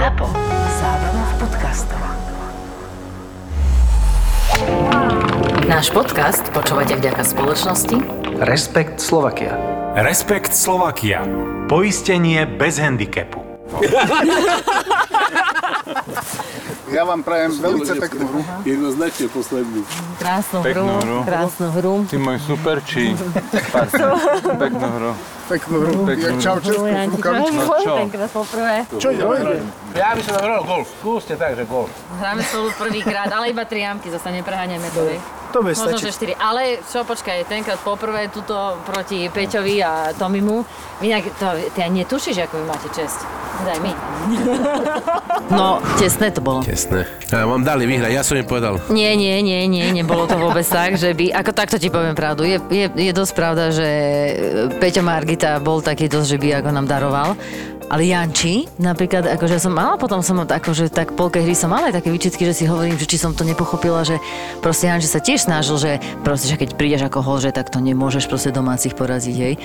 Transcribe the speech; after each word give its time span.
ZAPO. 0.00 0.32
Zábrná 0.80 1.24
v 1.28 1.34
podcastov. 1.44 2.00
Náš 5.68 5.92
podcast 5.92 6.40
počúvate 6.56 6.96
vďaka 6.96 7.20
spoločnosti 7.20 8.00
Respekt 8.40 8.96
Slovakia. 8.96 9.60
Respekt 10.00 10.56
Slovakia. 10.56 11.20
Poistenie 11.68 12.48
bez 12.48 12.80
handicapu. 12.80 13.44
Ja 16.90 17.06
vám 17.06 17.22
prajem 17.22 17.54
veľmi 17.54 17.86
peknú 17.86 18.24
hru. 18.26 18.40
Jednoznačne 18.66 19.26
posledný. 19.30 19.80
Krásnu 20.18 20.58
Peknú 20.58 20.90
hru, 20.90 20.98
hru. 20.98 21.18
krásnu 21.22 21.66
hru. 21.70 21.94
Ty 22.10 22.16
môj 22.18 22.38
super, 22.42 22.76
či... 22.82 23.14
Pardon, 23.70 24.18
peknú 24.58 24.86
hru. 24.98 25.10
Peknú 25.46 25.76
hru. 25.86 25.92
Peknú. 26.02 26.26
Jak 26.26 26.34
čau, 26.42 26.56
českú 26.58 26.90
rukavičku. 26.90 27.54
No 27.54 27.74
čo? 27.78 27.94
Tenkrát 27.94 28.30
poprvé. 28.34 28.74
Čo 28.98 29.08
ide? 29.14 29.22
Ja 29.94 30.18
by 30.18 30.22
som 30.26 30.34
hral 30.42 30.62
golf. 30.66 30.90
Skúste 30.98 31.34
tak, 31.38 31.54
že 31.54 31.62
golf. 31.62 31.90
Hráme 32.18 32.42
spolu 32.42 32.74
prvýkrát, 32.74 33.30
ale 33.30 33.54
iba 33.54 33.62
tri 33.62 33.86
jamky, 33.86 34.10
zase 34.10 34.34
nepreháňame 34.34 34.90
to. 34.90 35.06
To 35.50 35.60
bude 35.60 35.74
Možno, 35.74 35.98
stačiť. 35.98 36.04
že 36.06 36.10
štyri. 36.14 36.32
Ale 36.34 36.78
čo, 36.86 37.02
počkaj, 37.02 37.44
tenkrát 37.44 37.78
poprvé 37.82 38.30
tuto 38.30 38.54
proti 38.86 39.26
Peťovi 39.26 39.82
a 39.82 40.14
Tomimu. 40.14 40.62
Inak 41.02 41.26
to, 41.36 41.46
ty 41.74 41.82
ani 41.82 42.06
netušíš, 42.06 42.46
ako 42.46 42.54
vy 42.58 42.64
máte 42.70 42.88
čest. 42.94 43.18
Daj 43.60 43.78
mi. 43.82 43.92
No, 45.50 45.82
tesné 45.98 46.30
to 46.30 46.38
bolo. 46.38 46.62
Jasné. 46.62 47.10
A 47.34 47.42
vám 47.42 47.66
dali 47.66 47.82
vyhrať, 47.82 48.14
ja 48.14 48.22
som 48.22 48.38
im 48.38 48.46
povedal. 48.46 48.78
Nie, 48.86 49.18
nie, 49.18 49.42
nie, 49.42 49.66
nie, 49.66 49.90
nebolo 49.90 50.30
to 50.30 50.38
vôbec 50.38 50.62
tak, 50.62 50.94
že 50.94 51.10
by, 51.10 51.34
ako 51.34 51.50
takto 51.50 51.74
ti 51.74 51.90
poviem 51.90 52.14
pravdu, 52.14 52.46
je, 52.46 52.62
je, 52.70 52.86
je 52.86 53.10
dosť 53.10 53.32
pravda, 53.34 53.74
že 53.74 53.88
Peťo 54.78 55.02
Margita 55.02 55.58
bol 55.58 55.82
taký 55.82 56.06
dosť, 56.06 56.28
že 56.30 56.38
by 56.38 56.48
ako 56.62 56.70
nám 56.70 56.86
daroval. 56.86 57.34
Ale 57.90 58.06
Janči, 58.06 58.70
napríklad, 58.78 59.26
akože 59.34 59.58
som 59.58 59.74
mala, 59.74 59.98
potom 59.98 60.22
som 60.22 60.38
akože 60.38 60.94
tak 60.94 61.18
polke 61.18 61.42
hry 61.42 61.58
som 61.58 61.74
mala 61.74 61.90
aj 61.90 61.98
také 61.98 62.14
výčitky, 62.14 62.46
že 62.46 62.54
si 62.54 62.64
hovorím, 62.64 62.94
že 62.94 63.02
či 63.02 63.18
som 63.18 63.34
to 63.34 63.42
nepochopila, 63.42 64.06
že 64.06 64.22
proste 64.62 64.86
Janči 64.86 65.10
sa 65.10 65.18
tiež 65.18 65.50
snažil, 65.50 65.74
že 65.74 65.90
proste, 66.22 66.46
že 66.46 66.54
keď 66.54 66.78
prídeš 66.78 67.02
ako 67.10 67.18
hol, 67.18 67.42
že 67.42 67.50
tak 67.50 67.66
to 67.66 67.82
nemôžeš 67.82 68.30
proste 68.30 68.54
domácich 68.54 68.94
poraziť, 68.94 69.34
hej. 69.34 69.58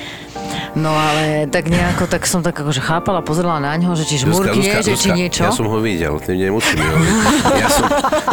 No 0.74 0.90
ale 0.90 1.46
tak 1.54 1.70
nejako, 1.70 2.10
tak 2.10 2.26
som 2.26 2.42
tak 2.42 2.58
akože 2.58 2.82
chápala, 2.82 3.22
pozerala 3.22 3.62
na 3.62 3.78
ňo, 3.78 3.94
že 3.94 4.10
či 4.10 4.18
žmurkne, 4.18 4.82
že 4.82 4.98
či 4.98 5.14
niečo. 5.14 5.46
Ja 5.46 5.54
som 5.54 5.70
ho 5.70 5.78
videl, 5.78 6.18
ty 6.18 6.34
nemusím 6.34 6.82
hovoriť. 6.82 7.62
Ja 7.62 7.70
som, 7.70 7.86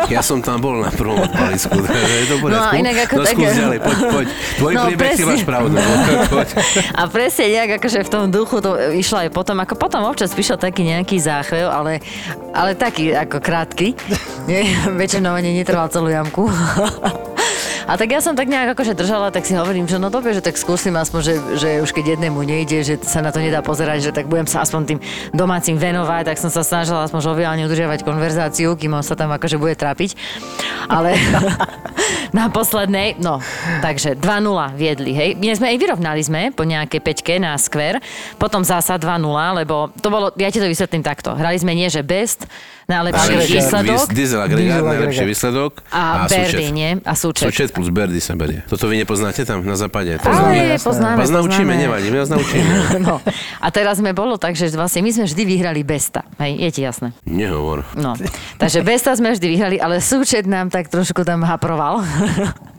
ja 0.09 0.21
som 0.25 0.39
tam 0.41 0.57
bol 0.65 0.81
na 0.81 0.89
prvom 0.89 1.21
odpalisku, 1.21 1.69
takže 1.85 2.15
je 2.17 2.27
to 2.33 2.37
poriadku. 2.41 2.65
No 2.65 2.65
a 2.65 2.81
inak 2.81 2.97
ako 3.05 3.15
no, 3.21 3.25
tak- 3.29 3.37
ďalej, 3.37 3.79
poď, 3.85 3.99
poď. 4.09 4.27
Tvoj 4.57 4.73
No, 4.73 4.81
príbeh, 4.89 4.97
ty 4.97 5.21
presne. 5.21 5.29
máš 5.29 5.43
pravdu. 5.45 5.77
Poď, 5.77 6.19
poď. 6.33 6.49
A 6.97 7.03
presne 7.13 7.45
nejak 7.53 7.71
akože 7.77 7.99
v 8.01 8.11
tom 8.11 8.25
duchu 8.33 8.57
to 8.65 8.71
išlo 8.97 9.21
aj 9.21 9.29
potom, 9.29 9.61
ako 9.61 9.75
potom 9.83 10.07
občas 10.07 10.31
prišiel 10.31 10.63
taký 10.63 10.87
nejaký 10.87 11.19
záchvev, 11.19 11.67
ale, 11.67 11.99
ale 12.55 12.79
taký 12.79 13.11
ako 13.11 13.43
krátky. 13.43 13.99
Väčšinou 15.03 15.35
ani 15.35 15.59
netrval 15.59 15.91
celú 15.91 16.07
jamku. 16.07 16.47
A 17.83 17.99
tak 17.99 18.15
ja 18.15 18.23
som 18.23 18.39
tak 18.39 18.47
nejak 18.47 18.79
akože 18.79 18.95
držala, 18.95 19.35
tak 19.35 19.43
si 19.43 19.59
hovorím, 19.59 19.91
že 19.91 19.99
no 19.99 20.07
dobre, 20.07 20.31
že 20.31 20.45
tak 20.45 20.55
skúsim 20.55 20.95
aspoň, 20.95 21.21
že, 21.21 21.35
že 21.59 21.69
už 21.83 21.91
keď 21.91 22.15
jednému 22.15 22.39
nejde, 22.47 22.87
že 22.87 22.95
sa 23.03 23.19
na 23.19 23.35
to 23.35 23.43
nedá 23.43 23.59
pozerať, 23.59 24.07
že 24.07 24.15
tak 24.15 24.31
budem 24.31 24.47
sa 24.47 24.63
aspoň 24.63 24.83
tým 24.87 24.99
domácim 25.35 25.75
venovať, 25.75 26.31
tak 26.31 26.39
som 26.39 26.47
sa 26.47 26.63
snažila 26.63 27.03
aspoň 27.03 27.21
žoviálne 27.35 27.67
udržiavať 27.67 28.07
konverzáciu, 28.07 28.79
kým 28.79 28.95
on 28.95 29.03
sa 29.03 29.19
tam 29.19 29.35
akože 29.35 29.59
bude 29.59 29.75
trápiť. 29.75 30.15
Ale 30.87 31.19
na 32.33 32.49
poslednej, 32.49 33.21
no, 33.21 33.45
takže 33.85 34.17
2-0 34.17 34.73
viedli, 34.73 35.13
hej. 35.13 35.31
My 35.37 35.53
sme 35.53 35.77
aj 35.77 35.79
vyrovnali 35.79 36.23
sme 36.25 36.49
po 36.51 36.65
nejakej 36.65 37.01
peťke 37.05 37.37
na 37.37 37.55
skver, 37.61 38.01
potom 38.41 38.65
zasa 38.65 38.97
2-0, 38.97 39.61
lebo 39.63 39.93
to 40.01 40.09
bolo, 40.09 40.33
ja 40.41 40.49
ti 40.49 40.57
to 40.57 40.67
vysvetlím 40.67 41.05
takto. 41.05 41.37
Hrali 41.37 41.61
sme 41.61 41.77
nie, 41.77 41.93
že 41.93 42.01
best, 42.01 42.49
najlepší 42.89 43.19
Najlepší 43.19 43.55
výsledok 43.55 44.07
Diesel 44.11 44.41
agregát, 44.43 44.63
Diesel 44.63 44.87
najlepší 44.87 45.19
agregát. 45.19 45.33
výsledok. 45.33 45.73
a, 45.89 46.03
súčet. 46.25 46.53
Berdy, 46.53 46.67
nie? 46.73 46.91
A 47.03 47.13
súčet. 47.15 47.45
Súčet 47.47 47.69
plus 47.71 47.89
Berdy 47.89 48.21
sa 48.21 48.35
berie. 48.35 48.61
Toto 48.67 48.87
vy 48.87 48.99
nepoznáte 48.99 49.43
tam 49.45 49.63
na 49.63 49.77
západe? 49.77 50.19
To 50.19 50.27
Ale 50.27 50.79
poznáme, 50.79 51.17
Vás 51.17 51.31
naučíme, 51.31 51.73
nevadí, 51.77 52.11
my 52.11 52.19
vás 52.23 52.31
naučíme. 52.31 52.73
No. 53.07 53.19
A 53.59 53.67
teraz 53.71 53.99
sme 53.99 54.13
bolo 54.13 54.39
tak, 54.39 54.55
že 54.55 54.71
vlastne 54.73 55.03
my 55.03 55.11
sme 55.11 55.25
vždy 55.27 55.43
vyhrali 55.45 55.81
Besta. 55.83 56.23
Hej, 56.39 56.59
je 56.59 56.71
ti 56.71 56.81
jasné. 56.83 57.11
Nehovor. 57.23 57.83
No. 57.95 58.15
Takže 58.57 58.81
Besta 58.83 59.13
sme 59.15 59.35
vždy 59.35 59.47
vyhrali, 59.49 59.77
ale 59.77 59.99
súčet 59.99 60.47
nám 60.47 60.71
tak 60.71 60.87
trošku 60.89 61.23
tam 61.23 61.43
haproval. 61.43 62.03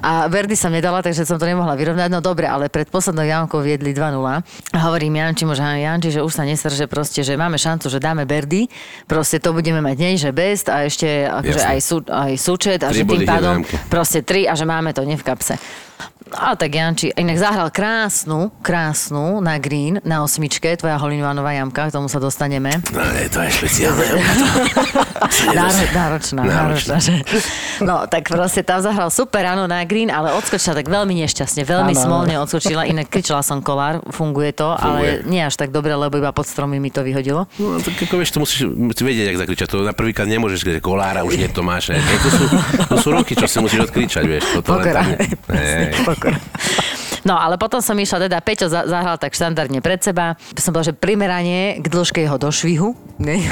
A 0.00 0.28
Verdy 0.28 0.54
som 0.54 0.70
nedala, 0.70 1.00
takže 1.00 1.24
som 1.24 1.40
to 1.40 1.46
nemohla 1.48 1.74
vyrovnať. 1.74 2.08
No 2.12 2.20
dobre, 2.20 2.46
ale 2.46 2.68
pred 2.68 2.88
poslednou 2.88 3.24
jamkou 3.24 3.60
viedli 3.64 3.96
2-0. 3.96 4.16
A 4.72 4.78
hovorím 4.88 5.18
Janči, 5.18 5.48
možno 5.48 5.66
Janči, 5.66 6.12
že 6.12 6.20
už 6.20 6.32
sa 6.32 6.44
nesrže 6.44 6.86
proste, 6.86 7.24
že 7.24 7.34
máme 7.34 7.56
šancu, 7.56 7.88
že 7.88 7.98
dáme 7.98 8.28
Berdy. 8.28 8.68
Proste 9.08 9.40
to 9.40 9.56
budeme 9.56 9.80
mať 9.80 9.96
nej, 9.96 10.14
že 10.20 10.30
best 10.30 10.68
a 10.68 10.84
ešte 10.84 11.26
akože 11.26 11.60
aj, 11.62 11.78
sú, 11.80 11.96
aj 12.06 12.32
súčet 12.36 12.80
a 12.84 12.92
že 12.92 13.08
tým 13.08 13.24
pádom 13.24 13.64
proste 13.88 14.20
tri 14.20 14.44
a 14.44 14.52
že 14.52 14.68
máme 14.68 14.92
to 14.92 15.02
nie 15.02 15.16
v 15.16 15.24
kapse. 15.24 15.56
A 16.34 16.58
tak 16.58 16.74
Janči, 16.74 17.14
inak 17.14 17.38
zahral 17.38 17.70
krásnu, 17.70 18.50
krásnu 18.58 19.38
na 19.38 19.62
green, 19.62 20.02
na 20.02 20.26
osmičke, 20.26 20.74
tvoja 20.74 20.98
Holiňovanová 20.98 21.54
jamka, 21.54 21.86
k 21.86 21.94
tomu 21.94 22.10
sa 22.10 22.18
dostaneme. 22.18 22.82
No, 22.90 22.98
ale 22.98 23.30
to 23.30 23.38
je 23.46 23.50
špeciálne. 23.54 24.06
Náro, 25.56 25.80
náročná, 25.94 26.42
náročná. 26.42 26.42
Náročná. 26.44 26.96
že? 27.00 27.14
No, 27.80 28.04
tak 28.10 28.28
proste 28.28 28.60
tam 28.66 28.82
zahral 28.82 29.08
super 29.08 29.46
áno 29.48 29.64
na 29.64 29.86
green, 29.88 30.10
ale 30.12 30.34
odskočila 30.34 30.76
tak 30.76 30.90
veľmi 30.90 31.14
nešťastne, 31.24 31.62
veľmi 31.64 31.94
áno. 31.94 32.02
smolne 32.04 32.34
odskočila, 32.42 32.84
inak 32.84 33.08
kričala 33.08 33.40
som 33.40 33.64
kolár, 33.64 34.02
funguje 34.12 34.52
to, 34.52 34.76
ale 34.76 35.24
nie 35.24 35.40
až 35.40 35.56
tak 35.56 35.72
dobre, 35.72 35.94
lebo 35.94 36.18
iba 36.20 36.30
pod 36.34 36.44
stromy 36.44 36.76
mi 36.82 36.92
to 36.92 37.00
vyhodilo. 37.00 37.48
No, 37.56 37.78
tak 37.80 37.96
ako 38.02 38.14
vieš, 38.20 38.36
to 38.36 38.40
musíš 38.42 38.60
musíš 38.68 39.04
vedieť, 39.06 39.24
jak 39.32 39.38
zakričať. 39.46 39.66
To 39.72 39.76
na 39.86 39.94
prvýkrát 39.96 40.28
nemôžeš, 40.28 40.58
že 40.62 40.82
kolára 40.82 41.22
už 41.24 41.38
nie 41.38 41.48
to 41.48 41.62
máš. 41.64 41.94
Ne? 41.94 42.02
To, 42.02 42.28
sú, 42.30 42.44
to 42.92 42.96
sú 43.00 43.08
roky, 43.14 43.32
čo 43.38 43.46
si 43.48 43.56
musíš 43.62 43.88
odkričať, 43.88 44.24
vieš. 44.26 44.44
To, 44.56 44.60
to 44.62 44.72
len 44.76 44.84
Pokora. 44.84 45.02
tak, 45.02 45.08
ne. 45.56 46.15
Pokora. 46.16 46.38
No, 47.22 47.34
ale 47.34 47.58
potom 47.58 47.82
som 47.82 47.92
išla, 47.92 48.22
teda 48.22 48.38
Peťo 48.38 48.70
za- 48.70 48.86
zahral 48.86 49.18
tak 49.18 49.34
štandardne 49.34 49.82
pred 49.82 49.98
seba. 49.98 50.38
Som 50.54 50.70
bola, 50.70 50.82
že 50.82 50.94
primeranie 50.94 51.74
k 51.76 51.86
dĺžke 51.86 52.22
jeho 52.22 52.38
došvihu. 52.38 52.94
Hej, 53.18 53.50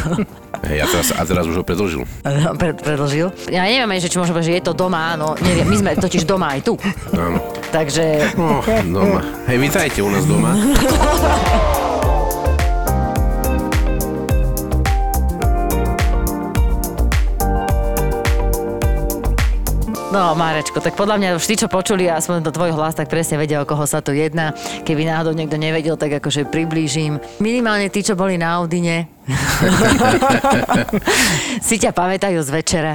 a, 0.78 0.86
teraz, 0.86 1.08
a 1.10 1.20
teraz 1.20 1.44
už 1.44 1.58
ho 1.58 1.64
predlžil. 1.64 2.06
Pred, 2.54 2.78
predlžil. 2.78 3.34
Ja 3.50 3.66
neviem, 3.66 3.91
ani, 3.91 3.98
že 3.98 4.06
či 4.06 4.16
môžem 4.16 4.30
povedať, 4.30 4.48
že 4.48 4.56
je 4.56 4.64
to 4.64 4.75
doma, 4.75 5.19
no 5.19 5.34
neviem. 5.41 5.66
My 5.66 5.75
sme 5.75 5.91
totiž 5.92 6.22
doma 6.22 6.54
aj 6.54 6.60
tu. 6.62 6.78
Áno. 7.10 7.42
Takže 7.69 8.38
No, 8.38 8.62
doma. 8.62 9.20
Hej, 9.50 9.58
vítajte 9.58 9.98
u 10.00 10.08
nás 10.08 10.22
doma. 10.22 10.54
No, 20.14 20.30
Márečko, 20.38 20.78
tak 20.78 20.94
podľa 20.94 21.19
mňa 21.19 21.28
tí, 21.42 21.58
čo 21.58 21.66
počuli 21.66 22.06
aspoň 22.06 22.47
do 22.47 22.54
tvoj 22.54 22.70
hlas, 22.78 22.94
tak 22.94 23.10
presne 23.10 23.34
vedia, 23.34 23.58
o 23.58 23.66
koho 23.66 23.82
sa 23.82 23.98
tu 23.98 24.14
jedná. 24.14 24.54
Keby 24.86 25.10
náhodou 25.10 25.34
niekto 25.34 25.58
nevedel, 25.58 25.98
tak 25.98 26.22
akože 26.22 26.47
priblížim. 26.54 27.19
Minimálne 27.42 27.91
tí, 27.91 28.06
čo 28.06 28.14
boli 28.14 28.38
na 28.38 28.54
Audine, 28.62 29.10
si 31.67 31.81
ťa 31.81 31.97
pamätajú 31.97 32.39
z 32.45 32.51
večere. 32.53 32.93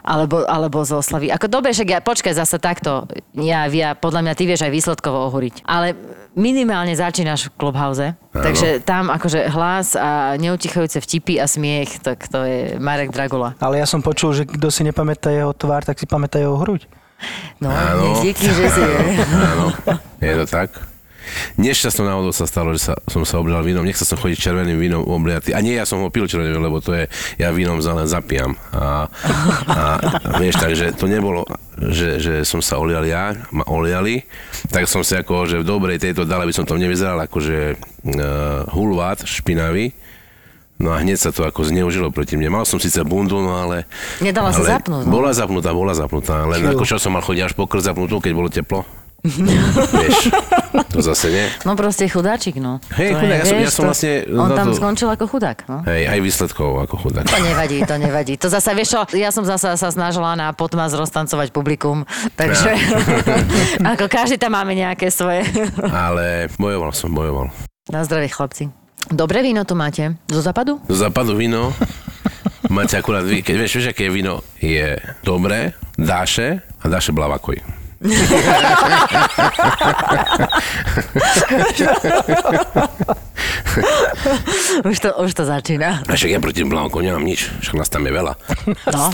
Alebo, 0.00 0.48
alebo 0.48 0.80
z 0.80 0.96
oslavy. 0.96 1.28
Ako 1.28 1.50
dobre, 1.50 1.76
však 1.76 1.88
ja, 1.88 2.00
počkaj 2.00 2.32
zase 2.32 2.56
takto. 2.56 3.04
Ja, 3.36 3.68
ja, 3.68 3.92
podľa 3.92 4.24
mňa 4.24 4.34
ty 4.38 4.48
vieš 4.48 4.64
aj 4.64 4.72
výsledkovo 4.72 5.28
ohúriť. 5.28 5.60
Ale 5.68 5.92
minimálne 6.32 6.96
začínaš 6.96 7.52
v 7.52 7.54
Clubhouse. 7.60 8.16
Takže 8.32 8.80
tam 8.86 9.12
akože 9.12 9.52
hlas 9.52 9.98
a 9.98 10.38
neutichajúce 10.40 11.02
vtipy 11.02 11.42
a 11.42 11.46
smiech, 11.50 12.00
tak 12.00 12.24
to 12.30 12.46
je 12.46 12.60
Marek 12.80 13.12
Dragula. 13.12 13.52
Ale 13.60 13.82
ja 13.82 13.86
som 13.86 14.00
počul, 14.00 14.32
že 14.32 14.48
kto 14.48 14.72
si 14.72 14.86
nepamätá 14.86 15.28
jeho 15.28 15.52
tvár, 15.52 15.84
tak 15.84 16.00
si 16.00 16.08
pamätá 16.08 16.40
jeho 16.40 16.56
hruď. 16.56 16.88
No, 17.60 17.68
Áno. 17.68 18.16
díky, 18.24 18.48
že 18.48 18.72
si 18.72 18.80
je. 18.80 18.98
Áno, 19.28 19.76
je 20.24 20.32
to 20.40 20.46
tak. 20.48 20.89
Nešťastnou 21.60 22.06
náhodou 22.06 22.32
sa 22.34 22.48
stalo, 22.48 22.72
že 22.74 22.90
sa, 22.90 22.94
som 23.06 23.22
sa 23.22 23.38
oblial 23.38 23.60
vínom. 23.60 23.84
Nechcel 23.84 24.08
som 24.08 24.18
chodiť 24.18 24.38
červeným 24.38 24.78
vínom 24.78 25.02
obliatý. 25.04 25.52
A 25.52 25.60
nie, 25.60 25.76
ja 25.76 25.84
som 25.84 26.02
ho 26.02 26.08
pil 26.08 26.26
červeným, 26.26 26.60
lebo 26.60 26.82
to 26.82 26.94
je, 26.96 27.04
ja 27.36 27.52
vínom 27.52 27.78
za 27.78 27.94
len 27.94 28.08
zapijam. 28.08 28.56
A, 28.72 29.06
a, 29.66 29.82
vieš, 30.40 30.60
takže 30.60 30.96
to 30.96 31.06
nebolo, 31.10 31.46
že, 31.78 32.20
že 32.20 32.34
som 32.44 32.60
sa 32.60 32.76
olial 32.76 33.04
ja, 33.06 33.36
ma 33.54 33.64
oliali, 33.68 34.24
tak 34.68 34.84
som 34.90 35.00
si 35.00 35.16
ako, 35.16 35.48
že 35.48 35.60
v 35.60 35.68
dobrej 35.68 36.02
tejto 36.02 36.28
dale 36.28 36.44
by 36.44 36.52
som 36.52 36.68
tam 36.68 36.76
nevyzeral 36.76 37.16
akože 37.24 37.58
uh, 37.76 38.68
hulvát 38.72 39.24
špinavý. 39.24 39.96
No 40.80 40.96
a 40.96 41.04
hneď 41.04 41.20
sa 41.20 41.28
to 41.28 41.44
ako 41.44 41.68
zneužilo 41.68 42.08
proti 42.08 42.40
mne. 42.40 42.56
Mal 42.56 42.64
som 42.64 42.80
síce 42.80 43.04
bundu, 43.04 43.36
no 43.44 43.52
ale... 43.52 43.84
Nedala 44.24 44.48
sa 44.48 44.64
ale 44.64 44.80
zapnúť, 44.80 45.04
no. 45.04 45.12
Bola 45.12 45.36
zapnutá, 45.36 45.76
bola 45.76 45.92
zapnutá. 45.92 46.48
Len 46.48 46.72
ako 46.72 46.88
čo 46.88 46.96
som 46.96 47.12
mal 47.12 47.20
chodiť 47.20 47.42
až 47.44 47.52
po 47.52 47.68
krk 47.68 47.84
zapnutú, 47.84 48.16
keď 48.16 48.32
bolo 48.32 48.48
teplo. 48.48 48.88
Vieš, 50.00 50.32
to 50.88 50.98
zase 51.02 51.28
nie. 51.28 51.44
No 51.62 51.76
proste 51.76 52.08
chudáčik, 52.08 52.56
no. 52.56 52.80
Hej, 52.96 53.12
To 53.12 53.20
chudák, 53.20 53.36
je, 53.36 53.36
ja 53.36 53.44
som- 53.44 53.60
ja 53.60 53.70
som 53.70 53.84
vlastne 53.86 54.12
On 54.32 54.48
tam 54.50 54.66
to- 54.72 54.76
skončil 54.76 55.08
ako 55.08 55.24
chudák, 55.28 55.58
no. 55.68 55.76
Hej, 55.84 56.02
aj 56.08 56.18
výsledkov 56.20 56.68
ako 56.80 56.94
chudák. 56.98 57.24
To 57.24 57.38
nevadí, 57.38 57.78
to 57.84 57.94
nevadí. 57.96 58.32
To 58.36 58.48
zasa, 58.48 58.72
vieš 58.72 58.88
čo, 58.92 59.00
ja 59.14 59.28
som 59.28 59.44
zasa 59.44 59.76
sa 59.76 59.88
snažila 59.88 60.32
na 60.34 60.50
potmaz 60.50 60.96
roztancovať 60.96 61.52
publikum, 61.52 62.08
takže 62.32 62.70
ako 63.92 64.08
každý 64.08 64.36
tam 64.36 64.56
máme 64.56 64.72
nejaké 64.72 65.12
svoje. 65.12 65.44
Ale 65.84 66.48
bojoval 66.56 66.92
som, 66.92 67.12
bojoval. 67.12 67.52
Na 67.92 68.00
zdravie, 68.02 68.28
chlapci. 68.28 68.72
Dobré 69.08 69.40
víno 69.40 69.64
tu 69.64 69.74
máte? 69.74 70.16
Zo 70.26 70.40
západu? 70.40 70.78
Do 70.84 70.94
západu 70.94 71.34
víno 71.34 71.72
máte 72.68 72.94
akurát 72.94 73.24
vy, 73.24 73.42
keď 73.42 73.54
vieš, 73.58 73.72
vieš, 73.76 73.90
aké 73.90 74.06
víno 74.08 74.40
je 74.56 74.94
dobré, 75.20 75.74
dáše 75.98 76.62
a 76.78 76.86
dáše 76.86 77.10
blavakoj. 77.10 77.79
Už 84.84 85.00
to, 85.00 85.08
už 85.20 85.34
to 85.34 85.44
začína. 85.44 86.02
A 86.08 86.12
však 86.16 86.30
ja 86.30 86.42
proti 86.42 86.64
blavakoj 86.64 87.04
nemám 87.04 87.24
nič, 87.24 87.50
však 87.60 87.74
nás 87.76 87.92
tam 87.92 88.06
je 88.06 88.12
veľa. 88.12 88.34
No. 88.92 89.12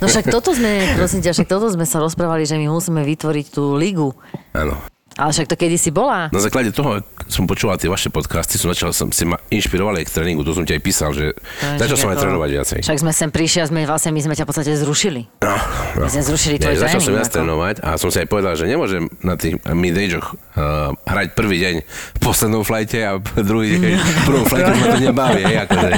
no 0.00 0.06
však 0.06 0.30
toto 0.30 0.52
sme, 0.52 0.94
prosím 0.96 1.20
ťa, 1.24 1.32
však 1.32 1.48
toto 1.48 1.66
sme 1.72 1.86
sa 1.88 2.00
rozprávali, 2.00 2.46
že 2.46 2.60
my 2.60 2.68
musíme 2.70 3.02
vytvoriť 3.02 3.46
tú 3.52 3.76
ligu. 3.76 4.12
Áno. 4.52 4.76
Ale 5.16 5.30
však 5.30 5.46
to 5.46 5.56
kedysi 5.56 5.88
bola. 5.88 6.28
Na 6.28 6.38
základe 6.38 6.70
toho, 6.70 7.00
som 7.24 7.44
počúval 7.44 7.76
tie 7.76 7.88
vaše 7.88 8.06
podcasty, 8.06 8.54
som 8.54 8.68
začal, 8.68 8.92
som 8.92 9.08
si 9.08 9.24
ma 9.24 9.40
inšpirovali 9.48 10.04
k 10.04 10.12
tréningu, 10.12 10.40
to 10.40 10.52
som 10.52 10.62
ti 10.62 10.72
aj 10.72 10.82
písal, 10.82 11.10
že 11.10 11.32
No, 11.58 11.76
začal 11.76 11.96
som 11.96 12.08
aj 12.08 12.16
ako- 12.16 12.22
trénovať 12.22 12.50
viacej. 12.52 12.78
Však 12.84 12.98
sme 12.98 13.12
sem 13.12 13.28
prišli 13.28 13.58
a 13.58 13.66
sme, 13.66 13.80
vlastne 13.82 14.10
my 14.10 14.20
sme 14.20 14.34
ťa 14.34 14.44
v 14.44 14.48
podstate 14.48 14.72
zrušili. 14.76 15.22
No, 15.40 15.56
no. 15.96 16.04
My 16.04 16.10
sme 16.10 16.22
zrušili 16.22 16.56
tvoj 16.58 16.68
Ja, 16.70 16.80
začal 16.82 17.00
som 17.00 17.02
tréning, 17.02 17.16
viac 17.16 17.26
ako. 17.26 17.34
trénovať 17.34 17.76
a 17.80 17.88
som 17.96 18.08
si 18.08 18.18
aj 18.18 18.28
povedal, 18.28 18.52
že 18.54 18.64
nemôžem 18.66 19.02
na 19.20 19.34
tých 19.34 19.56
mid-ageoch 19.64 20.36
uh, 20.56 20.92
hrať 21.04 21.36
prvý 21.36 21.56
deň 21.62 21.74
v 21.86 22.18
poslednom 22.20 22.64
flajte 22.64 22.98
a 23.04 23.20
druhý 23.20 23.76
deň 23.76 23.92
v 23.96 24.22
prvom 24.26 24.46
flajte, 24.48 24.70
už 24.72 24.80
ma 24.80 24.88
to 24.88 25.00
nebaví. 25.00 25.42
hej, 25.44 25.58
Akože, 25.68 25.90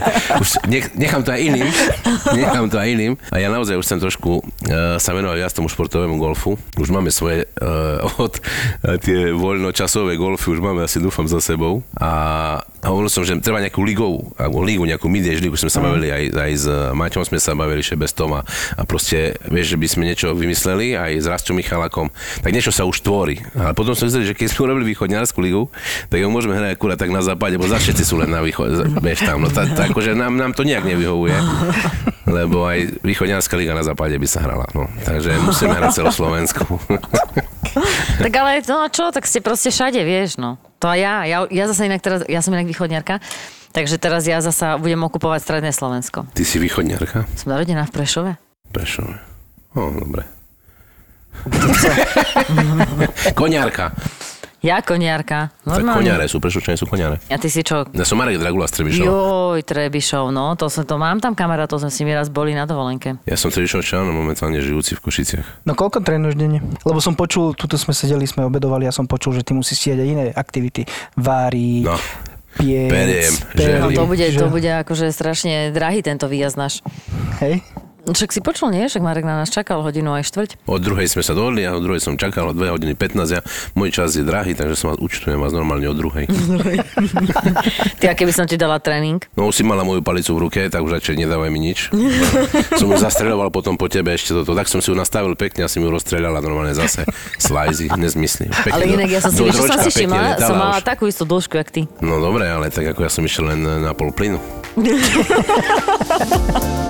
už 0.42 0.48
nech, 0.68 0.86
nechám 0.98 1.22
to 1.22 1.30
aj 1.32 1.40
iným. 1.40 1.68
Nechám 2.34 2.66
to 2.68 2.76
aj 2.76 2.88
iným. 2.90 3.12
A 3.32 3.36
ja 3.38 3.48
naozaj 3.48 3.78
už 3.78 3.86
chcem 3.86 4.00
trošku 4.02 4.42
uh, 4.42 4.98
sa 4.98 5.10
venovať 5.14 5.36
viac 5.38 5.52
tomu 5.54 5.70
športovému 5.70 6.18
golfu. 6.18 6.58
Už 6.76 6.90
máme 6.90 7.14
svoje 7.14 7.46
uh, 7.62 8.02
od 8.24 8.34
uh, 8.36 8.98
tie 9.00 9.32
voľnočasové 9.32 10.18
golfy, 10.18 10.52
už 10.52 10.60
máme 10.60 10.84
asi 10.84 10.98
dúfam 10.98 11.24
za 11.30 11.38
sebou. 11.38 11.80
A, 11.96 12.60
a 12.78 12.94
hovoril 12.94 13.10
som, 13.10 13.26
že 13.26 13.34
treba 13.42 13.58
nejakú 13.58 13.82
ligovú, 13.82 14.30
alebo 14.38 14.62
ligu, 14.62 14.86
nejakú 14.86 15.10
mid-age 15.10 15.42
ligu, 15.42 15.58
sme 15.58 15.66
sa 15.66 15.82
bavili 15.82 16.14
aj, 16.14 16.24
aj 16.30 16.52
s 16.54 16.66
Maťom 16.94 17.26
sme 17.26 17.38
sa 17.42 17.58
bavili, 17.58 17.82
Šebestom 17.82 18.38
a, 18.38 18.46
a 18.78 18.82
proste, 18.86 19.34
vieš, 19.50 19.74
že 19.74 19.76
by 19.82 19.86
sme 19.90 20.02
niečo 20.06 20.30
vymysleli 20.30 20.94
aj 20.94 21.10
s 21.18 21.26
Rastom 21.26 21.58
Michalakom, 21.58 22.06
tak 22.38 22.54
niečo 22.54 22.70
sa 22.70 22.86
už 22.86 23.02
tvorí. 23.02 23.42
Ale 23.58 23.74
potom 23.74 23.98
sme 23.98 24.06
zistili, 24.06 24.30
že 24.30 24.38
keď 24.38 24.46
sme 24.54 24.70
urobili 24.70 24.94
východňarskú 24.94 25.38
ligu, 25.42 25.66
tak 26.06 26.22
ju 26.22 26.30
môžeme 26.30 26.54
hrať 26.54 26.78
akurát 26.78 26.94
tak 26.94 27.10
na 27.10 27.18
západe, 27.18 27.58
bo 27.58 27.66
za 27.66 27.82
všetci 27.82 28.02
sú 28.06 28.14
len 28.22 28.30
na 28.30 28.38
východe, 28.46 28.86
vieš 29.06 29.26
tam, 29.26 29.42
no 29.42 29.50
tá, 29.50 29.66
tá, 29.66 29.90
akože 29.90 30.14
nám, 30.14 30.38
nám 30.38 30.54
to 30.54 30.62
nejak 30.62 30.86
nevyhovuje, 30.86 31.34
lebo 32.38 32.62
aj 32.62 33.02
východňarská 33.02 33.58
liga 33.58 33.74
na 33.74 33.82
západe 33.82 34.14
by 34.14 34.28
sa 34.30 34.38
hrala, 34.46 34.70
no. 34.70 34.86
Takže 35.02 35.34
musíme 35.42 35.74
hrať 35.74 35.98
celoslovensku. 35.98 36.62
Tak 38.18 38.32
ale 38.34 38.64
no 38.66 38.82
a 38.82 38.88
čo, 38.90 39.14
tak 39.14 39.28
ste 39.28 39.38
proste 39.38 39.70
všade, 39.70 40.02
vieš, 40.02 40.40
no. 40.40 40.58
To 40.78 40.94
ja, 40.94 41.26
ja, 41.26 41.42
ja 41.50 41.64
zase 41.66 41.90
inak 41.90 41.98
teraz, 41.98 42.22
ja 42.30 42.38
som 42.38 42.54
inak 42.54 42.70
východňarka, 42.70 43.18
takže 43.74 43.98
teraz 43.98 44.22
ja 44.30 44.38
zasa 44.38 44.78
budem 44.78 45.02
okupovať 45.02 45.42
stredné 45.42 45.74
Slovensko. 45.74 46.30
Ty 46.30 46.42
si 46.46 46.62
východňarka? 46.62 47.26
Som 47.34 47.50
narodená 47.50 47.82
v 47.86 47.92
Prešove. 47.94 48.30
Prešove. 48.70 49.14
O, 49.74 49.90
dobre. 49.90 50.22
Koňárka. 53.38 53.94
Ja 54.58 54.82
koniarka. 54.82 55.54
Tak 55.56 55.70
Normálne. 55.80 56.02
koňare 56.02 56.24
sú, 56.26 56.36
prešovčania 56.36 56.74
sú 56.74 56.84
koňare. 56.84 57.22
A 57.24 57.36
ty 57.36 57.46
si 57.46 57.62
čo? 57.62 57.86
Ja 57.88 58.02
som 58.02 58.18
Marek 58.18 58.36
Dragula 58.36 58.66
z 58.66 58.74
Trebišova. 58.74 59.06
Joj, 59.06 59.58
Trebišov, 59.62 60.24
no, 60.28 60.50
to, 60.54 60.66
som, 60.66 60.82
to 60.82 60.94
mám 60.94 61.18
tam 61.18 61.32
kamarátov, 61.32 61.78
sme 61.78 61.88
si 61.88 62.02
mi 62.02 62.10
raz 62.10 62.26
boli 62.26 62.52
na 62.52 62.64
dovolenke. 62.64 63.22
Ja 63.22 63.34
som 63.34 63.48
Trebišovčan, 63.48 64.02
momentálne 64.04 64.58
žijúci 64.58 64.94
v 64.94 65.00
Košiciach. 65.00 65.46
No 65.62 65.72
koľko 65.72 66.02
trénuješ 66.02 66.34
denne? 66.34 66.58
Lebo 66.82 66.98
som 66.98 67.14
počul, 67.14 67.54
tuto 67.54 67.74
sme 67.74 67.92
sedeli, 67.92 68.24
sme 68.24 68.44
obedovali 68.44 68.82
a 68.82 68.90
som 68.90 69.04
počul, 69.04 69.32
že 69.32 69.42
ty 69.42 69.52
musíš 69.52 69.78
stíhať 69.80 69.98
aj 69.98 70.08
iné 70.08 70.24
aktivity. 70.32 70.82
Vári, 71.14 71.86
No. 71.86 71.94
piec, 72.56 72.90
Periem, 72.90 73.34
per- 73.48 73.62
želím. 73.62 73.80
No 73.80 73.88
to 73.92 74.04
bude, 74.04 74.26
to 74.26 74.46
bude 74.48 74.70
akože 74.76 75.06
strašne 75.08 75.70
drahý 75.70 76.02
tento 76.02 76.26
výjazd 76.26 76.56
náš. 76.56 76.74
Hej? 77.38 77.62
Však 78.08 78.32
si 78.32 78.40
počul, 78.40 78.72
nie? 78.72 78.88
Však 78.88 79.04
Marek 79.04 79.28
na 79.28 79.44
nás 79.44 79.52
čakal 79.52 79.84
hodinu 79.84 80.16
aj 80.16 80.24
štvrť. 80.32 80.50
Od 80.64 80.80
druhej 80.80 81.12
sme 81.12 81.20
sa 81.20 81.36
dohodli 81.36 81.68
a 81.68 81.76
od 81.76 81.84
druhej 81.84 82.00
som 82.00 82.16
čakal, 82.16 82.52
od 82.52 82.56
2 82.56 82.72
hodiny 82.72 82.96
15. 82.96 83.36
Ja, 83.36 83.40
môj 83.76 83.92
čas 83.92 84.16
je 84.16 84.24
drahý, 84.24 84.56
takže 84.56 84.80
som 84.80 84.94
vás 84.94 84.98
účtujem 84.98 85.36
vás 85.36 85.52
normálne 85.52 85.84
od 85.88 85.98
druhej. 85.98 86.24
Ty, 88.00 88.04
a 88.08 88.12
keby 88.16 88.32
som 88.32 88.48
ti 88.48 88.56
dala 88.56 88.80
tréning? 88.80 89.20
No 89.36 89.52
už 89.52 89.60
si 89.60 89.64
mala 89.66 89.84
moju 89.84 90.00
palicu 90.00 90.32
v 90.36 90.48
ruke, 90.48 90.60
tak 90.72 90.80
už 90.80 91.00
radšej 91.00 91.20
nedávaj 91.20 91.50
mi 91.52 91.60
nič. 91.60 91.92
som 92.80 92.88
ju 92.88 92.96
zastreľoval 92.96 93.52
potom 93.52 93.76
po 93.76 93.92
tebe 93.92 94.16
ešte 94.16 94.32
toto. 94.32 94.56
Tak 94.56 94.72
som 94.72 94.80
si 94.80 94.88
ju 94.88 94.96
nastavil 94.96 95.36
pekne 95.36 95.64
a 95.64 95.68
si 95.68 95.76
mi 95.76 95.86
ju 95.86 95.92
rozstreľala 95.92 96.40
normálne 96.40 96.72
zase. 96.72 97.04
Slajzy, 97.36 97.92
nezmysly. 97.92 98.48
Pekne 98.48 98.72
Ale 98.72 98.84
inak 98.88 99.08
ja 99.12 99.20
som 99.20 99.32
si, 99.34 99.44
vieš, 99.44 99.60
čo 99.60 99.68
som 99.68 99.78
si 99.84 99.90
všimla? 99.92 100.40
Som 100.40 100.56
mala 100.56 100.80
už. 100.80 100.86
takú 100.86 101.04
istú 101.04 101.28
dĺžku, 101.28 101.60
jak 101.60 101.68
ty. 101.68 101.84
No 102.00 102.24
dobre, 102.24 102.48
ale 102.48 102.72
tak 102.72 102.88
ako 102.88 103.04
ja 103.04 103.10
som 103.12 103.26
išiel 103.26 103.52
len 103.52 103.60
na 103.60 103.92
pol 103.92 104.14
plynu. 104.14 104.40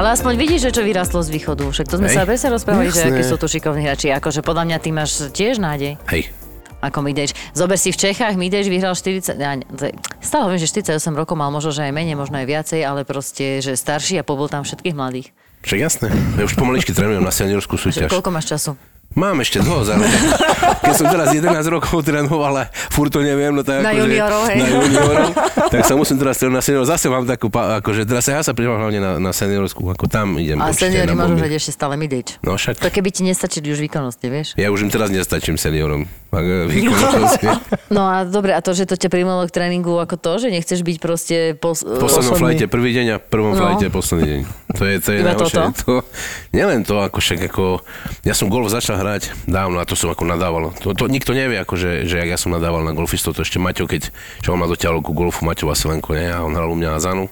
Ale 0.00 0.16
aspoň 0.16 0.32
vidíš, 0.34 0.60
že 0.64 0.80
čo 0.80 0.82
vyrastlo 0.82 1.20
z 1.20 1.28
východu. 1.28 1.68
Však 1.68 1.84
to 1.84 2.00
sme 2.00 2.08
Hej. 2.08 2.16
sa 2.16 2.24
presne 2.24 2.48
rozprávali, 2.50 2.88
že 2.88 3.04
Jasné. 3.04 3.12
akí 3.12 3.22
sú 3.22 3.36
tu 3.36 3.44
šikovní 3.44 3.84
hráči. 3.84 4.08
Akože 4.10 4.40
podľa 4.40 4.64
mňa 4.64 4.76
ty 4.80 4.90
máš 4.90 5.28
tiež 5.28 5.60
nádej. 5.60 6.00
Hej, 6.08 6.32
Ako 6.80 7.04
Mideš. 7.04 7.36
Zober 7.52 7.76
si 7.76 7.92
v 7.92 8.00
Čechách, 8.00 8.32
Mideš 8.34 8.72
vyhral 8.72 8.96
40... 8.96 9.36
Ja, 9.36 9.60
stále 10.18 10.42
hovorím, 10.48 10.56
že 10.56 10.72
48 10.72 10.96
rokov 11.12 11.36
mal, 11.36 11.52
možno, 11.52 11.68
že 11.68 11.84
aj 11.84 11.92
menej, 11.92 12.16
možno 12.16 12.40
aj 12.40 12.48
viacej, 12.48 12.80
ale 12.80 13.04
proste, 13.04 13.60
že 13.60 13.76
starší 13.76 14.16
a 14.16 14.24
pobol 14.24 14.48
tam 14.48 14.64
všetkých 14.64 14.96
mladých. 14.96 15.36
však 15.60 15.76
jasné. 15.78 16.08
Ja 16.40 16.48
už 16.48 16.56
pomaličky 16.56 16.96
trénujem 16.96 17.20
na 17.20 17.28
seniorskú 17.28 17.76
Že 17.76 17.84
súťaž. 17.84 18.08
koľko 18.08 18.32
máš 18.32 18.48
času? 18.48 18.80
Mám 19.10 19.42
ešte 19.42 19.58
dlho 19.58 19.82
za 19.82 19.98
Keď 20.80 20.94
som 20.94 21.06
teraz 21.08 21.34
11 21.34 21.50
rokov 21.66 21.98
trénoval, 22.00 22.46
ale 22.48 22.62
furt 22.88 23.10
to 23.10 23.18
neviem, 23.20 23.50
no 23.50 23.60
tak 23.60 23.82
Na 23.82 23.90
akože- 23.90 24.06
juniorov, 24.06 24.42
hej. 24.46 24.56
Na 24.56 24.68
juniorov, 24.70 25.30
tak 25.66 25.82
sa 25.82 25.94
musím 25.94 26.16
teraz 26.16 26.38
trénovať 26.38 26.54
na 26.54 26.62
seniorov. 26.62 26.86
Zase 26.86 27.06
mám 27.06 27.24
takú, 27.24 27.50
akože 27.50 28.06
teraz 28.06 28.24
ja 28.24 28.38
sa 28.38 28.50
pridám 28.50 28.78
hlavne 28.78 28.98
na, 28.98 29.12
na 29.18 29.30
seniorskú, 29.30 29.82
ako 29.88 30.06
tam 30.06 30.38
idem 30.38 30.54
A 30.56 30.70
určite 30.70 30.94
seniori 30.94 31.10
môžu 31.12 31.34
hrať 31.36 31.52
ešte 31.52 31.72
stále 31.72 31.94
Midage. 31.96 32.38
No 32.40 32.54
však, 32.54 32.78
To 32.78 32.86
keby 32.88 33.10
ti 33.10 33.22
nestačili 33.24 33.66
už 33.68 33.82
výkonnosti, 33.82 34.26
vieš? 34.26 34.48
ja 34.54 34.68
už 34.68 34.78
im 34.80 34.90
teraz 34.90 35.10
nestačím 35.10 35.58
seniorom. 35.58 36.06
E, 36.30 36.38
výkonnosti. 36.70 37.50
No 37.90 38.06
a 38.06 38.22
dobre, 38.22 38.54
a 38.54 38.62
to, 38.62 38.70
že 38.70 38.86
to 38.86 38.94
ťa 38.94 39.10
primelo 39.10 39.42
k 39.42 39.50
tréningu 39.50 39.90
ako 39.96 40.14
to, 40.14 40.38
že 40.38 40.48
nechceš 40.48 40.80
byť 40.80 40.96
proste... 40.96 41.36
Pos- 41.52 41.82
V 41.82 41.98
poslednom 41.98 42.38
flajte 42.38 42.66
prvý 42.66 42.94
deň 42.94 43.06
a 43.10 43.16
prvom 43.18 43.50
No. 43.50 43.58
flajte 43.60 43.90
posledný 43.90 44.26
deň. 44.28 44.40
To 44.70 44.82
je, 44.84 44.94
to 44.96 45.08
je 45.10 45.18
najhoršie. 45.20 45.58
To, 45.82 46.06
nielen 46.50 46.86
to, 46.86 46.94
ako 46.96 47.18
však 47.18 47.50
ako, 47.50 47.82
ja 48.22 48.30
som 48.30 48.46
golf 48.46 48.70
začal 48.70 48.99
hrať 49.00 49.48
dávno 49.48 49.80
a 49.80 49.88
to 49.88 49.96
som 49.96 50.12
ako 50.12 50.28
nadával. 50.28 50.76
To, 50.84 50.92
to 50.92 51.08
nikto 51.08 51.32
nevie, 51.32 51.56
ako, 51.56 51.74
že, 51.80 52.04
jak 52.04 52.28
ja 52.28 52.38
som 52.38 52.52
nadával 52.52 52.84
na 52.84 52.92
golfistov, 52.92 53.32
to 53.32 53.42
ešte 53.42 53.56
Maťo, 53.56 53.88
keď 53.88 54.12
čo 54.44 54.52
ma 54.54 54.68
dotiahol 54.68 55.00
ku 55.00 55.16
golfu, 55.16 55.42
Maťo 55.48 55.64
Vasilenko, 55.66 56.12
nie? 56.12 56.28
a 56.28 56.44
on 56.44 56.52
hral 56.52 56.68
u 56.68 56.76
mňa 56.76 56.90
na 56.96 57.00
Zanu. 57.00 57.26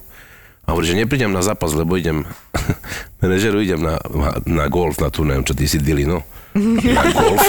A 0.69 0.76
hovorí, 0.76 0.85
že 0.85 1.00
neprídem 1.00 1.33
na 1.33 1.40
zápas, 1.40 1.73
lebo 1.73 1.97
idem, 1.97 2.28
manažeru 3.21 3.64
idem 3.64 3.81
na, 3.81 3.97
na 4.45 4.69
golf, 4.69 5.00
na 5.00 5.09
turné, 5.09 5.40
čo 5.45 5.57
ty 5.57 5.64
si 5.64 5.81
dili, 5.81 6.04
no. 6.04 6.25
Na 6.59 7.03
golf. 7.15 7.47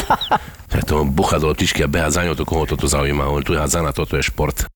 Tak 0.70 0.86
to 0.86 1.02
bucha 1.02 1.42
do 1.42 1.50
optičky 1.50 1.82
a 1.82 1.90
beha 1.90 2.14
za 2.14 2.22
ňou, 2.22 2.38
to 2.38 2.46
koho 2.46 2.70
toto 2.70 2.86
zaujíma. 2.86 3.26
On 3.26 3.42
tu 3.42 3.58
je 3.58 3.60
hádzana, 3.60 3.90
toto 3.90 4.14
je 4.14 4.22
šport. 4.22 4.70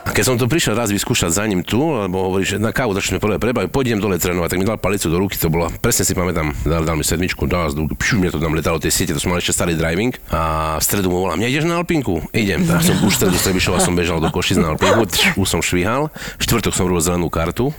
A 0.00 0.10
keď 0.16 0.24
som 0.24 0.40
to 0.40 0.48
prišiel 0.48 0.72
raz 0.72 0.88
vyskúšať 0.88 1.28
za 1.28 1.44
ním 1.44 1.60
tu, 1.60 1.76
lebo 1.76 2.24
hovorí, 2.24 2.48
že 2.48 2.56
na 2.56 2.72
kávu 2.72 2.96
začneme 2.96 3.20
prvé 3.20 3.36
prebaviť, 3.36 3.68
pôjdem 3.68 4.00
dole 4.00 4.16
trénovať, 4.16 4.56
tak 4.56 4.58
mi 4.58 4.64
dal 4.64 4.80
palicu 4.80 5.12
do 5.12 5.20
ruky, 5.20 5.36
to 5.36 5.52
bola, 5.52 5.68
presne 5.84 6.08
si 6.08 6.16
pamätám, 6.16 6.56
dal, 6.64 6.88
dal 6.88 6.96
mi 6.96 7.04
sedmičku, 7.04 7.44
dal 7.44 7.68
pšiu, 7.70 8.16
mne 8.16 8.32
to 8.32 8.40
tam 8.40 8.56
letalo 8.56 8.80
tie 8.80 8.88
siete, 8.88 9.12
to 9.12 9.20
som 9.20 9.28
mal 9.28 9.44
ešte 9.44 9.52
starý 9.52 9.76
driving 9.76 10.16
a 10.32 10.74
v 10.80 10.82
stredu 10.88 11.12
mu 11.12 11.20
volám, 11.28 11.36
nejdeš 11.36 11.68
na 11.68 11.76
Alpinku? 11.76 12.24
Idem, 12.32 12.64
tak 12.64 12.80
som 12.80 12.96
už 12.96 13.12
stredu 13.12 13.36
z 13.36 13.44
Trebišova 13.44 13.84
som 13.84 13.92
bežal 13.92 14.24
do 14.24 14.32
Košic 14.32 14.56
na 14.56 14.72
Alpinku, 14.72 15.04
tš, 15.04 15.36
už 15.36 15.46
som 15.46 15.60
švihal, 15.60 16.08
v 16.10 16.42
štvrtok 16.42 16.72
som 16.72 16.88
robil 16.88 17.04
zelenú 17.04 17.28
kartu 17.28 17.76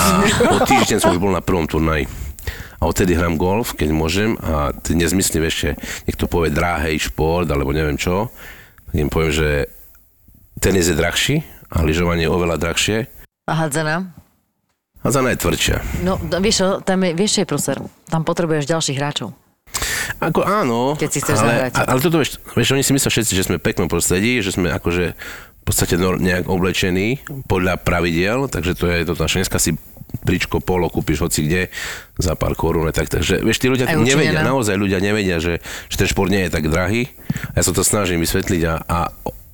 a 0.00 0.24
o 0.48 0.58
týždeň 0.64 0.98
som 1.04 1.12
už 1.12 1.20
bol 1.20 1.28
na 1.28 1.44
prvom 1.44 1.68
turnaji. 1.68 2.08
A 2.84 2.92
odtedy 2.92 3.16
hrám 3.16 3.40
golf, 3.40 3.72
keď 3.72 3.96
môžem 3.96 4.36
a 4.44 4.76
ty 4.76 4.92
nezmysli, 4.92 5.40
vieš, 5.40 5.56
že 5.56 5.70
niekto 6.04 6.28
povie 6.28 6.52
dráhej 6.52 7.08
šport, 7.08 7.48
alebo 7.48 7.72
neviem 7.72 7.96
čo, 7.96 8.28
tak 8.92 8.96
im 9.00 9.08
poviem, 9.08 9.32
že 9.32 9.48
tenis 10.60 10.92
je 10.92 10.96
drahší 10.96 11.40
a 11.72 11.80
lyžovanie 11.80 12.28
je 12.28 12.34
oveľa 12.36 12.60
drahšie 12.60 13.08
A 13.48 13.52
hádzana? 13.56 14.12
a 15.00 15.08
za 15.08 15.24
najtvrdšia. 15.24 16.04
No, 16.04 16.20
no, 16.20 16.36
vieš 16.44 16.84
tam 16.84 17.08
je, 17.08 17.16
vieš 17.16 17.40
je 17.40 17.44
proser? 17.48 17.80
Tam 18.12 18.20
potrebuješ 18.20 18.68
ďalších 18.68 18.96
hráčov. 19.00 19.32
Ako 20.20 20.44
áno, 20.44 20.92
Keď 21.00 21.08
si 21.08 21.18
chceš 21.24 21.40
ale, 21.40 21.48
zahrať. 21.48 21.72
ale 21.88 22.00
toto 22.04 22.16
vieš, 22.20 22.36
vieš, 22.52 22.68
oni 22.76 22.84
si 22.84 22.92
myslia 22.92 23.08
všetci, 23.08 23.32
že 23.32 23.44
sme 23.48 23.56
v 23.56 23.64
peknom 23.64 23.88
prostredí, 23.88 24.44
že 24.44 24.52
sme 24.52 24.68
akože 24.68 25.16
v 25.64 25.72
podstate 25.72 25.96
no, 25.96 26.20
nejak 26.20 26.44
oblečení 26.44 27.24
podľa 27.48 27.80
pravidiel, 27.80 28.52
takže 28.52 28.76
to 28.76 28.84
je 28.84 29.08
toto 29.08 29.24
naše. 29.24 29.40
Dneska 29.40 29.56
si 29.56 29.72
tričko, 30.20 30.60
polo 30.60 30.92
kúpiš 30.92 31.24
hoci 31.24 31.48
kde 31.48 31.62
za 32.20 32.36
pár 32.36 32.52
korún, 32.52 32.92
tak, 32.92 33.08
takže 33.08 33.40
vieš, 33.40 33.64
tí 33.64 33.72
ľudia 33.72 33.88
Aj 33.88 33.96
nevedia, 33.96 34.36
učinené. 34.36 34.44
naozaj 34.44 34.76
ľudia 34.76 35.00
nevedia, 35.00 35.40
že, 35.40 35.64
že 35.88 35.96
ten 35.96 36.04
šport 36.04 36.28
nie 36.28 36.44
je 36.46 36.52
tak 36.52 36.68
drahý. 36.68 37.08
Ja 37.56 37.64
sa 37.64 37.72
to 37.72 37.80
snažím 37.80 38.20
vysvetliť 38.20 38.62
a, 38.68 38.74
a 38.84 38.98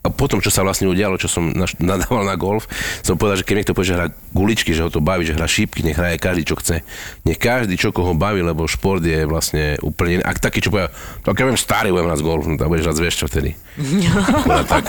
a 0.01 0.09
potom, 0.09 0.41
čo 0.41 0.49
sa 0.49 0.65
vlastne 0.65 0.89
udialo, 0.89 1.21
čo 1.21 1.29
som 1.29 1.53
nadával 1.77 2.25
na 2.25 2.33
golf, 2.33 2.65
som 3.05 3.21
povedal, 3.21 3.37
že 3.37 3.45
keď 3.45 3.55
niekto 3.61 3.77
povie, 3.77 3.93
že 3.93 3.97
hrá 4.01 4.09
guličky, 4.33 4.73
že 4.73 4.81
ho 4.81 4.89
to 4.89 5.05
baví, 5.05 5.29
že 5.29 5.37
hrá 5.37 5.45
šípky, 5.45 5.85
nech 5.85 6.01
hraje 6.01 6.17
každý, 6.17 6.49
čo 6.49 6.57
chce. 6.57 6.81
Nech 7.29 7.37
každý, 7.37 7.77
čo 7.77 7.93
koho 7.93 8.17
baví, 8.17 8.41
lebo 8.41 8.65
šport 8.65 9.05
je 9.05 9.29
vlastne 9.29 9.77
úplne. 9.85 10.25
Ak 10.25 10.41
taký, 10.41 10.65
čo 10.65 10.73
povie, 10.73 10.89
tak 11.21 11.37
ja 11.37 11.45
viem, 11.45 11.61
starý 11.61 11.93
budem 11.93 12.09
hrať 12.09 12.21
golf, 12.25 12.49
no 12.49 12.57
tak 12.57 12.73
budeš 12.73 12.89
hrať, 12.89 12.97
vieš 12.97 13.17
čo 13.21 13.27
vtedy. 13.29 13.53
Povedal 14.49 14.65
tak, 14.65 14.85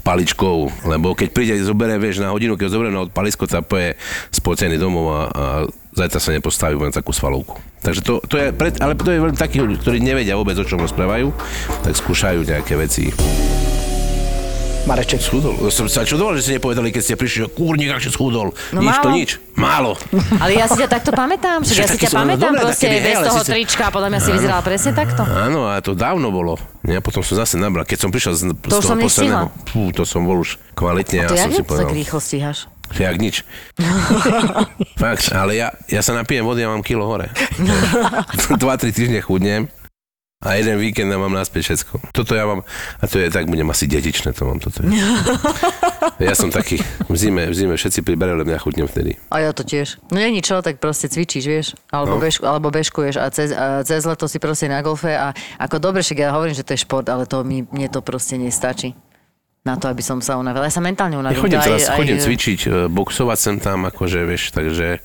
paličkou, 0.00 0.88
lebo 0.88 1.12
keď 1.12 1.28
príde, 1.28 1.60
zoberie, 1.60 2.00
vieš, 2.00 2.24
na 2.24 2.32
hodinu, 2.32 2.56
keď 2.56 2.64
ho 2.64 2.72
zoberie 2.72 2.92
na 2.92 3.04
palisko, 3.04 3.44
tak 3.44 3.68
je 3.68 3.92
spocený 4.32 4.80
domov 4.80 5.12
a, 5.12 5.20
a 5.28 5.44
zajtra 5.92 6.20
sa 6.24 6.32
nepostaví, 6.32 6.80
budem 6.80 6.96
takú 6.96 7.12
svalovku. 7.12 7.60
Takže 7.84 8.00
to, 8.00 8.24
to 8.24 8.40
je, 8.40 8.48
pred, 8.48 8.80
ale 8.80 8.96
to 8.96 9.12
je 9.12 9.20
veľmi 9.20 9.36
takých 9.36 9.84
ktorí 9.84 10.00
nevedia 10.00 10.40
vôbec, 10.40 10.56
o 10.56 10.64
čom 10.64 10.80
rozprávajú, 10.80 11.36
tak 11.84 11.92
skúšajú 11.92 12.48
nejaké 12.48 12.80
veci. 12.80 13.12
Mareček. 14.84 15.20
Schudol. 15.24 15.56
Som 15.72 15.88
sa 15.88 16.04
čudoval, 16.04 16.36
že 16.36 16.44
ste 16.44 16.52
nepovedali, 16.60 16.92
keď 16.92 17.02
ste 17.02 17.14
prišli, 17.16 17.38
že 17.44 17.48
kurník, 17.50 17.88
ak 17.88 18.04
si 18.04 18.12
schudol. 18.12 18.52
No 18.70 18.80
nič 18.84 18.96
to 19.00 19.08
málo. 19.08 19.16
nič. 19.16 19.30
Málo. 19.56 19.92
Ale 20.42 20.52
ja 20.60 20.68
si 20.68 20.76
ťa 20.76 20.88
takto 20.92 21.10
pamätám, 21.16 21.64
Že 21.64 21.72
ja 21.80 21.88
si 21.88 21.98
ťa 21.98 22.10
pamätám 22.12 22.52
dobre, 22.52 22.68
proste 22.68 22.86
takedy, 22.90 23.06
bez 23.06 23.16
toho 23.24 23.40
síce- 23.40 23.50
trička, 23.54 23.84
podľa 23.88 24.08
mňa 24.12 24.20
si 24.20 24.30
vyzeral 24.34 24.60
presne 24.60 24.92
takto. 24.92 25.22
Áno, 25.24 25.60
a 25.72 25.80
to 25.80 25.96
dávno 25.96 26.28
bolo. 26.28 26.60
Ja 26.84 27.00
potom 27.00 27.24
som 27.24 27.40
zase 27.40 27.56
nabral. 27.56 27.88
Keď 27.88 27.98
som 27.98 28.10
prišiel 28.12 28.34
z, 28.36 28.42
z 28.52 28.68
To 28.68 28.76
už 28.76 28.84
toho 28.84 28.92
som 28.92 28.98
posledného, 29.00 29.46
fú, 29.72 29.88
to 29.96 30.02
som 30.04 30.20
bol 30.28 30.44
už 30.44 30.60
kvalitne. 30.76 31.24
A 31.24 31.32
to 31.32 31.34
ja 31.38 31.48
jak 31.48 31.48
som 31.48 31.52
si 31.56 31.62
tak 31.64 31.68
povedal, 31.70 31.90
rýchlo 31.94 32.18
stíhaš? 32.20 32.58
jak 32.94 33.16
nič. 33.16 33.42
Fakt, 35.02 35.32
ale 35.32 35.56
ja, 35.56 35.72
ja 35.88 36.04
sa 36.04 36.12
napijem 36.12 36.44
vody 36.44 36.62
a 36.62 36.68
mám 36.68 36.84
kilo 36.84 37.08
hore. 37.08 37.32
2-3 38.60 38.92
týždne 38.92 39.20
chudnem 39.24 39.66
a 40.40 40.54
jeden 40.54 40.76
víkend 40.76 41.08
a 41.08 41.16
mám 41.16 41.30
naspäť 41.30 41.62
všetko. 41.72 42.10
Toto 42.10 42.32
ja 42.32 42.44
mám, 42.44 42.66
a 42.98 43.04
to 43.04 43.16
je 43.16 43.28
tak, 43.28 43.46
budem 43.46 43.64
asi 43.66 43.86
dedičné, 43.86 44.32
to 44.32 44.44
mám 44.44 44.58
toto. 44.58 44.82
Ja 46.16 46.30
som 46.32 46.46
taký, 46.48 46.78
v 47.02 47.16
zime, 47.16 47.48
v 47.48 47.54
zime 47.54 47.74
všetci 47.74 48.00
priberali, 48.00 48.38
len 48.38 48.52
ja 48.52 48.60
chudnem 48.60 48.84
vtedy. 48.84 49.16
A 49.28 49.40
ja 49.40 49.50
to 49.50 49.62
tiež. 49.62 49.98
No 50.08 50.20
nie 50.20 50.30
ničo, 50.30 50.60
tak 50.60 50.76
proste 50.76 51.08
cvičíš, 51.08 51.44
vieš, 51.44 51.66
alebo, 51.88 52.16
No. 52.16 52.20
bežku, 52.20 52.44
alebo 52.44 52.68
bežkuješ 52.68 53.16
a 53.16 53.26
cez, 53.28 53.50
a 53.50 53.80
cez 53.80 54.04
leto 54.04 54.24
si 54.24 54.36
proste 54.36 54.68
na 54.68 54.78
golfe 54.78 55.10
a 55.10 55.32
ako 55.56 55.80
dobre, 55.80 56.00
však 56.00 56.18
ja 56.18 56.30
hovorím, 56.30 56.52
že 56.52 56.62
to 56.62 56.70
je 56.70 56.84
šport, 56.84 57.08
ale 57.08 57.24
to 57.24 57.40
mi, 57.40 57.64
mne 57.64 57.88
to 57.88 57.98
proste 57.98 58.36
nestačí. 58.36 58.92
Na 59.64 59.74
to, 59.74 59.88
aby 59.88 60.04
som 60.04 60.20
sa 60.20 60.36
unavila. 60.36 60.68
Ja 60.68 60.76
sa 60.76 60.84
mentálne 60.84 61.16
Ja 61.16 61.24
unavím. 61.24 61.40
chodím 61.40 61.56
To 61.56 61.62
aj- 61.62 61.68
teraz, 61.72 61.82
aj- 61.88 61.96
chodím 61.96 62.18
cvičiť, 62.20 62.60
e, 62.60 62.70
boxovať 62.86 63.38
sem 63.40 63.56
tam, 63.58 63.78
akože, 63.86 64.20
vieš, 64.22 64.52
takže 64.52 65.00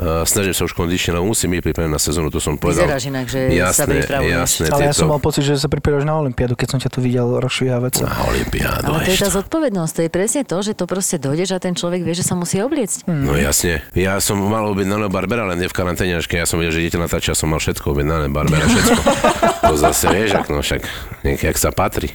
uh, 0.00 0.24
snažím 0.24 0.56
sa 0.56 0.64
už 0.64 0.72
kondične, 0.72 1.14
lebo 1.14 1.28
musím 1.28 1.52
byť 1.54 1.60
pripravený 1.60 1.92
na 1.92 2.00
sezónu, 2.00 2.32
to 2.32 2.40
som 2.40 2.56
povedal. 2.56 2.88
Vyzeráš 2.88 3.04
inak, 3.12 3.26
že 3.28 3.40
sa 3.46 3.84
jasné, 3.84 3.94
pripravuješ. 4.00 4.32
jasné, 4.32 4.64
Ale 4.72 4.80
ja 4.80 4.92
tieto... 4.92 5.00
som 5.04 5.08
mal 5.12 5.20
pocit, 5.20 5.42
že 5.44 5.54
sa 5.60 5.68
pripravuješ 5.68 6.04
na 6.08 6.16
Olympiádu, 6.16 6.56
keď 6.56 6.68
som 6.72 6.78
ťa 6.80 6.88
tu 6.88 6.98
videl 7.04 7.28
rozšvíhavať 7.28 7.92
sa. 8.00 8.04
Na 8.08 8.20
Olympiádu, 8.32 8.88
Ale 8.88 8.98
to 9.04 9.10
je 9.12 9.20
tá 9.20 9.30
zodpovednosť, 9.30 9.92
to 9.92 10.00
je 10.00 10.10
presne 10.10 10.42
to, 10.48 10.56
že 10.64 10.72
to 10.72 10.84
proste 10.88 11.16
dojdeš 11.20 11.48
a 11.54 11.58
ten 11.60 11.76
človek 11.76 12.00
vie, 12.00 12.14
že 12.16 12.24
sa 12.24 12.32
musí 12.32 12.56
obliecť. 12.64 13.04
No 13.06 13.36
jasne. 13.36 13.84
Ja 13.92 14.16
som 14.24 14.40
mal 14.40 14.64
objednané 14.64 15.12
Barbera, 15.12 15.44
len 15.44 15.60
nie 15.60 15.68
v 15.68 15.76
karanténe, 15.76 16.16
až 16.16 16.26
keď 16.26 16.42
ja 16.42 16.46
som 16.48 16.56
videl, 16.56 16.80
že 16.80 16.80
dieťa 16.88 16.98
natáča, 17.04 17.36
som 17.36 17.52
mal 17.52 17.60
všetko 17.60 17.92
objednané, 17.92 18.32
Barbera, 18.32 18.64
všetko. 18.64 19.00
to 19.68 19.74
zase 19.76 20.08
vieš, 20.08 20.40
ak, 20.40 20.48
no 20.48 20.64
však, 20.64 20.82
nejak, 21.28 21.40
jak 21.52 21.58
sa 21.60 21.70
patrí. 21.70 22.08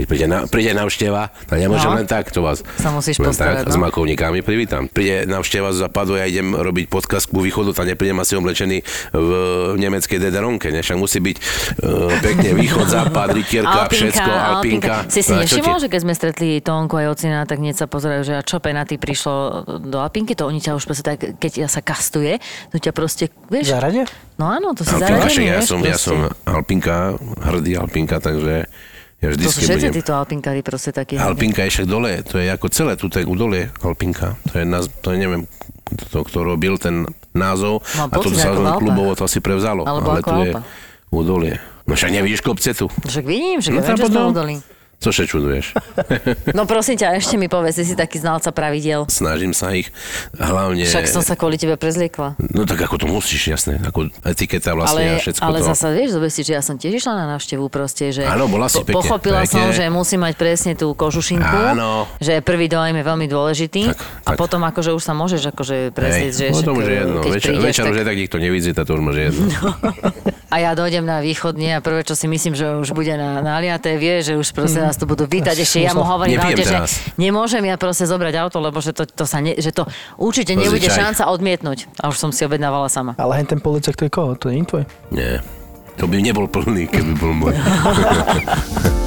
Keď 0.00 0.06
príde, 0.08 0.26
na, 0.32 0.48
príde 0.48 0.72
návšteva, 0.72 1.28
tak 1.44 1.60
nemôžem 1.60 1.92
No. 1.92 2.00
len 2.00 2.08
tak, 2.08 2.32
to 2.32 2.40
vás 2.40 2.64
Sa 2.80 2.88
musíš 2.88 3.20
len 3.20 3.28
postarať, 3.28 3.68
tak, 3.68 3.72
s 3.72 3.76
no. 3.76 3.84
makovníkami 3.84 4.40
privítam. 4.40 4.88
Príde 4.88 5.28
návšteva 5.28 5.76
z 5.76 5.84
západu, 5.84 6.16
ja 6.16 6.24
idem 6.24 6.56
robiť 6.56 6.88
podcast 6.88 7.28
ku 7.28 7.44
východu, 7.44 7.76
tak 7.76 7.84
neprídem 7.84 8.16
asi 8.16 8.38
oblečený 8.40 8.80
v 9.12 9.30
nemeckej 9.76 10.16
dederonke, 10.16 10.72
ne? 10.72 10.80
Však 10.80 10.96
musí 10.96 11.20
byť 11.20 11.36
uh, 11.36 12.08
pekne 12.24 12.56
východ, 12.56 12.86
západ, 12.96 13.28
rytierka, 13.36 13.92
všetko, 13.92 14.30
alpinka. 14.32 15.04
Si 15.12 15.20
si 15.20 15.36
No 15.36 15.44
čo 15.44 15.60
nevšimol, 15.60 15.76
že 15.84 15.88
keď 15.92 16.00
sme 16.00 16.14
stretli 16.16 16.48
Tónku 16.64 16.96
aj 16.96 17.06
Ocina, 17.12 17.44
tak 17.44 17.60
hneď 17.60 17.76
sa 17.76 17.86
pozerajú, 17.90 18.22
že 18.24 18.34
a 18.38 18.42
čo 18.46 18.56
Penaty 18.56 18.96
prišlo 18.96 19.66
do 19.84 19.98
Alpinky, 20.00 20.32
to 20.32 20.48
oni 20.48 20.62
ťa 20.64 20.78
už 20.78 20.84
proste 20.88 21.04
tak, 21.04 21.18
keď 21.36 21.66
ja 21.66 21.68
sa 21.68 21.84
kastuje, 21.84 22.40
to 22.72 22.80
ťa 22.80 22.92
proste, 22.94 23.28
vieš, 23.52 23.74
Zarade? 23.74 24.08
no 24.40 24.48
áno, 24.48 24.72
to 24.72 24.86
si 24.86 24.96
Alpinka, 24.96 25.28
zaradený, 25.28 25.44
ja 25.44 25.60
som, 25.60 25.78
ja 25.84 25.98
som 25.98 26.18
Alpinka, 26.46 27.18
hrdý 27.44 27.76
Alpinka, 27.76 28.22
takže 28.22 28.70
ja 29.20 29.36
To 29.36 29.52
sú 29.52 29.60
všetci 29.60 29.92
budem... 29.92 29.96
títo 30.00 30.12
Alpinkári 30.16 30.60
proste 30.64 30.96
takí. 30.96 31.20
Alpinka 31.20 31.60
je 31.68 31.70
však 31.76 31.86
dole, 31.86 32.24
to 32.24 32.40
je 32.40 32.48
ako 32.48 32.66
celé, 32.72 32.96
tu 32.96 33.12
tak 33.12 33.28
dole 33.28 33.68
Alpinka. 33.84 34.40
To 34.48 34.54
je, 34.56 34.64
to 35.04 35.06
je 35.12 35.16
neviem, 35.20 35.44
to, 36.08 36.24
kto 36.24 36.38
robil 36.40 36.80
ten 36.80 37.04
názov 37.36 37.84
Mám 38.00 38.08
a 38.10 38.16
to 38.16 38.28
sa 38.32 38.50
klubovo 38.80 39.12
to 39.12 39.28
asi 39.28 39.44
prevzalo. 39.44 39.84
Alebo 39.84 40.08
ale 40.16 40.20
tu 40.24 40.34
je 40.40 40.52
Alpa. 40.56 40.60
údolie. 41.12 41.54
No 41.84 41.98
však 41.98 42.10
nevidíš 42.16 42.40
kopce 42.40 42.72
tu. 42.72 42.86
Však 42.88 43.24
vidím, 43.26 43.58
že 43.60 43.74
No 43.74 43.82
no, 43.82 43.84
viem, 43.84 43.96
že 43.98 44.06
sme 44.08 44.22
udolí. 44.30 44.56
Co 45.00 45.08
sa 45.08 45.24
čuduješ? 45.24 45.72
No 46.56 46.68
prosím 46.68 47.00
ťa, 47.00 47.16
ešte 47.16 47.40
mi 47.40 47.48
povedz, 47.48 47.80
si 47.80 47.94
taký 47.96 48.20
znalca 48.20 48.52
pravidel. 48.52 49.06
Snažím 49.08 49.56
sa 49.56 49.72
ich 49.72 49.88
hlavne... 50.36 50.84
Však 50.84 51.08
som 51.08 51.24
sa 51.24 51.38
kvôli 51.38 51.56
tebe 51.56 51.80
prezliekla. 51.80 52.36
No 52.52 52.68
tak 52.68 52.84
ako 52.84 53.00
to 53.00 53.06
musíš, 53.08 53.48
jasné. 53.48 53.80
Ako 53.80 54.12
etiketa 54.26 54.76
vlastne 54.76 55.00
a 55.00 55.16
Ale, 55.16 55.22
všetko 55.24 55.40
ale 55.40 55.58
to. 55.62 55.66
zasa 55.72 55.86
vieš, 55.94 56.08
zober 56.18 56.28
si, 56.28 56.42
že 56.44 56.52
ja 56.58 56.62
som 56.62 56.76
tiež 56.76 57.00
išla 57.00 57.16
na 57.16 57.26
návštevu 57.36 57.64
proste, 57.72 58.12
že 58.12 58.28
Áno, 58.28 58.50
bola 58.50 58.68
si 58.68 58.82
pekne, 58.82 59.00
pochopila 59.00 59.40
pekne. 59.46 59.54
som, 59.56 59.66
že 59.72 59.88
musím 59.88 60.20
mať 60.26 60.34
presne 60.36 60.72
tú 60.76 60.92
kožušinku, 60.92 61.58
Áno. 61.72 62.04
že 62.20 62.44
prvý 62.44 62.68
dojem 62.68 63.00
je 63.00 63.04
veľmi 63.06 63.26
dôležitý 63.30 63.82
Tak, 63.94 63.96
a 63.96 64.30
tak. 64.34 64.36
potom 64.36 64.60
akože 64.68 64.90
už 64.92 65.00
sa 65.00 65.14
môžeš 65.16 65.54
akože 65.54 65.76
prezrieť, 65.96 66.32
že 66.34 66.46
však, 66.52 66.76
už 66.76 66.84
je 66.84 66.96
jedno. 67.00 67.20
Večer, 67.24 67.52
prídeš, 67.56 67.64
večer 67.64 67.84
tak... 67.86 67.92
už 67.94 67.96
je 67.96 68.04
tak 68.04 68.16
nikto 68.18 68.36
nevidí, 68.36 68.68
to 68.74 68.82
už 68.84 69.00
môže 69.00 69.20
jedno. 69.32 69.44
A 70.50 70.58
ja 70.58 70.74
dojdem 70.74 71.06
na 71.06 71.22
východne 71.22 71.78
a 71.78 71.80
prvé, 71.80 72.02
čo 72.02 72.18
si 72.18 72.26
myslím, 72.26 72.58
že 72.58 72.66
už 72.82 72.90
bude 72.90 73.14
na, 73.14 73.38
naliaté, 73.38 73.94
vie, 73.94 74.18
že 74.18 74.34
už 74.34 74.50
proste 74.50 74.82
nás 74.90 74.98
tu 74.98 75.06
budú 75.06 75.30
vítať. 75.30 75.54
Ešte 75.54 75.86
ja 75.86 75.94
mu 75.94 76.02
hovorím 76.02 76.42
v 76.42 76.50
aute, 76.50 76.66
že 76.66 76.74
teraz. 76.74 76.90
nemôžem 77.14 77.62
ja 77.62 77.78
proste 77.78 78.10
zobrať 78.10 78.34
auto, 78.42 78.58
lebo 78.58 78.82
že 78.82 78.90
to, 78.90 79.06
to 79.06 79.22
sa 79.22 79.38
ne, 79.38 79.54
že 79.54 79.70
to 79.70 79.86
určite 80.18 80.58
nebude 80.58 80.82
čaj. 80.82 81.14
šanca 81.14 81.30
odmietnúť. 81.30 81.86
A 82.02 82.10
už 82.10 82.18
som 82.18 82.30
si 82.34 82.42
objednávala 82.42 82.90
sama. 82.90 83.14
Ale 83.14 83.38
ten 83.46 83.62
policajt, 83.62 83.94
to 83.94 84.04
je 84.06 84.12
koho? 84.12 84.34
To 84.34 84.50
nie 84.50 84.66
je 84.66 84.68
tvoj? 84.68 84.84
Nie. 85.14 85.38
To 86.02 86.10
by 86.10 86.18
nebol 86.18 86.50
plný, 86.50 86.90
keby 86.90 87.12
bol 87.14 87.30
môj. 87.30 87.54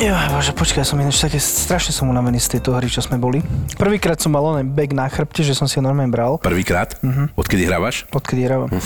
Jo, 0.00 0.16
bože, 0.32 0.56
počkaj, 0.56 0.80
som 0.88 0.96
ináč 0.96 1.20
také, 1.20 1.36
strašne 1.36 1.92
som 1.92 2.08
unavený 2.08 2.40
z 2.40 2.56
tejto 2.56 2.72
hry, 2.72 2.88
čo 2.88 3.04
sme 3.04 3.20
boli. 3.20 3.44
Prvýkrát 3.76 4.16
som 4.16 4.32
mal 4.32 4.40
onen 4.40 4.72
bag 4.72 4.96
na 4.96 5.04
chrbte, 5.12 5.44
že 5.44 5.52
som 5.52 5.68
si 5.68 5.76
ho 5.76 5.84
normálne 5.84 6.08
bral. 6.08 6.40
Prvýkrát? 6.40 6.96
Odkedy 7.36 7.68
hrávaš? 7.68 8.08
Odkedy 8.08 8.48
hrávam. 8.48 8.72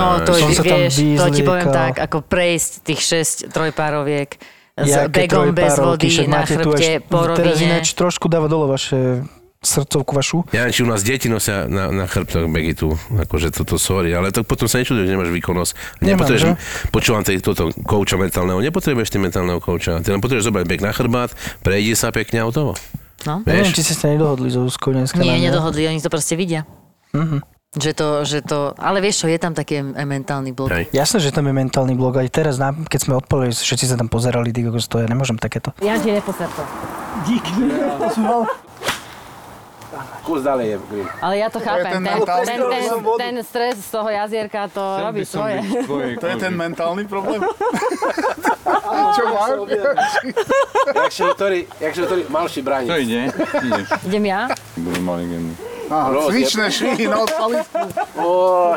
No 0.00 0.24
to 0.24 0.32
Som 0.32 0.48
je, 0.48 0.88
vieš, 0.88 1.20
to 1.20 1.28
ti 1.36 1.44
poviem 1.44 1.68
tak, 1.68 2.00
ako 2.00 2.24
prejsť 2.24 2.70
tých 2.80 3.00
6 3.44 3.52
trojpároviek 3.52 4.40
s 4.80 4.88
Jaké 4.88 5.28
begom 5.28 5.52
bez 5.52 5.76
vody 5.76 6.08
na 6.26 6.42
chrbte 6.48 7.04
po 7.04 7.28
Teraz 7.36 7.60
ináč 7.60 7.92
trošku 7.92 8.32
dáva 8.32 8.48
dole 8.48 8.64
vaše 8.64 9.20
srdcovku 9.64 10.12
vašu. 10.12 10.38
Ja 10.52 10.68
neviem, 10.68 10.76
či 10.76 10.84
u 10.84 10.88
nás 10.88 11.00
deti 11.00 11.32
nosia 11.32 11.64
na, 11.66 11.88
na 11.88 12.04
chrbtoch 12.04 12.46
bagy 12.46 12.76
tu, 12.76 12.92
akože 13.16 13.48
toto 13.50 13.80
sorry, 13.80 14.12
ale 14.12 14.30
to 14.30 14.44
potom 14.44 14.68
sa 14.68 14.78
nečudujem, 14.78 15.08
že 15.08 15.12
nemáš 15.16 15.32
výkonnosť. 15.32 15.72
Nemám, 16.04 16.20
Nepotrebuješ, 16.20 16.42
že? 16.44 16.52
počúvam 16.92 17.22
tej, 17.24 17.40
toto 17.40 17.72
kouča 17.82 18.20
mentálneho, 18.20 18.60
nepotrebuješ 18.60 19.08
ty 19.08 19.18
mentálneho 19.18 19.58
kouča, 19.58 20.04
ty 20.04 20.12
len 20.12 20.20
potrebuješ 20.20 20.52
zobrať 20.52 20.64
bag 20.68 20.80
na 20.84 20.92
chrbát, 20.92 21.32
prejdi 21.64 21.96
sa 21.96 22.12
pekne 22.12 22.40
a 22.40 22.46
hotovo. 22.46 22.76
No. 23.24 23.40
Neviem, 23.48 23.72
Vieš? 23.72 23.80
či 23.80 23.82
ste 23.88 23.94
sa 23.96 24.06
nedohodli 24.12 24.52
so 24.52 24.68
Zuzkou 24.68 24.92
dneska. 24.92 25.16
Nie, 25.16 25.40
nedohodli, 25.40 25.88
oni 25.88 26.04
to 26.04 26.12
proste 26.12 26.36
vidia. 26.36 26.68
Mhm. 27.16 27.40
Že 27.74 27.90
to, 27.90 28.08
že 28.22 28.38
to, 28.46 28.70
ale 28.78 29.02
vieš 29.02 29.18
čo, 29.18 29.26
je 29.26 29.34
tam 29.34 29.50
taký 29.50 29.82
mentálny 29.82 30.54
blok. 30.54 30.70
Hej. 30.70 30.94
Jasné, 30.94 31.18
že 31.18 31.34
tam 31.34 31.50
je 31.50 31.58
mentálny 31.58 31.98
blok. 31.98 32.22
Aj 32.22 32.28
teraz, 32.30 32.62
keď 32.62 33.00
sme 33.02 33.18
odpolili, 33.18 33.50
všetci 33.50 33.90
sa 33.90 33.98
tam 33.98 34.06
pozerali, 34.06 34.54
ty 34.54 34.62
kokos, 34.62 34.86
to 34.86 35.02
ja 35.02 35.10
nemôžem 35.10 35.34
takéto. 35.42 35.74
Ja 35.82 35.98
ti 35.98 36.14
neposer 36.14 36.46
to. 36.54 36.62
Kus 40.24 40.40
ďalej 40.42 40.66
je, 40.66 40.76
Grim. 40.90 41.06
Ale 41.20 41.34
ja 41.38 41.48
to 41.52 41.58
chápem, 41.60 41.84
ten 41.84 41.92
ten, 41.92 42.04
mentálny 42.04 42.46
ten, 42.46 42.60
ten, 42.70 42.88
ten 43.18 43.34
stres 43.44 43.76
z 43.80 43.88
toho 43.92 44.08
jazierka 44.08 44.68
to 44.72 44.82
robí 45.00 45.22
svoje. 45.26 45.60
To 46.20 46.26
je 46.26 46.36
ten 46.36 46.52
mentálny 46.54 47.04
problém? 47.04 47.40
Čo 49.16 49.22
máš? 49.30 49.50
Jak 51.80 51.92
sa 51.94 52.02
ktorý 52.04 52.22
malší 52.28 52.60
bráni. 52.64 52.88
To 52.88 52.96
ide? 52.96 53.30
Ideš. 53.62 53.88
Idem 54.08 54.24
ja? 54.24 54.40
Mali 55.04 55.24
legendu. 55.24 55.52
Aha, 55.84 56.08
cvičné 56.32 56.72
švihy 56.72 57.04
na 57.12 57.20
odpalisku. 57.28 57.84
Ó, 58.16 58.28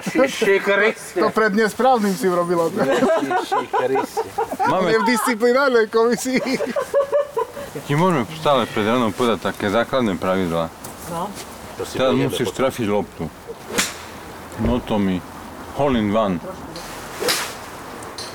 šiši 0.03 0.59
Kriste, 0.59 1.23
To 1.23 1.31
pred 1.31 1.55
nesprávnym 1.55 2.11
si 2.11 2.27
urobila. 2.27 2.67
šiši 2.67 3.67
Kriste. 3.71 4.27
Máme, 4.67 4.91
Je 4.91 4.99
v 4.99 5.05
disciplinárnej 5.07 5.87
komisii. 5.87 6.43
ti 7.87 7.93
môžeme 7.95 8.27
stále 8.35 8.67
pred 8.67 8.83
ránom 8.83 9.15
povedať 9.15 9.39
také 9.55 9.71
základné 9.71 10.19
pravidlá. 10.19 10.67
No. 11.07 11.31
Teraz 11.77 12.11
musíš 12.17 12.49
trafiť 12.51 12.87
loptu. 12.89 13.29
No 14.65 14.81
to 14.81 14.97
mi. 14.97 15.21
Hole 15.77 16.01
in 16.01 16.09
one. 16.09 16.41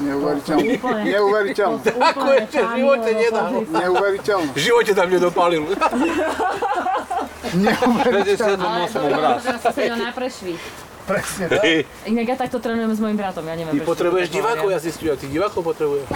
Neuveriteľné. 0.03 0.79
Neuveriteľné. 1.11 1.79
Ako 1.95 2.27
ešte 2.39 2.59
v 2.59 2.71
živote 2.79 3.11
nedá. 3.13 3.43
Neuveriteľné. 3.53 4.51
V 4.55 4.61
živote 4.63 4.93
tam 4.95 5.09
nedopálil. 5.11 5.63
57 7.53 8.57
raz. 8.57 9.43
Teraz 9.43 9.61
sa 9.61 9.71
sedel 9.75 9.99
na 9.99 10.15
prešvih. 10.15 10.59
Presne 11.03 11.51
tak. 11.51 11.63
Inak 12.07 12.27
ja 12.31 12.37
takto 12.39 12.63
trénujem 12.63 12.95
s 12.95 13.01
mojim 13.03 13.19
bratom, 13.19 13.43
ja 13.43 13.59
neviem. 13.59 13.75
Ty 13.75 13.83
potrebuješ 13.83 14.31
divákov, 14.31 14.71
ja 14.71 14.79
zistím, 14.79 15.19
ty 15.19 15.27
divákov 15.27 15.67
potrebuješ. 15.67 16.07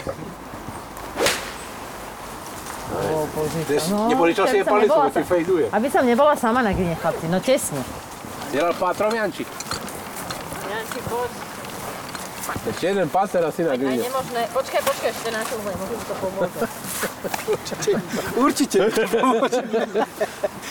No, 3.90 4.09
Nepoličal 4.09 4.47
si 4.49 4.59
keby 4.59 4.62
je 4.62 4.64
palicu, 4.64 4.92
nebola 4.92 5.09
bo 5.09 5.14
ti 5.14 5.23
fejduje. 5.25 5.64
Aby 5.73 5.88
som 5.90 6.02
nebola 6.06 6.35
sama 6.37 6.61
na 6.62 6.73
gine, 6.73 6.95
chlapci, 6.97 7.26
no 7.28 7.38
tesne. 7.40 7.83
Dieral 8.50 8.75
pátrom 8.78 9.12
Jančík. 9.12 9.49
Ešte 12.47 12.85
jeden 12.87 13.11
páter 13.11 13.42
asi 13.42 13.66
na 13.66 13.75
grine. 13.75 13.99
nemožné, 13.99 14.47
počkaj, 14.54 14.80
počkaj, 14.87 15.11
ešte 15.11 15.28
na 15.35 15.42
to 15.42 15.54
možno 15.62 15.83
to 15.87 16.14
pomôže. 16.18 16.59
Určite. 18.47 18.78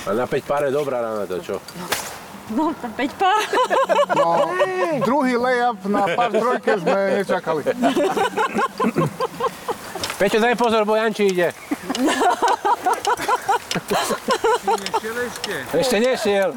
A 0.07 0.09
na 0.15 0.24
5 0.27 0.43
pár 0.47 0.62
je 0.67 0.71
dobrá 0.71 1.03
rána, 1.03 1.27
to 1.27 1.39
čo? 1.43 1.55
No, 2.55 2.71
5 2.75 2.95
pár. 3.19 3.41
No, 4.15 4.43
druhý 5.03 5.35
layup 5.35 5.83
na 5.88 6.03
pár 6.15 6.31
trojke 6.31 6.79
sme 6.79 7.00
nečakali. 7.19 7.63
Peťo, 10.15 10.39
daj 10.39 10.55
pozor, 10.55 10.88
bo 10.88 10.95
Janči 10.95 11.27
ide. 11.27 11.51
Ešte 15.75 15.98
nešiel. 16.00 16.55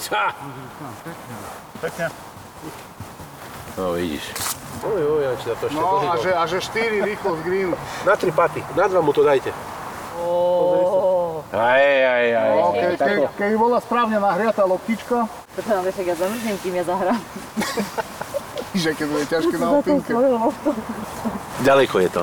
Sa. 0.00 0.32
Pekne. 1.84 2.06
No 3.76 3.92
vidíš. 4.00 4.24
Oj, 4.80 4.96
oj, 4.96 5.20
Janči, 5.28 5.44
to 5.44 5.66
ešte 5.68 5.76
No 5.76 6.08
a 6.08 6.16
že, 6.16 6.32
a 6.32 6.44
že 6.48 6.58
4 6.64 7.04
rýchlo 7.04 7.36
z 7.36 7.40
greenu. 7.44 7.76
Na 8.08 8.16
tri 8.16 8.32
paty, 8.32 8.64
na 8.72 8.88
dva 8.88 9.04
mu 9.04 9.12
to 9.12 9.20
dajte. 9.20 9.52
Aj, 11.50 11.84
aj, 11.84 12.26
aj. 12.32 12.50
No, 12.56 12.72
ke, 12.72 12.86
ke, 12.96 13.12
keď 13.36 13.50
bola 13.60 13.76
správne 13.82 14.16
nahriatá 14.16 14.64
loptička, 14.64 15.28
Počkaj, 15.50 15.92
však 15.92 16.06
ja 16.06 16.16
zamrznem, 16.16 16.56
kým 16.62 16.74
ja 16.78 16.84
zahrám. 16.86 17.20
že 18.72 18.90
keď 18.92 19.06
bude 19.06 19.24
ťažké 19.26 19.54
na 19.56 19.68
opinke. 19.72 20.10
Ďaleko 21.60 21.96
je 21.98 22.10
to. 22.10 22.22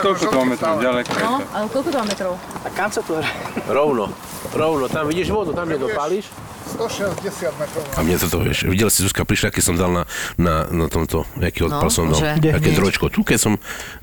Koľko 0.00 0.24
to 0.28 0.38
metrov 0.44 0.76
ďaleko 0.76 1.08
je 1.08 1.22
No, 1.22 1.38
to? 1.38 1.46
ale 1.54 1.66
koľko 1.68 1.88
to 1.88 2.00
metrov? 2.04 2.32
A 2.36 2.68
kam 2.68 2.90
sa 2.90 3.00
hra? 3.00 3.22
Rovno. 3.66 4.12
Rovno, 4.50 4.84
tam 4.88 5.06
vidíš 5.06 5.30
vodu, 5.30 5.54
tam 5.54 5.68
nedopálíš. 5.68 6.28
160 6.76 7.60
metrov. 7.60 7.82
A 7.96 8.00
mne 8.04 8.16
toto, 8.20 8.38
vieš, 8.44 8.68
videl 8.68 8.88
si 8.92 9.02
Zuzka, 9.02 9.24
prišla, 9.24 9.48
keď 9.50 9.62
som 9.64 9.74
dal 9.76 9.90
na, 9.90 10.02
na, 10.36 10.68
na 10.68 10.86
tomto, 10.86 11.24
aký 11.40 11.66
odpal 11.66 11.88
No, 11.88 11.92
som 11.92 12.06
dal, 12.12 12.20
že? 12.20 12.28
Kde? 12.38 12.50
aké 12.54 12.70
trojčko, 12.76 13.08
tu 13.08 13.24
keď 13.24 13.38
som 13.40 13.52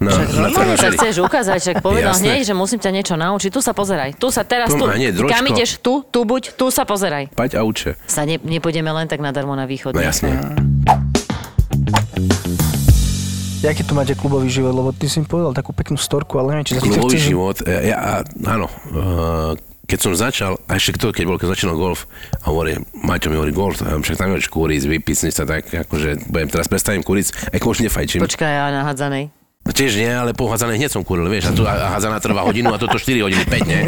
na, 0.02 0.12
na 0.12 0.50
Normálne 0.50 0.76
sa 0.76 0.92
chceš 0.92 1.22
ukázať, 1.24 1.58
však 1.62 1.76
povedal 1.86 2.14
Jasné. 2.18 2.42
hneď, 2.42 2.42
že 2.50 2.54
musím 2.58 2.80
ťa 2.82 2.92
niečo 2.92 3.16
naučiť. 3.16 3.50
Tu 3.54 3.62
sa 3.62 3.72
pozeraj, 3.72 4.18
tu 4.18 4.28
sa 4.34 4.42
teraz, 4.44 4.74
Tu 4.74 4.82
dročko. 4.82 5.32
Kam 5.32 5.46
ideš? 5.48 5.80
Tu, 5.80 5.94
tu 6.10 6.20
buď, 6.26 6.58
tu 6.58 6.68
sa 6.74 6.84
pozeraj. 6.84 7.32
Paď 7.34 7.60
a 7.60 7.62
uče. 7.64 7.96
Sa 8.10 8.26
ne, 8.28 8.42
nepôjdeme 8.42 8.90
len 8.92 9.08
tak 9.08 9.22
nadarmo 9.24 9.56
na 9.56 9.70
východ. 9.70 9.96
No 9.96 10.02
jasne. 10.04 10.38
Jaký 13.58 13.82
tu 13.84 13.98
máte 13.98 14.14
klubový 14.14 14.54
život? 14.54 14.70
Lebo 14.70 14.94
ty 14.94 15.10
si 15.10 15.18
mi 15.18 15.26
povedal 15.26 15.50
takú 15.50 15.74
peknú 15.74 15.98
storku, 15.98 16.38
ale 16.38 16.54
neviem, 16.56 16.66
či 16.70 16.74
sa 16.78 16.86
Klubový 16.86 17.18
chce... 17.18 17.26
život, 17.34 17.58
ja, 17.66 17.80
ja, 17.82 17.98
áno, 18.46 18.70
uh, 18.94 19.58
keď 19.88 20.00
som 20.04 20.12
začal, 20.12 20.60
a 20.68 20.76
ešte 20.76 21.00
kto, 21.00 21.16
keď 21.16 21.24
bol, 21.24 21.40
keď 21.40 21.56
začínal 21.56 21.80
golf, 21.80 22.12
a 22.44 22.52
hovorí, 22.52 22.76
Maťo 22.92 23.32
mi 23.32 23.40
hovorí 23.40 23.56
golf, 23.56 23.80
a 23.80 23.96
však 23.96 24.20
tam 24.20 24.36
nehoď 24.36 24.52
kúriť, 24.52 24.84
vypicni 24.84 25.32
sa 25.32 25.48
tak, 25.48 25.72
akože 25.72 26.28
budem 26.28 26.52
teraz 26.52 26.68
prestanem 26.68 27.08
kúriť, 27.08 27.56
ako 27.56 27.72
už 27.72 27.88
nefajčím. 27.88 28.20
Počkaj, 28.20 28.52
ja 28.52 28.68
na 28.68 28.84
hádzanej. 28.84 29.37
No 29.68 29.76
Tiež 29.76 30.00
nie, 30.00 30.08
ale 30.08 30.32
po 30.32 30.48
hneď 30.48 30.88
som 30.88 31.04
kúril, 31.04 31.28
vieš, 31.28 31.52
a 31.52 31.54
tu 31.54 31.68
hádzaná 31.68 32.24
trvá 32.24 32.48
hodinu 32.48 32.72
a 32.72 32.80
toto 32.80 32.96
4 32.96 33.20
hodiny, 33.20 33.44
5, 33.44 33.68
nie? 33.68 33.84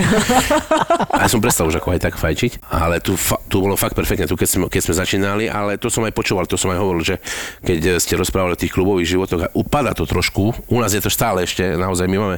A 1.15 1.23
ja 1.23 1.27
som 1.31 1.39
prestal 1.39 1.71
už 1.71 1.79
ako 1.79 1.95
aj 1.95 2.03
tak 2.03 2.19
fajčiť, 2.19 2.67
ale 2.67 2.99
tu, 2.99 3.15
fa, 3.15 3.39
tu 3.47 3.63
bolo 3.63 3.79
fakt 3.79 3.95
perfektne, 3.95 4.27
tu 4.27 4.35
keď 4.35 4.49
sme, 4.51 4.65
keď 4.67 4.81
sme 4.83 4.93
začínali, 4.99 5.45
ale 5.47 5.79
to 5.79 5.87
som 5.87 6.03
aj 6.03 6.11
počúval, 6.11 6.43
to 6.51 6.59
som 6.59 6.75
aj 6.75 6.83
hovoril, 6.83 7.03
že 7.07 7.15
keď 7.63 7.95
ste 8.03 8.19
rozprávali 8.19 8.59
o 8.59 8.59
tých 8.59 8.75
klubových 8.75 9.07
životoch, 9.07 9.55
upada 9.55 9.95
to 9.95 10.03
trošku, 10.03 10.51
u 10.51 10.77
nás 10.83 10.91
je 10.91 10.99
to 10.99 11.07
stále 11.07 11.39
ešte, 11.47 11.63
naozaj 11.79 12.11
my 12.11 12.17
máme 12.19 12.37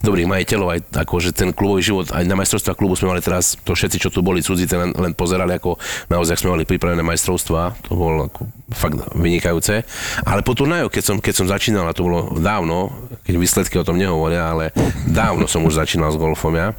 dobrých 0.00 0.30
majiteľov, 0.30 0.68
aj 0.72 0.80
akože 1.04 1.36
ten 1.36 1.52
klubový 1.52 1.84
život, 1.84 2.08
aj 2.08 2.24
na 2.24 2.40
majstrovstvá 2.40 2.72
klubu 2.72 2.96
sme 2.96 3.12
mali 3.12 3.20
teraz, 3.20 3.58
to 3.68 3.76
všetci, 3.76 4.00
čo 4.00 4.08
tu 4.08 4.24
boli 4.24 4.40
cudzíci, 4.40 4.72
len, 4.72 4.96
len 4.96 5.12
pozerali, 5.12 5.60
ako 5.60 5.76
naozaj 6.08 6.40
sme 6.40 6.56
mali 6.56 6.64
pripravené 6.64 7.04
majstrovstvá, 7.04 7.84
to 7.84 7.92
bolo 7.92 8.32
ako 8.32 8.48
fakt 8.70 9.00
vynikajúce. 9.16 9.82
Ale 10.22 10.44
po 10.44 10.52
turnajoch, 10.54 10.92
keď 10.92 11.02
som, 11.04 11.16
keď 11.18 11.34
som 11.34 11.46
začínal, 11.50 11.88
a 11.88 11.96
to 11.96 12.06
bolo 12.06 12.36
dávno, 12.38 12.77
keď 13.24 13.34
výsledky 13.36 13.74
o 13.80 13.86
tom 13.86 13.98
nehovoria, 13.98 14.52
ale 14.52 14.70
dávno 15.08 15.50
som 15.50 15.64
už 15.66 15.78
začínal 15.80 16.14
s 16.14 16.20
golfom 16.20 16.54
ja. 16.54 16.74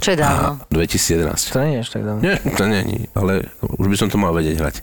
Čo 0.00 0.16
je 0.16 0.18
dávno? 0.18 0.56
A 0.56 0.72
2011. 0.72 1.52
To 1.52 1.60
nie 1.60 1.76
je 1.76 1.84
tak 1.84 2.02
dávno. 2.02 2.20
Nie, 2.24 2.36
to 2.40 2.64
nie, 2.64 3.04
ale 3.12 3.44
už 3.76 3.86
by 3.92 3.96
som 4.00 4.08
to 4.08 4.16
mal 4.16 4.32
vedieť 4.32 4.56
hrať. 4.56 4.76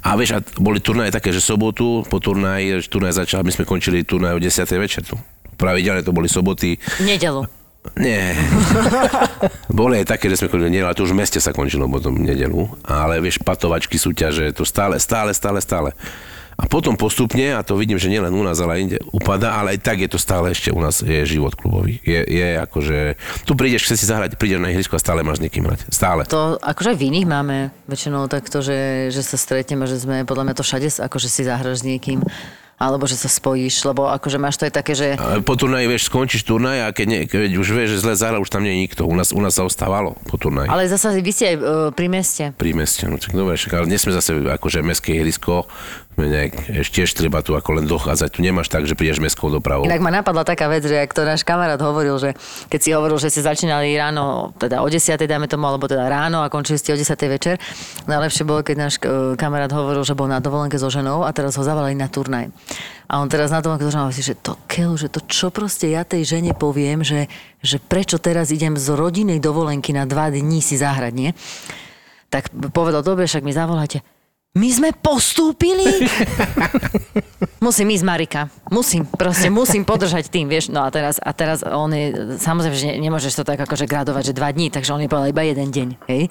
A 0.00 0.16
vieš, 0.16 0.30
a 0.36 0.38
boli 0.56 0.80
turnaje 0.80 1.12
také, 1.12 1.30
že 1.30 1.44
sobotu, 1.44 2.00
po 2.08 2.16
turnaji, 2.16 2.80
turnaj 2.88 3.20
začal, 3.20 3.44
my 3.44 3.52
sme 3.52 3.68
končili 3.68 4.04
turnaj 4.08 4.32
o 4.32 4.40
10. 4.40 4.64
večer 4.80 5.04
tu. 5.04 5.20
Pravidelne 5.60 6.00
to 6.00 6.16
boli 6.16 6.32
soboty. 6.32 6.80
Nedelu. 7.04 7.44
Nie. 7.98 8.38
Boli 9.66 9.98
aj 9.98 10.14
také, 10.14 10.30
že 10.30 10.38
sme 10.38 10.54
končili 10.54 10.70
nedelu, 10.70 10.86
ale 10.86 10.94
to 10.94 11.02
už 11.02 11.18
v 11.18 11.18
meste 11.18 11.42
sa 11.42 11.50
končilo 11.50 11.90
potom 11.90 12.14
nedelu. 12.14 12.70
Ale 12.86 13.18
vieš, 13.18 13.42
patovačky, 13.42 13.98
súťaže, 13.98 14.54
to 14.54 14.62
stále, 14.62 14.94
stále, 15.02 15.34
stále, 15.34 15.58
stále. 15.58 15.90
A 16.62 16.70
potom 16.70 16.94
postupne, 16.94 17.58
a 17.58 17.66
to 17.66 17.74
vidím, 17.74 17.98
že 17.98 18.06
nielen 18.06 18.30
u 18.30 18.46
nás, 18.46 18.62
ale 18.62 18.86
inde 18.86 19.02
upada, 19.10 19.58
ale 19.58 19.74
aj 19.74 19.82
tak 19.82 19.98
je 19.98 20.08
to 20.14 20.18
stále 20.22 20.46
ešte 20.46 20.70
u 20.70 20.78
nás 20.78 21.02
je 21.02 21.26
život 21.26 21.58
klubový. 21.58 21.98
Je, 22.06 22.22
je 22.22 22.48
akože, 22.62 23.18
tu 23.42 23.58
prídeš, 23.58 23.90
chce 23.90 23.98
si 23.98 24.06
zahrať, 24.06 24.38
prídeš 24.38 24.62
na 24.62 24.70
ihrisko 24.70 24.94
a 24.94 25.02
stále 25.02 25.26
máš 25.26 25.42
niekým 25.42 25.66
hrať. 25.66 25.90
Stále. 25.90 26.22
To 26.30 26.62
akože 26.62 26.94
aj 26.94 26.98
v 27.02 27.06
iných 27.10 27.26
máme 27.26 27.56
väčšinou 27.90 28.30
takto, 28.30 28.62
že, 28.62 29.10
že 29.10 29.26
sa 29.26 29.34
stretneme, 29.34 29.90
že 29.90 29.98
sme 29.98 30.22
podľa 30.22 30.46
mňa 30.46 30.54
to 30.54 30.62
všade 30.62 30.88
akože 31.02 31.26
si 31.26 31.42
zahraš 31.42 31.82
s 31.82 31.86
niekým. 31.86 32.22
Alebo 32.82 33.06
že 33.06 33.14
sa 33.14 33.30
spojíš, 33.30 33.86
lebo 33.86 34.10
akože 34.10 34.42
máš 34.42 34.58
to 34.58 34.66
aj 34.66 34.74
také, 34.74 34.98
že 34.98 35.14
po 35.46 35.54
turnaji, 35.54 35.86
vieš, 35.86 36.10
skončíš 36.10 36.42
turnaj 36.42 36.78
a 36.82 36.86
keď, 36.90 37.06
nie, 37.06 37.20
keď 37.30 37.54
už 37.54 37.68
vieš, 37.70 37.88
že 37.94 37.98
zle 38.02 38.14
zahral, 38.18 38.42
už 38.42 38.50
tam 38.50 38.66
nie 38.66 38.74
je 38.74 38.82
nikto. 38.90 39.06
U 39.06 39.14
nás, 39.14 39.30
u 39.30 39.38
nás 39.38 39.54
sa 39.54 39.62
ostávalo 39.62 40.18
po 40.26 40.34
turnaji. 40.34 40.66
Ale 40.66 40.90
zasa 40.90 41.14
vy 41.14 41.30
ste 41.30 41.54
aj 41.54 41.56
e, 41.56 41.62
pri 41.94 42.08
meste. 42.10 42.44
pri 42.58 42.74
meste. 42.74 43.06
No 43.06 43.22
tak 43.22 43.38
dobre, 43.38 43.54
však, 43.54 43.78
ale 43.78 43.86
nie 43.86 44.02
sme 44.02 44.10
zase 44.10 44.34
akože 44.34 44.82
mestské 44.82 45.14
ihrisko, 45.14 45.70
nejak, 46.20 46.68
ešte 46.84 47.08
treba 47.16 47.40
tu 47.40 47.56
ako 47.56 47.80
len 47.80 47.86
dochádzať. 47.88 48.28
Tu 48.36 48.40
nemáš 48.44 48.68
tak, 48.68 48.84
že 48.84 48.92
prídeš 48.92 49.22
mestskou 49.22 49.48
dopravou. 49.48 49.88
Inak 49.88 50.04
ma 50.04 50.12
napadla 50.12 50.44
taká 50.44 50.68
vec, 50.68 50.84
že 50.84 51.00
ak 51.00 51.16
to 51.16 51.24
náš 51.24 51.40
kamarát 51.40 51.80
hovoril, 51.80 52.20
že 52.20 52.36
keď 52.68 52.80
si 52.80 52.90
hovoril, 52.92 53.16
že 53.16 53.32
ste 53.32 53.40
začínali 53.40 53.96
ráno, 53.96 54.52
teda 54.60 54.84
o 54.84 54.88
10. 54.88 55.16
dáme 55.24 55.48
tomu, 55.48 55.64
alebo 55.64 55.88
teda 55.88 56.12
ráno 56.12 56.44
a 56.44 56.52
končili 56.52 56.76
ste 56.76 56.92
o 56.92 56.98
10. 56.98 57.16
večer. 57.32 57.56
Najlepšie 58.04 58.44
bolo, 58.44 58.60
keď 58.60 58.76
náš 58.76 58.94
e, 59.00 59.34
kamarát 59.40 59.72
hovoril, 59.72 60.04
že 60.04 60.12
bol 60.12 60.28
na 60.28 60.38
dovolenke 60.38 60.76
so 60.76 60.92
ženou 60.92 61.24
a 61.24 61.32
teraz 61.32 61.56
ho 61.56 61.64
zavolali 61.64 61.96
na 61.96 62.12
turnaj. 62.12 62.52
A 63.12 63.20
on 63.20 63.28
teraz 63.28 63.52
na 63.52 63.60
so 63.60 63.76
ženou 63.76 64.08
hovorí, 64.08 64.24
že 64.24 64.38
to 64.38 64.56
keľu, 64.64 64.96
že 64.96 65.08
to 65.12 65.20
čo 65.28 65.52
proste 65.52 65.92
ja 65.92 66.00
tej 66.00 66.24
žene 66.24 66.56
poviem, 66.56 67.04
že, 67.04 67.28
že 67.60 67.76
prečo 67.76 68.16
teraz 68.16 68.48
idem 68.48 68.80
z 68.80 68.88
rodinnej 68.96 69.36
dovolenky 69.36 69.92
na 69.92 70.08
dva 70.08 70.32
dní 70.32 70.64
si 70.64 70.80
zahrať, 70.80 71.12
nie? 71.12 71.30
Tak 72.32 72.48
povedal, 72.72 73.04
dobre, 73.04 73.28
však 73.28 73.44
mi 73.44 73.52
zavolajte. 73.52 74.00
My 74.52 74.68
sme 74.68 74.92
postúpili? 74.92 76.04
musím 77.66 77.88
ísť, 77.96 78.04
Marika. 78.04 78.52
Musím, 78.68 79.08
proste 79.08 79.48
musím 79.48 79.80
podržať 79.80 80.28
tým, 80.28 80.44
vieš. 80.44 80.68
No 80.68 80.84
a 80.84 80.92
teraz, 80.92 81.16
a 81.16 81.32
teraz 81.32 81.64
on 81.64 81.88
je, 81.88 82.36
samozrejme, 82.36 82.76
že 82.76 82.88
ne, 82.92 82.96
nemôžeš 83.00 83.40
to 83.40 83.48
tak 83.48 83.64
akože 83.64 83.88
gradovať, 83.88 84.28
že 84.28 84.36
dva 84.36 84.52
dní, 84.52 84.68
takže 84.68 84.92
on 84.92 85.00
je 85.00 85.08
povedal 85.08 85.32
iba 85.32 85.40
jeden 85.48 85.68
deň, 85.72 85.88
hej. 86.04 86.28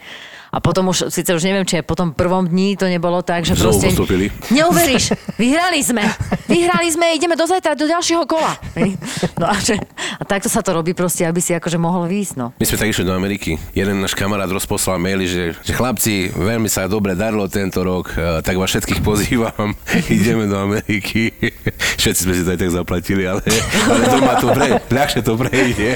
A 0.51 0.59
potom 0.59 0.91
už, 0.91 1.07
síce 1.07 1.31
už 1.31 1.47
neviem, 1.47 1.63
či 1.63 1.79
aj 1.79 1.87
po 1.87 1.95
tom 1.95 2.11
prvom 2.11 2.43
dni 2.43 2.75
to 2.75 2.83
nebolo 2.91 3.23
tak, 3.23 3.47
že 3.47 3.55
Znovu 3.55 3.71
proste... 3.71 3.87
postúpili. 3.95 4.27
Neuveríš, 4.51 5.15
vyhrali 5.41 5.79
sme. 5.79 6.03
Vyhrali 6.51 6.91
sme, 6.91 7.15
ideme 7.15 7.39
do 7.39 7.47
zajtra, 7.47 7.79
do 7.79 7.87
ďalšieho 7.87 8.27
kola. 8.27 8.59
No 9.39 9.47
a, 9.47 9.55
že, 9.63 9.79
a 10.19 10.23
takto 10.27 10.51
sa 10.51 10.59
to 10.59 10.75
robí 10.75 10.91
proste, 10.91 11.23
aby 11.23 11.39
si 11.39 11.55
akože 11.55 11.79
mohol 11.79 12.03
výjsť, 12.11 12.33
no. 12.35 12.51
My 12.59 12.65
sme 12.67 12.77
tak 12.83 12.91
išli 12.91 13.07
do 13.07 13.15
Ameriky. 13.15 13.55
Jeden 13.71 14.03
náš 14.03 14.11
kamarát 14.11 14.51
rozposlal 14.51 14.99
maily, 14.99 15.23
že, 15.23 15.55
že 15.63 15.71
chlapci, 15.71 16.35
veľmi 16.35 16.67
sa 16.67 16.83
dobre 16.91 17.15
darilo 17.15 17.47
tento 17.47 17.79
rok, 17.79 18.11
eh, 18.19 18.43
tak 18.43 18.59
vás 18.59 18.75
všetkých 18.75 18.99
pozývam, 18.99 19.71
ideme 20.11 20.51
do 20.51 20.59
Ameriky. 20.59 21.31
Všetci 22.01 22.27
sme 22.27 22.33
si 22.35 22.43
to 22.43 22.51
aj 22.51 22.59
tak 22.59 22.71
zaplatili, 22.75 23.23
ale, 23.23 23.39
ale 23.87 24.03
doma 24.11 24.35
to 24.35 24.51
pre, 24.51 24.67
ľahšie 24.91 25.21
to 25.23 25.33
prejde. 25.39 25.95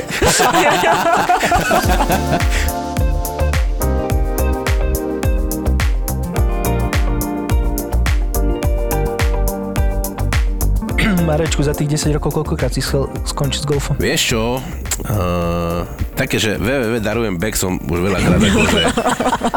Marečku, 11.26 11.66
za 11.66 11.74
tých 11.74 11.98
10 11.98 12.22
rokov 12.22 12.38
koľkokrát 12.38 12.70
si 12.70 12.86
chcel 12.86 13.10
skončiť 13.26 13.60
s 13.60 13.68
golfom? 13.68 13.98
Vieš 13.98 14.22
čo, 14.30 14.62
uh, 14.62 15.82
také, 16.14 16.38
že 16.38 16.62
www 16.62 17.02
darujem 17.02 17.42
back 17.42 17.58
som 17.58 17.82
už 17.82 17.98
veľakrát 17.98 18.38
akože 18.38 18.82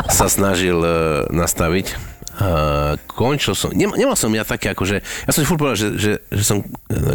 sa 0.09 0.33
snažil 0.33 0.81
uh, 0.81 1.29
nastaviť. 1.29 1.93
Uh, 2.41 2.97
končil 3.05 3.53
som, 3.53 3.69
nem, 3.77 3.93
nemal 3.93 4.17
som 4.17 4.33
ja 4.33 4.49
také 4.49 4.73
akože, 4.73 5.05
ja 5.05 5.31
som 5.31 5.45
si 5.45 5.47
furt 5.47 5.61
povedal, 5.61 5.77
že, 5.77 5.89
že, 6.01 6.13
že 6.33 6.43
som 6.47 6.65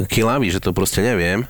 kilavý, 0.06 0.54
že 0.54 0.62
to 0.62 0.70
proste 0.70 1.02
neviem, 1.02 1.50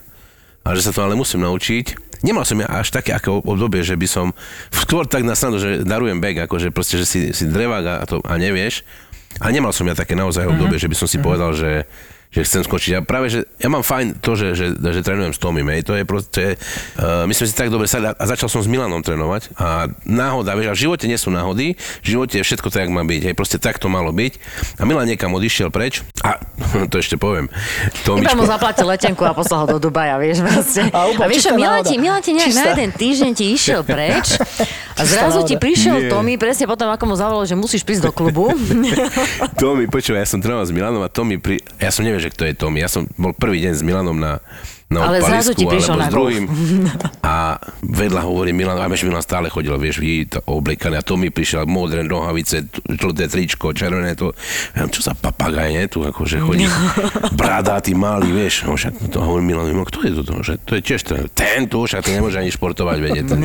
a 0.64 0.72
že 0.72 0.88
sa 0.88 0.96
to 0.96 1.04
ale 1.04 1.20
musím 1.20 1.44
naučiť. 1.44 2.00
nemal 2.24 2.48
som 2.48 2.56
ja 2.56 2.72
až 2.72 2.88
také 2.88 3.12
ako 3.12 3.44
obdobie, 3.44 3.84
že 3.84 4.00
by 4.00 4.08
som 4.08 4.32
skôr 4.72 5.04
tak 5.04 5.28
na 5.28 5.36
že 5.36 5.84
darujem 5.84 6.24
bag, 6.24 6.48
akože 6.48 6.72
proste, 6.72 6.96
že 6.96 7.04
si, 7.04 7.20
si 7.36 7.44
drevák 7.52 7.84
a, 8.00 8.08
to, 8.08 8.24
a 8.24 8.40
nevieš. 8.40 8.88
A 9.44 9.52
nemal 9.52 9.76
som 9.76 9.84
ja 9.90 9.98
také 9.98 10.16
naozaj 10.16 10.46
obdobie, 10.48 10.80
že 10.80 10.88
by 10.88 10.96
som 10.96 11.10
si 11.10 11.18
povedal, 11.20 11.52
že 11.52 11.90
že 12.34 12.42
chcem 12.42 12.62
skočiť. 12.66 12.92
A 12.98 13.00
práve, 13.06 13.30
že 13.30 13.46
ja 13.62 13.70
mám 13.70 13.86
fajn 13.86 14.18
to, 14.18 14.34
že, 14.34 14.58
že, 14.58 14.74
že 14.74 15.02
trénujem 15.06 15.32
s 15.32 15.40
Tomim, 15.40 15.70
hej. 15.70 15.86
to 15.86 15.94
je 15.94 16.04
proste, 16.04 16.58
uh, 16.98 17.30
my 17.30 17.34
sme 17.34 17.46
si 17.46 17.54
tak 17.54 17.70
dobre 17.70 17.86
sadli 17.86 18.10
a 18.10 18.26
začal 18.26 18.50
som 18.50 18.66
s 18.66 18.68
Milanom 18.68 19.06
trénovať 19.06 19.54
a 19.54 19.86
náhoda, 20.10 20.58
vieš, 20.58 20.74
a 20.74 20.76
v 20.76 20.82
živote 20.90 21.06
nie 21.06 21.20
sú 21.22 21.30
náhody, 21.30 21.78
v 21.78 22.08
živote 22.08 22.42
je 22.42 22.44
všetko 22.44 22.74
tak, 22.74 22.90
jak 22.90 22.92
má 22.92 23.06
byť, 23.06 23.22
hej, 23.30 23.36
proste 23.38 23.62
tak 23.62 23.78
to 23.78 23.86
malo 23.86 24.10
byť. 24.10 24.42
A 24.82 24.90
Milan 24.90 25.06
niekam 25.06 25.30
odišiel 25.38 25.70
preč 25.70 26.02
a 26.26 26.42
to 26.92 26.98
ešte 26.98 27.22
poviem. 27.22 27.54
Iba 28.02 28.34
mu 28.34 28.50
zaplatil 28.50 28.90
letenku 28.90 29.22
a 29.30 29.38
poslal 29.38 29.70
ho 29.70 29.78
do 29.78 29.78
Dubaja, 29.78 30.18
vieš, 30.18 30.42
proste. 30.42 30.90
A 30.90 31.06
úplne 31.06 31.28
A 31.28 31.30
vieš, 31.30 31.54
Milan 31.54 31.86
ti, 31.86 31.96
Milan 32.02 32.22
ti 32.26 32.34
nejak 32.34 32.50
na 32.50 32.64
Čistá. 32.66 32.72
jeden 32.74 32.90
týždeň 32.98 33.32
ti 33.38 33.46
išiel 33.54 33.82
preč 33.86 34.42
a 34.98 35.02
zrazu 35.06 35.46
ti 35.46 35.56
prišiel 35.60 36.08
Nie. 36.08 36.10
Tommy 36.10 36.40
presne 36.42 36.66
potom, 36.66 36.90
ako 36.90 37.04
mu 37.06 37.16
zavolal, 37.20 37.46
že 37.46 37.54
musíš 37.54 37.86
prísť 37.86 38.10
do 38.10 38.12
klubu. 38.16 38.50
Tomi, 39.62 39.86
počúvaj, 39.86 40.24
ja 40.24 40.28
som 40.28 40.40
trénoval 40.40 40.66
s 40.66 40.74
Milanom 40.74 41.04
a 41.04 41.10
Tomi 41.12 41.38
pri... 41.38 41.60
Ja 41.78 41.92
som 41.92 42.08
neviem, 42.08 42.23
že 42.24 42.32
kto 42.32 42.48
je 42.48 42.56
Tomi. 42.56 42.80
Ja 42.80 42.88
som 42.88 43.04
bol 43.20 43.36
prvý 43.36 43.60
deň 43.68 43.74
s 43.76 43.84
Milanom 43.84 44.16
na, 44.16 44.40
na 44.92 45.10
Ale 45.10 45.24
zrazu 45.24 45.52
ti 45.56 45.64
prišiel 45.64 45.96
alebo 45.96 46.04
na 46.04 46.10
druhým. 46.12 46.44
A 47.34 47.56
vedľa 47.82 48.22
hovorí 48.28 48.52
Milan, 48.52 48.78
a 48.78 48.88
Milan 48.88 49.24
stále 49.24 49.48
chodil, 49.48 49.72
vieš, 49.80 50.04
vy 50.04 50.28
to 50.28 50.40
oblekané. 50.46 51.00
A 51.00 51.04
Tomi 51.04 51.32
prišiel, 51.32 51.64
modré 51.66 52.04
nohavice, 52.04 52.68
žlté 52.88 53.32
tričko, 53.32 53.72
červené 53.72 54.14
to. 54.14 54.36
Ja, 54.76 54.86
čo 54.92 55.00
za 55.00 55.16
papagaj, 55.16 55.72
nie? 55.72 55.88
Tu 55.88 56.04
akože 56.04 56.44
chodí 56.44 56.68
bradátý, 57.40 57.96
malý, 57.96 58.30
vieš. 58.36 58.68
No, 58.68 58.76
však 58.76 59.08
to 59.08 59.24
hovorí 59.24 59.44
Milan, 59.44 59.72
no, 59.72 59.88
kto 59.88 60.04
je 60.04 60.12
toto? 60.20 60.32
Že 60.44 60.54
to 60.68 60.72
je 60.78 60.82
tiež 60.84 61.02
ten, 61.08 61.26
tento, 61.32 61.80
však 61.80 62.04
to 62.04 62.12
nemôže 62.12 62.38
ani 62.38 62.52
športovať, 62.52 62.98
vedieť. 63.00 63.26
Ten, 63.32 63.40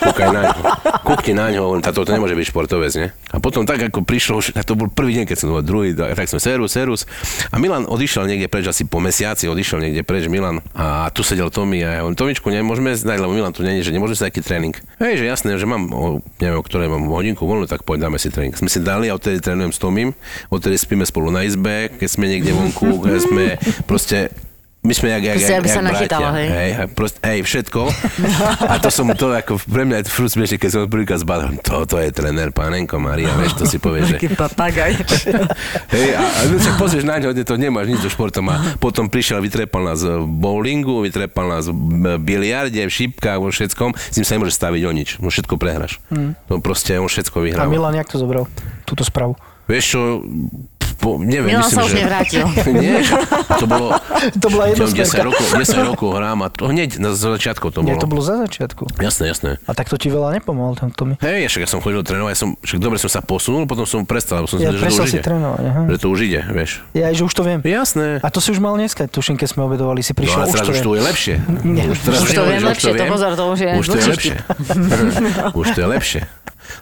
kúkaj 0.00 0.28
na 0.32 0.40
ňo. 0.48 0.60
Kúkni 1.04 1.32
na 1.36 1.46
ňo, 1.52 1.60
hovorím, 1.68 1.84
to 1.84 2.12
nemôže 2.12 2.34
byť 2.34 2.46
športovec, 2.48 2.92
nie? 2.96 3.08
A 3.30 3.36
potom 3.38 3.68
tak, 3.68 3.84
ako 3.84 4.00
prišlo, 4.02 4.40
to 4.40 4.74
bol 4.74 4.88
prvý 4.88 5.20
deň, 5.20 5.24
keď 5.28 5.36
som 5.36 5.52
bol 5.52 5.60
druhý, 5.60 5.92
tak 5.92 6.26
som 6.26 6.40
serus, 6.40 6.72
serus. 6.72 7.04
A 7.52 7.60
Milan 7.60 7.84
odišiel 7.84 8.24
niekde 8.24 8.48
preč, 8.48 8.64
asi 8.64 8.88
po 8.88 8.98
mesiaci 8.98 9.44
odišiel 9.44 9.84
niekde 9.84 10.02
preč 10.02 10.26
Milan. 10.32 10.63
A 10.74 11.12
tu 11.12 11.20
sedel 11.20 11.52
Tomi 11.52 11.84
a 11.84 12.00
ja 12.00 12.00
hovorím, 12.02 12.18
Tomičku, 12.18 12.48
nemôžeme 12.50 12.96
ísť, 12.96 13.06
lebo 13.06 13.30
Milan 13.30 13.54
tu 13.54 13.62
není, 13.62 13.84
že 13.84 13.94
nemôžeme 13.94 14.16
si 14.18 14.26
taký 14.26 14.40
tréning. 14.42 14.74
Hej, 14.98 15.22
že 15.22 15.24
jasné, 15.28 15.54
že 15.54 15.68
mám, 15.68 15.92
o, 15.92 16.18
neviem, 16.42 16.58
o 16.58 16.66
ktorej 16.66 16.90
mám 16.90 17.06
hodinku 17.12 17.46
voľnú, 17.46 17.70
tak 17.70 17.86
poď 17.86 18.08
dáme 18.08 18.18
si 18.18 18.32
tréning. 18.32 18.56
Sme 18.58 18.66
si 18.66 18.82
dali 18.82 19.06
a 19.06 19.14
odtedy 19.14 19.38
trénujem 19.38 19.70
s 19.70 19.78
Tomím, 19.78 20.16
odtedy 20.50 20.74
spíme 20.74 21.06
spolu 21.06 21.30
na 21.30 21.46
izbe, 21.46 21.94
keď 21.94 22.08
sme 22.10 22.26
niekde 22.26 22.50
vonku, 22.50 23.06
keď 23.06 23.14
sme 23.22 23.44
proste 23.86 24.34
my 24.84 24.92
sme 24.92 25.16
jak, 25.16 25.22
jak, 25.24 25.36
Proste, 25.40 25.54
jak, 25.56 25.64
sa 25.64 25.80
jak 25.80 25.88
nachytalo, 25.88 26.28
bratia. 26.28 26.44
hej. 26.44 26.48
hej, 26.52 26.70
a 26.76 26.82
proste, 26.92 27.18
hej, 27.24 27.40
všetko. 27.40 27.80
A 28.72 28.74
to 28.76 28.92
som 28.92 29.08
to 29.16 29.32
ako 29.32 29.56
pre 29.64 29.88
mňa 29.88 30.04
je 30.04 30.12
furt 30.12 30.28
smiešne, 30.28 30.60
keď 30.60 30.70
som 30.70 30.80
prvýkrát 30.92 31.24
zbadal, 31.24 31.56
toto 31.64 31.96
je 31.96 32.12
tréner, 32.12 32.52
pánenko 32.52 33.00
Maria, 33.00 33.32
vieš, 33.40 33.56
to 33.56 33.64
si 33.64 33.80
povieš, 33.80 34.20
že... 34.20 34.36
papagaj. 34.36 34.92
Hej, 35.96 36.08
a, 36.12 36.20
a 36.20 36.40
no, 36.52 36.60
však 36.60 36.76
pozrieš 36.76 37.08
na 37.08 37.16
ňo, 37.16 37.32
to 37.32 37.56
nemáš 37.56 37.96
nič 37.96 38.00
so 38.04 38.12
športom 38.12 38.44
a 38.52 38.76
potom 38.76 39.08
prišiel, 39.08 39.40
vytrepal 39.40 39.88
nás 39.88 40.04
v 40.04 40.20
bowlingu, 40.20 41.00
vytrepal 41.00 41.48
nás 41.48 41.64
v 41.64 42.20
biliarde, 42.20 42.84
v 42.84 42.92
šípkach, 42.92 43.40
vo 43.40 43.48
všetkom, 43.48 43.96
s 43.96 44.14
ním 44.20 44.24
sa 44.28 44.36
nemôže 44.36 44.52
staviť 44.52 44.82
o 44.84 44.92
nič, 44.92 45.08
mu 45.16 45.32
všetko 45.32 45.56
prehráš. 45.56 45.96
To 46.52 46.60
proste, 46.60 47.00
on 47.00 47.08
všetko 47.08 47.40
A 47.40 47.44
vyhrá. 47.48 47.64
Milan, 47.64 47.96
jak 47.96 48.12
to 48.12 48.20
zobral? 48.20 48.44
Túto 48.84 49.00
správu. 49.00 49.32
Vieš 49.64 49.84
čo, 49.86 50.00
po, 50.94 51.16
neviem, 51.16 51.52
Milan 51.52 51.64
myslím, 51.64 51.74
sa 51.74 51.82
už 51.82 51.90
že... 51.90 51.98
nevrátil. 51.98 52.44
Nie, 52.80 52.96
to 53.54 53.66
bolo... 53.66 53.88
To 54.34 54.48
bola 54.48 54.72
Čo, 54.72 54.88
10 54.88 54.96
jednosmerka. 54.96 55.20
rokov, 55.26 55.46
10 55.52 55.90
rokov 55.92 56.08
hrám 56.16 56.38
a 56.40 56.48
to 56.48 56.64
hneď 56.64 56.96
na 56.96 57.12
začiatku 57.12 57.68
to 57.68 57.84
Nie, 57.84 57.92
bolo. 57.92 58.00
to 58.00 58.08
bolo 58.08 58.22
za 58.24 58.40
začiatku. 58.40 58.88
Jasné, 58.96 59.28
jasné. 59.28 59.50
A 59.62 59.76
tak 59.76 59.92
to 59.92 60.00
ti 60.00 60.08
veľa 60.08 60.32
nepomohol 60.32 60.72
ten 60.72 60.88
Tomi. 60.88 61.20
Hej, 61.20 61.52
však 61.52 61.60
ja 61.60 61.68
som 61.68 61.84
chodil 61.84 62.00
trénovať, 62.00 62.32
som, 62.32 62.48
však 62.56 62.78
dobre 62.78 62.96
som 62.96 63.10
sa 63.10 63.20
posunul, 63.20 63.68
potom 63.68 63.84
som 63.84 64.00
prestal, 64.02 64.40
lebo 64.40 64.48
som 64.48 64.56
si 64.56 64.64
Ja 64.64 64.72
myslel, 64.72 64.80
že 64.80 64.96
to 64.96 65.02
už 65.02 65.10
si 65.10 65.18
ide. 65.18 65.24
trénovať, 65.24 65.62
aha. 65.62 65.80
Že 65.86 65.98
to 65.98 66.06
už 66.08 66.18
ide, 66.22 66.40
vieš. 66.46 66.70
Ja, 66.94 67.06
že 67.10 67.20
už 67.20 67.32
to 67.32 67.42
viem. 67.42 67.60
Jasné. 67.60 68.06
A 68.18 68.28
to 68.28 68.38
si 68.40 68.48
už 68.48 68.60
mal 68.60 68.72
dneska, 68.74 69.02
tuším, 69.04 69.36
keď 69.36 69.48
sme 69.50 69.60
obedovali, 69.62 70.00
si 70.00 70.12
No 70.12 70.16
prišiel, 70.16 70.40
teraz 70.48 70.64
už 70.64 70.78
to 70.78 70.80
to 70.80 70.88
viem. 70.88 70.96
je 70.96 71.02
lepšie. 71.04 71.34
Nie, 71.66 71.84
už, 71.84 71.98
teraz 72.00 72.18
už 72.22 72.30
to 72.30 72.42
viem 72.46 72.62
lepšie, 72.64 72.90
to 72.90 73.04
pozor, 73.04 73.30
to 73.34 73.44
už 73.44 73.58
je 73.60 73.70
Už 73.76 73.84
to 73.84 73.96
je 73.98 74.06
lepšie. 74.08 74.34
už 75.60 75.66
to 75.68 75.78
je 75.78 75.88
lepšie. 75.90 76.20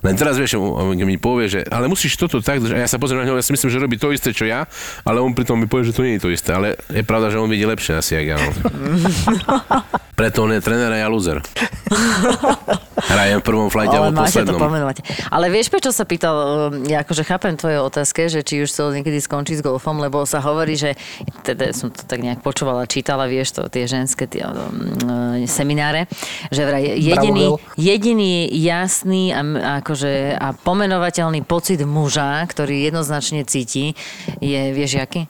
Len 0.03 0.15
teraz 0.15 0.39
vieš, 0.39 0.59
on 0.59 0.95
mi 0.95 1.19
povie, 1.19 1.47
že 1.49 1.61
ale 1.69 1.91
musíš 1.91 2.19
toto 2.19 2.39
tak, 2.43 2.63
a 2.63 2.79
ja 2.79 2.89
sa 2.89 3.01
pozriem 3.01 3.23
na 3.23 3.27
neho, 3.29 3.39
ja 3.39 3.45
si 3.45 3.55
myslím, 3.55 3.71
že 3.71 3.83
robí 3.83 3.97
to 3.99 4.15
isté, 4.15 4.31
čo 4.35 4.47
ja, 4.47 4.67
ale 5.03 5.19
on 5.19 5.35
pritom 5.35 5.59
mi 5.59 5.67
povie, 5.67 5.91
že 5.91 5.97
to 5.97 6.05
nie 6.05 6.17
je 6.19 6.23
to 6.23 6.31
isté. 6.31 6.51
Ale 6.55 6.79
je 6.91 7.03
pravda, 7.03 7.33
že 7.33 7.41
on 7.41 7.51
vidí 7.51 7.67
lepšie 7.67 7.99
asi, 7.99 8.21
jak 8.23 8.27
ja. 8.35 8.37
no. 8.39 8.51
Preto 10.19 10.45
on 10.45 10.53
je 10.53 10.61
tréner 10.61 10.93
a 10.93 10.99
ja 11.01 11.09
loser. 11.09 11.41
Hrajem 13.03 13.39
v 13.43 13.45
prvom 13.45 13.67
flighte 13.67 13.97
a 13.97 14.01
Ale 14.01 14.09
vo 14.09 14.15
máte 14.15 14.31
to 14.31 14.47
poslednom. 14.47 14.61
pomenovať. 14.63 14.97
Ale 15.35 15.47
vieš, 15.51 15.67
prečo 15.75 15.91
sa 15.91 16.07
pýtal, 16.07 16.35
um, 16.71 16.87
ja 16.87 17.03
akože 17.03 17.23
chápem 17.27 17.59
tvoje 17.59 17.83
otázke, 17.83 18.31
že 18.31 18.47
či 18.47 18.63
už 18.63 18.71
chcel 18.71 18.95
niekedy 18.95 19.19
skončiť 19.19 19.59
s 19.59 19.63
golfom, 19.63 19.99
lebo 19.99 20.23
sa 20.23 20.39
hovorí, 20.39 20.79
že, 20.79 20.95
teda 21.43 21.75
som 21.75 21.91
to 21.91 22.07
tak 22.07 22.23
nejak 22.23 22.41
počúvala, 22.47 22.87
čítala, 22.87 23.27
vieš 23.27 23.59
to, 23.59 23.67
tie 23.67 23.91
ženské 23.91 24.31
tie, 24.31 24.47
um, 24.47 25.43
semináre, 25.51 26.07
že 26.55 26.63
vraj 26.63 26.95
jediný, 26.95 27.59
Bravo, 27.59 27.75
jediný 27.75 28.47
jasný 28.55 29.35
a, 29.35 29.43
akože, 29.83 30.39
a 30.39 30.55
pomenovateľný 30.55 31.43
pocit 31.43 31.83
muža, 31.83 32.47
ktorý 32.47 32.87
jednoznačne 32.87 33.43
cíti, 33.43 33.99
je, 34.39 34.61
vieš, 34.71 35.03
aký? 35.03 35.27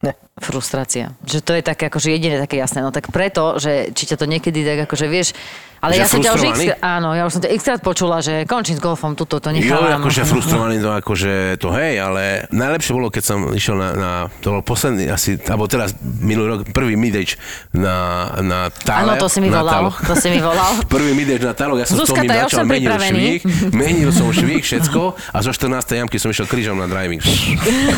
Ne. 0.00 0.16
Frustrácia. 0.40 1.12
Že 1.28 1.38
to 1.44 1.52
je 1.54 1.62
také 1.62 1.92
akože 1.92 2.08
jediné 2.10 2.40
také 2.40 2.56
jasné. 2.56 2.80
No 2.80 2.90
tak 2.90 3.12
preto, 3.12 3.60
že 3.60 3.92
či 3.92 4.08
ťa 4.08 4.16
to 4.16 4.26
niekedy 4.26 4.64
tak 4.64 4.88
akože 4.88 5.06
vieš, 5.06 5.36
ale 5.80 5.96
Že 5.96 6.00
ja 6.04 6.06
som 6.12 6.20
ťa 6.20 6.32
už 6.36 6.42
x, 6.44 6.60
áno, 6.84 7.08
ja 7.16 7.24
už 7.24 7.32
som 7.32 7.40
ťa 7.40 7.50
x 7.56 7.60
počula, 7.80 8.20
že 8.20 8.44
končím 8.44 8.76
s 8.76 8.84
golfom, 8.84 9.16
tuto 9.16 9.40
to 9.40 9.48
Jo, 9.48 9.56
nechávam. 9.56 10.04
akože 10.04 10.22
frustrovaný 10.30 10.76
to 10.84 10.92
akože 10.92 11.56
to 11.56 11.72
hej, 11.72 11.96
ale 12.04 12.44
najlepšie 12.52 12.92
bolo, 12.92 13.08
keď 13.08 13.24
som 13.24 13.38
išiel 13.56 13.80
na, 13.80 13.88
na 13.96 14.10
to 14.44 14.60
bol 14.60 14.76
posledný 14.76 15.08
asi, 15.08 15.40
alebo 15.48 15.64
teraz 15.72 15.96
minulý 16.04 16.52
rok, 16.52 16.60
prvý 16.76 17.00
midage 17.00 17.40
na, 17.72 18.28
na 18.44 18.68
tále. 18.68 19.08
Áno, 19.08 19.24
to 19.24 19.32
si 19.32 19.40
mi 19.40 19.48
volal, 19.48 19.88
to 20.04 20.12
si 20.20 20.28
mi 20.28 20.44
volal. 20.44 20.84
Prvý 20.92 21.16
midage 21.16 21.48
na 21.48 21.56
tálok, 21.56 21.80
ja 21.80 21.86
som 21.88 21.96
Zuzka, 21.96 22.20
s 22.20 22.28
tá, 22.28 22.44
ja 22.44 22.60
menil 22.60 22.92
švík, 23.00 23.40
menil 23.80 24.10
som 24.12 24.28
švík, 24.28 24.60
všetko 24.60 25.16
a 25.32 25.38
zo 25.40 25.48
14. 25.48 25.80
jamky 25.96 26.20
som 26.20 26.28
išiel 26.28 26.44
krížom 26.44 26.76
na 26.76 26.92
driving. 26.92 27.24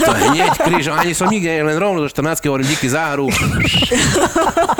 To 0.06 0.12
hneď 0.30 0.54
krížom, 0.54 0.94
ani 0.94 1.18
som 1.18 1.26
nikde, 1.26 1.50
len 1.50 1.74
rovno 1.74 2.06
zo 2.06 2.14
14. 2.14 2.31
hovorím 2.40 2.66
díky 2.70 2.88
za 2.88 3.12
hru. 3.12 3.28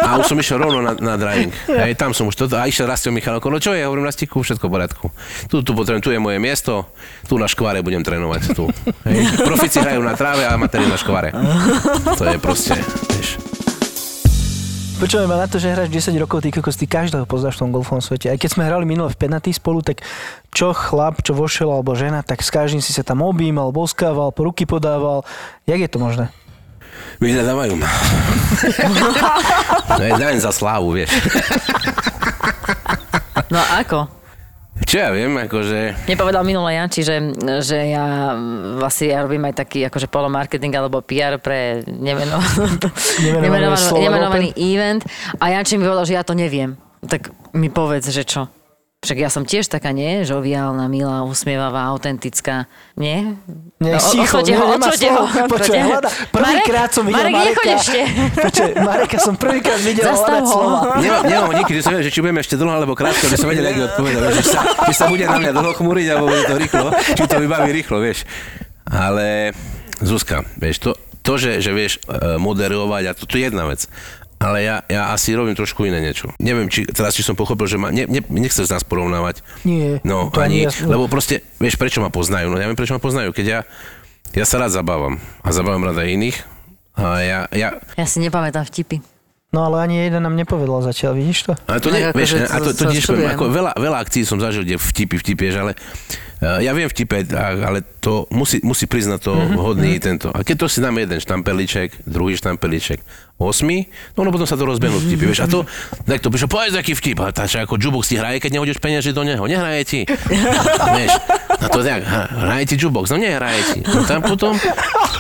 A 0.01 0.17
už 0.17 0.33
som 0.33 0.39
išiel 0.41 0.57
rovno 0.63 0.81
na, 0.81 0.93
na 0.97 1.15
driving. 1.21 1.53
Hej, 1.69 2.01
tam 2.01 2.17
som 2.17 2.31
už 2.31 2.37
toto, 2.39 2.57
a 2.57 2.65
išiel 2.65 2.89
Rastio 2.89 3.13
Michalko, 3.13 3.53
no 3.53 3.61
čo 3.61 3.77
je, 3.77 3.85
hovorím 3.85 4.09
Rastiku, 4.09 4.41
všetko 4.41 4.65
v 4.69 4.73
poriadku. 4.73 5.07
Tu, 5.53 5.61
tu 5.61 5.71
potrebujem, 5.77 6.01
tu 6.01 6.11
je 6.15 6.21
moje 6.23 6.39
miesto, 6.41 6.89
tu 7.29 7.37
na 7.37 7.51
škváre 7.51 7.85
budem 7.85 8.01
trénovať. 8.01 8.57
Tu. 8.57 8.65
Hej. 9.09 9.45
Profici 9.45 9.83
hrajú 9.83 10.01
na 10.01 10.17
tráve 10.17 10.49
a 10.49 10.57
amatéri 10.57 10.89
na 10.89 10.97
škváre. 10.97 11.35
To 12.17 12.25
je 12.25 12.39
proste, 12.41 12.79
vieš. 13.13 13.43
Počúvaj 15.03 15.27
ma 15.27 15.35
na 15.35 15.51
to, 15.51 15.59
že 15.59 15.75
hráš 15.75 15.91
10 15.91 16.15
rokov, 16.15 16.47
ty 16.47 16.55
kokos, 16.55 16.79
ty 16.79 16.87
každého 16.87 17.27
poznáš 17.27 17.59
v 17.59 17.67
tom 17.67 17.75
golfovom 17.75 17.99
svete. 17.99 18.31
Aj 18.31 18.39
keď 18.39 18.55
sme 18.55 18.71
hrali 18.71 18.87
minule 18.87 19.11
v 19.11 19.19
penatý 19.19 19.51
spolu, 19.51 19.83
tak 19.83 19.99
čo 20.55 20.71
chlap, 20.71 21.27
čo 21.27 21.35
vošiel, 21.35 21.75
alebo 21.75 21.99
žena, 21.99 22.23
tak 22.23 22.39
s 22.39 22.55
každým 22.55 22.79
si 22.79 22.95
sa 22.95 23.03
tam 23.03 23.19
objímal, 23.19 23.75
boskával, 23.75 24.31
ruky 24.31 24.63
podával. 24.63 25.27
Jak 25.67 25.83
je 25.83 25.91
to 25.91 25.99
možné? 25.99 26.31
Vyhľadávajú 27.23 27.75
ma. 27.79 27.89
To 29.99 30.03
je 30.03 30.13
daň 30.19 30.37
za 30.43 30.51
slávu, 30.51 30.99
vieš. 30.99 31.15
No 33.53 33.59
a 33.63 33.85
ako? 33.85 34.09
Čo 34.83 34.97
ja 34.99 35.09
viem, 35.15 35.31
akože... 35.37 36.09
Nepovedal 36.11 36.43
minule 36.43 36.75
Janči, 36.75 37.05
že, 37.05 37.21
že 37.63 37.93
ja 37.93 38.35
vlastne 38.81 39.13
ja 39.15 39.23
robím 39.23 39.45
aj 39.47 39.55
taký 39.63 39.87
akože 39.87 40.09
polomarketing 40.09 40.73
alebo 40.75 41.05
PR 41.05 41.39
pre 41.39 41.85
nemeno, 41.87 42.41
nemenovaný, 43.45 44.01
nemenovaný 44.01 44.49
event 44.59 45.05
a 45.39 45.53
Janči 45.53 45.79
mi 45.79 45.87
povedal, 45.87 46.09
že 46.09 46.17
ja 46.17 46.25
to 46.27 46.35
neviem. 46.35 46.75
Tak 47.05 47.31
mi 47.55 47.69
povedz, 47.69 48.11
že 48.11 48.25
čo? 48.27 48.49
Však 49.03 49.19
ja 49.19 49.35
som 49.35 49.43
tiež 49.43 49.67
taká, 49.67 49.91
nie? 49.91 50.23
Žoviálna, 50.23 50.87
milá, 50.87 51.27
usmievavá, 51.27 51.91
autentická. 51.91 52.71
Nie? 52.95 53.35
Nie, 53.83 53.99
No, 53.99 53.99
sticho, 53.99 54.39
odsvote 54.39 54.55
ho, 54.55 54.79
slovo. 54.95 55.27
ho, 55.27 55.43
Počuj, 55.59 55.75
hľada, 55.75 56.07
prvýkrát 56.31 56.89
som 56.95 57.03
videl 57.03 57.35
Marek, 57.35 57.59
Mareka. 57.59 57.83
ešte. 57.83 58.01
Počuj, 58.39 58.71
Mareka 58.79 59.19
som 59.19 59.35
prvýkrát 59.35 59.83
videl 59.83 60.07
hľadať 60.07 60.45
slova. 60.47 61.03
Nemám, 61.03 61.51
nikdy, 61.51 61.73
že 61.75 61.83
som 61.83 61.91
vedel, 61.99 62.07
že 62.07 62.13
či 62.15 62.21
budeme 62.23 62.41
ešte 62.47 62.55
dlho 62.55 62.71
alebo 62.71 62.95
krátko, 62.95 63.27
aby 63.27 63.37
som 63.43 63.51
vedel, 63.51 63.67
ako 63.67 63.81
odpovedať. 63.91 64.31
Že 64.39 64.45
sa, 64.47 64.61
či 64.87 64.93
sa 64.95 65.05
bude 65.11 65.25
na 65.27 65.39
mňa 65.43 65.51
dlho 65.51 65.73
chmúriť, 65.75 66.07
alebo 66.15 66.27
bude 66.31 66.45
to 66.47 66.55
rýchlo, 66.63 66.87
či 67.19 67.23
to 67.27 67.37
vybaví 67.43 67.71
rýchlo, 67.75 67.99
vieš. 67.99 68.23
Ale 68.87 69.51
Zuzka, 69.99 70.47
vieš, 70.55 70.79
to, 70.79 70.91
to 71.27 71.43
že, 71.43 71.59
že 71.59 71.75
vieš 71.75 71.99
eh, 72.07 72.39
moderovať, 72.39 73.03
a 73.03 73.13
to, 73.19 73.27
to 73.27 73.35
je 73.35 73.51
jedna 73.51 73.67
vec. 73.67 73.91
Ale 74.43 74.59
ja, 74.61 74.83
ja 74.85 75.03
asi 75.09 75.31
robím 75.31 75.55
trošku 75.55 75.85
iné 75.85 76.03
niečo. 76.03 76.35
Neviem, 76.37 76.67
či 76.67 76.83
teraz 76.85 77.15
či 77.15 77.23
som 77.23 77.33
pochopil, 77.33 77.65
že 77.65 77.79
ma, 77.79 77.89
ne, 77.89 78.05
ne, 78.05 78.19
nechceš 78.21 78.67
nás 78.67 78.83
porovnávať. 78.83 79.39
Nie, 79.63 80.03
No, 80.03 80.29
to 80.29 80.43
ani, 80.43 80.67
ja- 80.67 80.75
lebo 80.83 81.07
proste, 81.07 81.47
vieš, 81.57 81.75
prečo 81.75 81.99
ma 81.99 82.11
poznajú? 82.11 82.49
No 82.49 82.57
ja 82.57 82.67
viem, 82.67 82.75
prečo 82.75 82.91
ma 82.91 82.99
poznajú. 82.99 83.31
Keď 83.31 83.47
ja, 83.47 83.61
ja 84.33 84.43
sa 84.43 84.59
rád 84.59 84.75
zabávam 84.75 85.17
a 85.39 85.49
zabávam 85.49 85.85
rád 85.85 85.97
aj 85.97 86.11
iných. 86.11 86.37
A 86.93 87.05
ja, 87.19 87.39
ja, 87.49 87.79
Ja 87.95 88.05
si 88.05 88.19
nepamätám 88.19 88.67
vtipy. 88.67 88.99
No 89.49 89.63
ale 89.63 89.81
ani 89.83 90.01
jeden 90.03 90.19
nám 90.19 90.33
nepovedal 90.33 90.81
zatiaľ, 90.83 91.13
vidíš 91.15 91.39
to? 91.45 91.53
Ale 91.63 91.79
to 91.79 91.87
Tak 91.87 91.93
nie, 91.93 92.03
akože 92.03 92.17
vieš, 92.17 92.31
to- 92.33 92.41
a 92.43 92.57
to, 92.59 92.65
to 92.67 92.73
to 92.75 92.85
tiež 92.91 93.05
poviem, 93.07 93.29
ako 93.31 93.45
veľa, 93.47 93.73
veľa 93.77 93.99
akcií 94.01 94.25
som 94.25 94.37
zažil, 94.37 94.65
kde 94.65 94.75
vtipy, 94.75 95.15
vtipy, 95.15 95.43
vieš, 95.43 95.57
ale 95.59 95.73
uh, 96.41 96.57
ja 96.59 96.73
viem 96.73 96.89
vtipe, 96.89 97.21
ale 97.37 97.85
to 98.01 98.25
musí, 98.29 98.61
musí 98.61 98.85
priznať 98.87 99.21
to 99.21 99.33
Mhm, 99.35 99.53
vhodný 99.53 99.93
tento. 99.99 100.29
A 100.29 100.41
keď 100.41 100.57
to 100.57 100.67
si 100.67 100.81
dáme 100.81 101.01
jeden 101.01 101.21
štampeliček, 101.21 102.01
druhý 102.03 102.33
štampeliček, 102.33 103.05
osmi, 103.41 103.91
no, 104.15 104.23
no 104.23 104.31
potom 104.31 104.47
sa 104.47 104.55
to 104.55 104.65
rozbehnú 104.69 105.03
vtipy, 105.03 105.25
vieš, 105.31 105.45
a 105.45 105.47
to, 105.51 105.67
tak 106.07 106.23
to 106.23 106.31
píše, 106.31 106.47
povedz 106.47 106.77
aký 106.79 106.95
vtip, 106.95 107.19
a 107.23 107.35
tá, 107.35 107.49
ako 107.49 107.75
Jubox 107.81 108.13
ti 108.13 108.17
hraje, 108.21 108.39
keď 108.39 108.59
nehodíš 108.59 108.79
peniaze 108.79 109.11
do 109.11 109.23
neho, 109.27 109.43
nehraje 109.45 109.83
ti, 109.83 110.01
vieš, 110.97 111.13
a 111.51 111.67
to 111.67 111.83
tak, 111.83 112.07
hraje 112.33 112.65
ti 112.71 112.75
Jubox, 112.79 113.11
no 113.11 113.19
nehraje 113.19 113.61
ti, 113.75 113.79
no 113.83 114.07
tam 114.07 114.23
potom, 114.23 114.55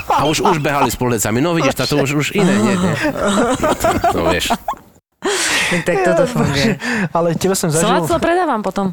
a 0.07 0.22
už, 0.29 0.44
už 0.44 0.62
behali 0.62 0.90
s 0.92 0.96
polecami, 0.98 1.42
no 1.42 1.57
vidíš, 1.57 1.75
táto 1.75 1.98
už, 1.98 2.11
už 2.14 2.27
iné, 2.38 2.55
nie, 2.62 2.77
nie. 2.79 2.94
No 4.14 4.31
vieš, 4.31 4.55
Tak, 5.88 5.96
toto 6.04 6.22
funguje. 6.28 6.76
Ale 7.16 7.32
teba 7.38 7.56
som 7.56 7.72
zažil... 7.72 7.88
Slacno 7.88 8.20
predávam 8.20 8.61
potom. 8.61 8.92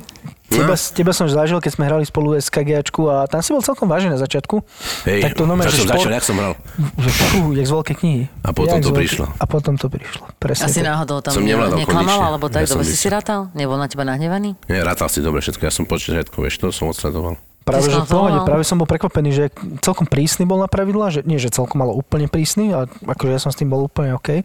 Teba, 0.49 0.73
teba 0.73 1.11
som 1.13 1.29
zažil, 1.29 1.61
keď 1.61 1.71
sme 1.77 1.83
hrali 1.85 2.03
spolu 2.09 2.33
SKGačku 2.33 3.05
a 3.05 3.29
tam 3.29 3.45
si 3.45 3.53
bol 3.53 3.61
celkom 3.61 3.85
vážny 3.85 4.09
na 4.09 4.17
začiatku. 4.17 4.65
hej, 5.05 5.21
tak 5.21 5.37
to 5.37 5.45
že 5.45 5.85
som 5.85 5.85
šport, 5.85 6.01
začal, 6.01 6.11
jak 6.17 6.25
som 6.25 6.35
hral. 6.41 6.53
fú, 7.29 7.53
jak 7.53 7.65
z 7.69 7.73
veľkej 7.77 7.95
knihy. 8.01 8.23
A 8.41 8.49
potom 8.49 8.81
Jak 8.81 8.81
to 8.81 8.89
veľkej- 8.89 8.97
prišlo. 8.97 9.25
A 9.37 9.45
potom 9.45 9.73
to 9.77 9.87
prišlo. 9.93 10.25
Presne. 10.41 10.65
Asi 10.65 10.81
tak. 10.81 10.89
náhodou 10.89 11.21
tam 11.21 11.37
Som 11.37 11.45
nevládal 11.45 11.77
neklamal, 11.77 12.19
alebo 12.33 12.49
tak, 12.49 12.65
Ja 12.65 12.73
dobre 12.73 12.89
si 12.89 12.97
si 12.97 13.07
rátal? 13.13 13.53
Nebol 13.53 13.77
na 13.77 13.85
teba 13.85 14.01
nahnevaný? 14.09 14.57
Nie, 14.65 14.81
rátal 14.81 15.05
si 15.13 15.21
dobre 15.21 15.45
všetko, 15.45 15.61
ja 15.69 15.73
som 15.73 15.85
počet 15.85 16.17
všetko, 16.17 16.37
vieš, 16.41 16.57
to 16.57 16.73
som 16.73 16.89
odsledoval. 16.89 17.37
Práve, 17.67 17.85
že 17.91 18.01
v 18.01 18.09
pohode, 18.09 18.39
práve 18.49 18.63
som 18.65 18.81
bol 18.81 18.89
prekvapený, 18.89 19.29
že 19.29 19.43
celkom 19.85 20.09
prísny 20.09 20.49
bol 20.49 20.57
na 20.57 20.65
pravidla, 20.65 21.13
že 21.13 21.21
nie, 21.21 21.37
že 21.37 21.53
celkom 21.53 21.85
ale 21.85 21.93
úplne 21.93 22.25
prísny, 22.25 22.73
a 22.73 22.89
akože 22.89 23.29
ja 23.29 23.37
som 23.37 23.53
s 23.53 23.59
tým 23.61 23.69
bol 23.69 23.85
úplne 23.85 24.17
OK, 24.17 24.41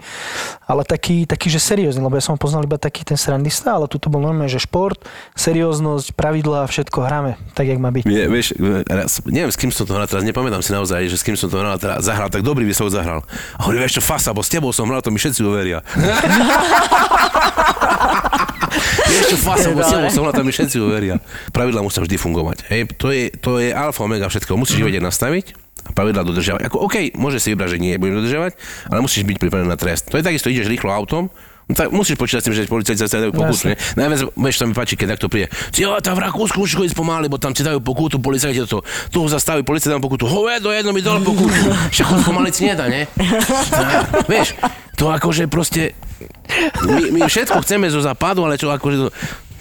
ale 0.68 0.82
taký, 0.84 1.24
taký 1.24 1.48
že 1.48 1.56
seriózny, 1.56 2.04
lebo 2.04 2.20
ja 2.20 2.24
som 2.24 2.36
ho 2.36 2.40
poznal 2.40 2.68
iba 2.68 2.76
taký 2.76 3.00
ten 3.00 3.16
srandista, 3.16 3.80
ale 3.80 3.88
tu 3.88 3.96
bol 4.12 4.20
normálne, 4.20 4.52
že 4.52 4.60
šport, 4.60 5.00
serióznosť, 5.32 6.12
pravidlá, 6.12 6.68
všetko 6.68 6.98
hráme, 7.00 7.40
tak 7.56 7.72
jak 7.72 7.80
má 7.80 7.88
byť. 7.88 8.04
Nie, 8.04 8.28
vieš, 8.28 8.52
raz, 8.84 9.24
neviem, 9.24 9.48
s 9.48 9.56
kým 9.56 9.72
som 9.72 9.88
to 9.88 9.96
hral 9.96 10.04
teraz, 10.04 10.20
nepamätám 10.20 10.60
si 10.60 10.76
naozaj, 10.76 11.08
že 11.08 11.16
s 11.16 11.24
kým 11.24 11.36
som 11.38 11.48
to 11.48 11.56
hral 11.56 11.80
teraz, 11.80 12.04
zahral, 12.04 12.28
tak 12.28 12.44
dobrý 12.44 12.68
by 12.68 12.74
som 12.76 12.86
ho 12.86 12.92
zahral. 12.92 13.24
A 13.56 13.64
hovorí, 13.64 13.80
vieš 13.80 13.98
čo, 13.98 14.02
fasa, 14.04 14.36
bo 14.36 14.44
s 14.44 14.52
tebou 14.52 14.68
som 14.74 14.84
hral, 14.84 15.00
to 15.00 15.08
mi 15.08 15.16
všetci 15.16 15.40
uveria. 15.40 15.80
vieš 19.08 19.24
čo, 19.34 19.38
fasa, 19.40 19.72
bo 19.72 19.80
s 19.80 19.90
tebou 19.90 20.10
som 20.12 20.22
hral, 20.26 20.34
to 20.36 20.44
mi 20.44 20.52
všetci 20.52 20.76
uveria. 20.82 21.16
Pravidlá 21.54 21.80
musia 21.80 22.02
vždy 22.02 22.16
fungovať. 22.20 22.66
Hej, 22.68 22.80
to 23.04 23.12
je, 23.12 23.28
to 23.36 23.60
je 23.60 23.68
alfa 23.68 24.00
omega 24.00 24.32
všetko. 24.32 24.56
Musíš 24.56 24.80
ich 24.80 24.88
vedieť 24.88 25.04
nastaviť 25.04 25.52
a 25.84 25.90
pravidlá 25.92 26.24
dodržiavať. 26.24 26.72
Ako, 26.72 26.88
OK, 26.88 27.12
môže 27.20 27.36
si 27.36 27.52
vybrať, 27.52 27.76
že 27.76 27.78
nie 27.84 28.00
budem 28.00 28.24
dodržiavať, 28.24 28.56
ale 28.88 29.04
musíš 29.04 29.28
byť 29.28 29.36
pripravený 29.36 29.68
na 29.68 29.76
trest. 29.76 30.08
To 30.08 30.16
je 30.16 30.24
takisto, 30.24 30.48
ideš 30.48 30.72
rýchlo 30.72 30.88
autom, 30.88 31.28
No 31.64 31.72
tak 31.72 31.88
musíš 31.96 32.20
počítať 32.20 32.40
s 32.40 32.44
tým, 32.44 32.54
že 32.60 32.68
policajti 32.68 33.08
sa 33.08 33.24
dajú 33.24 33.32
pokutu. 33.32 33.72
Ne? 33.72 33.76
Najviac, 33.96 34.36
vieš, 34.36 34.60
sa 34.60 34.68
mi 34.68 34.76
páči, 34.76 35.00
keď 35.00 35.16
takto 35.16 35.32
príde. 35.32 35.48
Jo, 35.72 35.96
tam 36.04 36.20
v 36.20 36.28
Rakúsku 36.28 36.60
musíš 36.60 36.76
chodiť 36.76 36.92
pomaly, 36.92 37.32
bo 37.32 37.40
tam 37.40 37.56
ti 37.56 37.64
dajú 37.64 37.80
pokutu, 37.80 38.20
policajti 38.20 38.68
to. 38.68 38.84
Tu 39.08 39.16
ho 39.16 39.28
zastaví, 39.32 39.64
policajti 39.64 39.96
dajú 39.96 40.04
pokutu. 40.04 40.28
Hovedo, 40.28 40.68
jedno 40.68 40.92
mi 40.92 41.00
dal 41.00 41.24
pokutu. 41.24 41.56
Však 41.88 42.04
chod 42.04 42.20
pomaly 42.20 42.52
si 42.52 42.68
nedá, 42.68 42.84
ne? 42.84 43.08
No, 43.16 43.84
vieš, 44.28 44.60
to 45.00 45.08
akože 45.08 45.48
proste... 45.48 45.96
My, 46.84 47.08
my 47.16 47.20
všetko 47.32 47.64
chceme 47.64 47.88
zo 47.88 48.04
západu, 48.04 48.44
ale 48.44 48.60
čo 48.60 48.68
akože 48.68 48.96
to, 49.00 49.08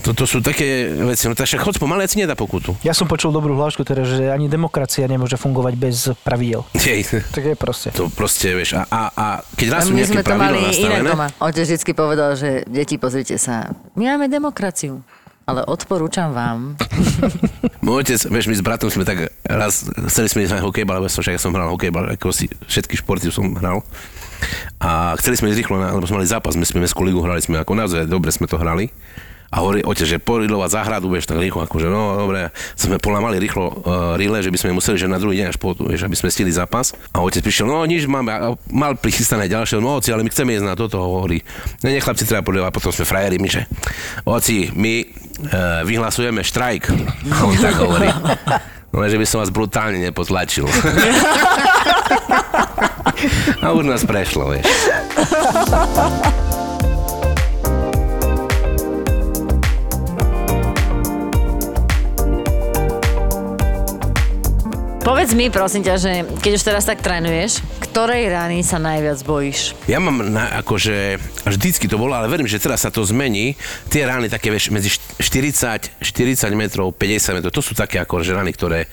toto 0.03 0.27
sú 0.27 0.43
také 0.43 0.91
veci, 0.91 1.25
no 1.25 1.33
tak 1.33 1.47
však 1.47 1.63
chod 1.63 1.75
pomaly, 1.79 2.03
si 2.05 2.19
nedá 2.19 2.35
pokutu. 2.35 2.75
Ja 2.83 2.91
som 2.91 3.07
počul 3.07 3.31
dobrú 3.31 3.55
hlášku, 3.55 3.87
teda, 3.87 4.03
že 4.03 4.27
ani 4.27 4.51
demokracia 4.51 5.07
nemôže 5.07 5.39
fungovať 5.39 5.73
bez 5.79 6.11
pravidiel. 6.21 6.67
Hej, 6.75 7.23
Tak 7.31 7.43
je 7.43 7.55
proste. 7.55 7.87
to 7.95 8.11
proste, 8.11 8.51
vieš, 8.51 8.75
a, 8.75 8.83
a, 8.91 9.01
a 9.15 9.25
keď 9.55 9.67
raz 9.71 9.87
sú 9.87 9.95
my 9.95 10.03
nejaké 10.03 10.11
sme 10.11 10.21
to 10.21 10.33
mali 10.35 10.59
pravidlá 10.59 10.59
inak 10.59 10.75
nastavené, 10.75 11.09
doma. 11.09 11.27
Otec 11.39 11.67
vždy 11.71 11.93
povedal, 11.95 12.29
že 12.35 12.49
deti, 12.67 12.95
pozrite 12.99 13.39
sa, 13.39 13.71
my 13.95 14.03
máme 14.13 14.27
demokraciu. 14.27 14.99
Ale 15.43 15.59
odporúčam 15.67 16.31
vám. 16.31 16.79
Môj 17.83 18.07
otec, 18.07 18.19
vieš, 18.31 18.47
my 18.47 18.55
s 18.55 18.63
bratom 18.63 18.87
sme 18.87 19.03
tak 19.03 19.27
raz, 19.43 19.83
chceli 20.07 20.31
sme 20.31 20.39
ísť 20.47 20.55
na 20.55 20.63
hokejbal, 20.63 21.03
lebo 21.03 21.11
som 21.11 21.19
však 21.19 21.35
ja 21.35 21.41
som 21.43 21.51
hral 21.51 21.67
hokejbal, 21.67 22.15
ako 22.15 22.31
si 22.31 22.47
všetky 22.63 22.95
športy 23.03 23.27
som 23.27 23.51
hral. 23.59 23.83
A 24.79 25.15
chceli 25.19 25.35
sme 25.35 25.51
ísť 25.51 25.59
rýchlo, 25.67 25.75
na, 25.83 25.91
lebo 25.91 26.07
sme 26.07 26.23
mali 26.23 26.31
zápas, 26.31 26.55
my 26.55 26.63
sme 26.63 26.87
mestskú 26.87 27.03
ligu 27.03 27.19
hrali, 27.19 27.43
sme 27.43 27.59
ako 27.59 27.75
naozaj 27.75 28.07
dobre 28.07 28.31
sme 28.31 28.47
to 28.47 28.55
hrali. 28.55 28.87
A 29.53 29.61
hovorí 29.61 29.85
otec, 29.85 30.09
že 30.09 30.17
poridlovať 30.17 30.81
záhradu, 30.81 31.13
vieš, 31.13 31.29
tak 31.29 31.37
rýchlo, 31.37 31.69
akože 31.69 31.85
no 31.85 32.17
dobre, 32.17 32.49
sme 32.73 32.97
polamali 32.97 33.37
rýchlo 33.37 33.69
uh, 33.69 34.17
rile, 34.17 34.41
že 34.41 34.49
by 34.49 34.57
sme 34.57 34.81
museli, 34.81 34.97
že 34.97 35.05
na 35.05 35.21
druhý 35.21 35.45
deň 35.45 35.53
až 35.53 35.61
po, 35.61 35.77
vieš, 35.77 36.09
aby 36.09 36.17
sme 36.17 36.33
stihli 36.33 36.49
zápas. 36.49 36.97
A 37.13 37.21
otec 37.21 37.45
prišiel, 37.45 37.69
no 37.69 37.85
nič, 37.85 38.09
máme, 38.09 38.33
a 38.33 38.57
mal 38.73 38.97
prichystané 38.97 39.45
ďalšie, 39.45 39.77
no 39.77 40.01
oci, 40.01 40.09
ale 40.09 40.25
my 40.25 40.33
chceme 40.33 40.57
ísť 40.57 40.65
na 40.65 40.73
toto, 40.73 40.97
hovorí. 40.97 41.45
No 41.85 41.93
nie, 41.93 42.01
chlapci, 42.01 42.25
treba 42.25 42.41
podľa, 42.41 42.73
potom 42.73 42.89
sme 42.89 43.05
frajeri, 43.05 43.37
my, 43.37 43.45
že 43.45 43.69
oci, 44.25 44.73
my 44.73 44.93
uh, 45.05 45.85
vyhlasujeme 45.85 46.41
štrajk. 46.41 46.89
A 47.29 47.37
on 47.45 47.53
tak 47.61 47.77
hovorí. 47.77 48.09
No, 48.93 49.01
že 49.09 49.17
by 49.17 49.25
som 49.25 49.41
vás 49.41 49.49
brutálne 49.49 49.97
nepotlačil. 49.97 50.69
a 53.65 53.73
už 53.73 53.89
nás 53.89 54.05
prešlo, 54.05 54.53
vieš. 54.53 54.69
Povedz 65.03 65.35
mi, 65.35 65.51
prosím 65.51 65.83
ťa, 65.83 65.95
že 65.99 66.11
keď 66.39 66.51
už 66.55 66.63
teraz 66.63 66.87
tak 66.87 67.03
trénuješ, 67.03 67.59
ktorej 67.91 68.23
rány 68.31 68.63
sa 68.63 68.79
najviac 68.79 69.19
bojíš? 69.27 69.75
Ja 69.83 69.99
mám 69.99 70.23
na, 70.31 70.63
akože, 70.63 71.19
vždycky 71.43 71.91
to 71.91 71.99
bolo, 71.99 72.15
ale 72.15 72.31
verím, 72.31 72.47
že 72.47 72.55
teraz 72.55 72.87
sa 72.87 72.89
to 72.89 73.03
zmení. 73.03 73.59
Tie 73.91 73.99
rány 74.07 74.31
také, 74.31 74.47
vieš, 74.47 74.71
medzi 74.71 74.95
št- 74.95 75.19
40, 75.19 75.99
40 75.99 76.55
metrov, 76.55 76.95
50 76.95 77.35
metrov, 77.35 77.51
to 77.51 77.59
sú 77.59 77.75
také 77.75 77.99
akože 77.99 78.31
rány, 78.31 78.55
ktoré 78.55 78.87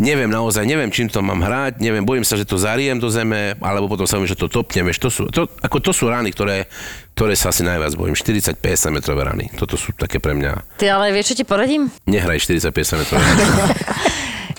neviem 0.00 0.32
naozaj, 0.32 0.64
neviem, 0.64 0.88
čím 0.88 1.12
to 1.12 1.20
mám 1.20 1.44
hrať, 1.44 1.84
neviem, 1.84 2.00
bojím 2.00 2.24
sa, 2.24 2.40
že 2.40 2.48
to 2.48 2.56
zariem 2.56 2.96
do 2.96 3.12
zeme, 3.12 3.60
alebo 3.60 3.92
potom 3.92 4.08
sa 4.08 4.16
viem, 4.16 4.24
že 4.24 4.40
to 4.40 4.48
topnem, 4.48 4.88
vieš, 4.88 5.04
to 5.04 5.08
sú, 5.12 5.22
to, 5.28 5.44
ako 5.60 5.84
to 5.84 5.92
sú 5.92 6.08
rány, 6.08 6.32
ktoré, 6.32 6.64
ktoré 7.12 7.36
sa 7.36 7.52
asi 7.52 7.60
najviac 7.60 7.92
bojím. 7.92 8.16
40-50 8.16 8.56
metrové 8.96 9.20
rány, 9.28 9.52
toto 9.52 9.76
sú 9.76 9.92
také 9.92 10.16
pre 10.16 10.32
mňa. 10.32 10.80
Ty 10.80 10.96
ale 10.96 11.12
vieš, 11.12 11.36
čo 11.36 11.38
ti 11.40 11.44
poradím? 11.44 11.92
Nehraj 12.08 12.40
40-50 12.40 13.04
metrové 13.04 13.20
rány. 13.20 13.44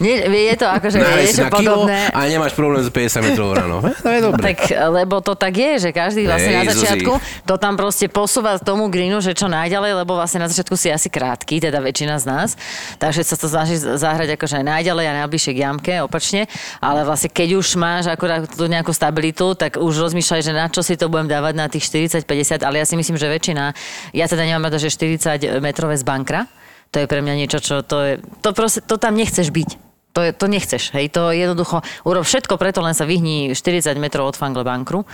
Nie, 0.02 0.26
je 0.26 0.56
to 0.58 0.68
akože 0.68 0.98
niečo 0.98 1.46
na 1.46 1.52
kilo 1.54 1.86
podobné. 1.86 2.10
a 2.10 2.20
nemáš 2.26 2.58
problém 2.58 2.82
s 2.82 2.90
50 2.90 3.22
metrovou 3.22 3.54
ranou. 3.54 3.80
To 3.86 4.10
je 4.10 4.20
dobré. 4.26 4.42
Tak, 4.42 4.74
lebo 4.74 5.22
to 5.22 5.38
tak 5.38 5.54
je, 5.54 5.72
že 5.78 5.90
každý 5.94 6.26
vlastne 6.26 6.52
Hej, 6.52 6.58
na 6.58 6.64
Zuzi. 6.66 6.80
začiatku 6.82 7.14
to 7.46 7.56
tam 7.62 7.78
proste 7.78 8.10
posúva 8.10 8.58
tomu 8.58 8.90
greenu, 8.90 9.22
že 9.22 9.38
čo 9.38 9.46
najďalej, 9.46 10.02
lebo 10.02 10.18
vlastne 10.18 10.42
na 10.42 10.50
začiatku 10.50 10.74
si 10.74 10.90
asi 10.90 11.08
krátky, 11.14 11.62
teda 11.62 11.78
väčšina 11.78 12.18
z 12.18 12.26
nás. 12.26 12.50
Takže 12.98 13.22
sa 13.22 13.38
to 13.38 13.46
snaží 13.46 13.78
zahrať 13.78 14.34
akože 14.36 14.60
aj 14.60 14.66
najďalej 14.66 15.06
a 15.06 15.14
najbližšie 15.24 15.52
k 15.54 15.60
jamke, 15.62 15.94
opačne. 16.02 16.50
Ale 16.82 17.06
vlastne 17.06 17.30
keď 17.30 17.62
už 17.62 17.78
máš 17.78 18.10
akurát 18.10 18.50
tú 18.50 18.66
nejakú 18.66 18.90
stabilitu, 18.90 19.54
tak 19.54 19.78
už 19.78 20.10
rozmýšľaj, 20.10 20.42
že 20.42 20.52
na 20.58 20.66
čo 20.66 20.82
si 20.82 20.98
to 20.98 21.12
budem 21.12 21.30
dávať 21.30 21.54
na 21.54 21.70
tých 21.70 21.86
40-50, 21.86 22.66
ale 22.66 22.82
ja 22.82 22.86
si 22.90 22.98
myslím, 22.98 23.22
že 23.22 23.30
väčšina, 23.30 23.78
ja 24.18 24.26
teda 24.26 24.50
nemám 24.50 24.72
rada, 24.72 24.82
že 24.82 24.90
40 24.90 25.62
metrové 25.62 25.94
z 26.00 26.04
bankra, 26.08 26.50
to 26.92 27.00
je 27.00 27.06
pre 27.08 27.22
mňa 27.22 27.36
niečo, 27.38 27.60
čo 27.62 27.76
to 27.86 27.98
je, 28.04 28.14
to 28.42 28.50
proste, 28.52 28.82
to 28.84 28.98
tam 28.98 29.16
nechceš 29.16 29.54
byť. 29.54 29.90
To, 30.12 30.19
je, 30.19 30.36
to 30.36 30.52
nechceš, 30.52 30.91
hej, 30.91 31.08
to 31.08 31.32
jednoducho, 31.32 31.80
urob 32.04 32.28
všetko 32.28 32.60
preto, 32.60 32.84
len 32.84 32.91
sa 32.91 33.08
vyhni 33.08 33.56
40 33.56 33.95
metrov 33.95 34.28
od 34.28 34.36
Fangle 34.36 34.67
Bankru. 34.67 35.08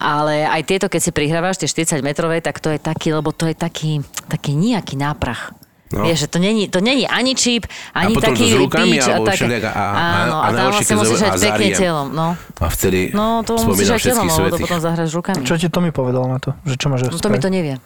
Ale 0.00 0.48
aj 0.48 0.62
tieto, 0.64 0.86
keď 0.88 1.00
si 1.04 1.12
prihrávaš 1.12 1.60
tie 1.60 1.68
40 1.68 2.00
metrové, 2.00 2.40
tak 2.40 2.56
to 2.56 2.72
je 2.72 2.80
taký, 2.80 3.12
lebo 3.12 3.28
to 3.36 3.44
je 3.44 3.52
taký, 3.52 4.00
taký 4.32 4.56
nejaký 4.56 4.96
náprach. 4.96 5.52
No. 5.92 6.02
No. 6.02 6.08
Vieš, 6.08 6.24
že 6.24 6.28
to 6.32 6.38
není, 6.40 6.72
to 6.72 6.80
není 6.80 7.04
ani 7.04 7.36
čip, 7.36 7.68
ani 7.92 8.16
to 8.16 8.24
taký 8.24 8.48
s 8.48 8.56
rukami, 8.56 8.96
píč 8.96 9.04
alebo 9.06 9.28
také- 9.28 9.44
všelijak 9.44 9.64
a- 9.68 9.74
a- 9.76 9.92
Áno, 10.24 10.36
a 10.40 10.46
a, 10.48 10.48
tam 10.50 10.64
vlastne 10.72 10.94
musíš 10.96 11.20
a 11.20 11.36
pekne 11.36 11.68
telom. 11.76 12.06
No, 12.10 12.26
A 12.32 12.66
vtedy 12.66 13.00
no 13.12 13.44
to 13.44 13.60
musíš 13.60 13.88
aj 13.92 14.00
telom, 14.02 14.24
lebo 14.26 14.48
to 14.48 14.58
potom 14.58 14.80
zahraš 14.80 15.10
rukami. 15.12 15.44
Čo 15.44 15.54
ti 15.60 15.68
to 15.68 15.78
mi 15.84 15.92
povedal 15.92 16.24
na 16.24 16.40
to? 16.40 16.56
Že 16.64 16.74
čo 16.80 16.86
máš 16.88 17.00
No 17.06 17.20
to 17.20 17.28
mi 17.28 17.38
to 17.38 17.52
nevie. 17.52 17.76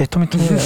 Je, 0.00 0.04
to 0.08 0.16
mi 0.16 0.26
to 0.26 0.40
nevie. 0.40 0.56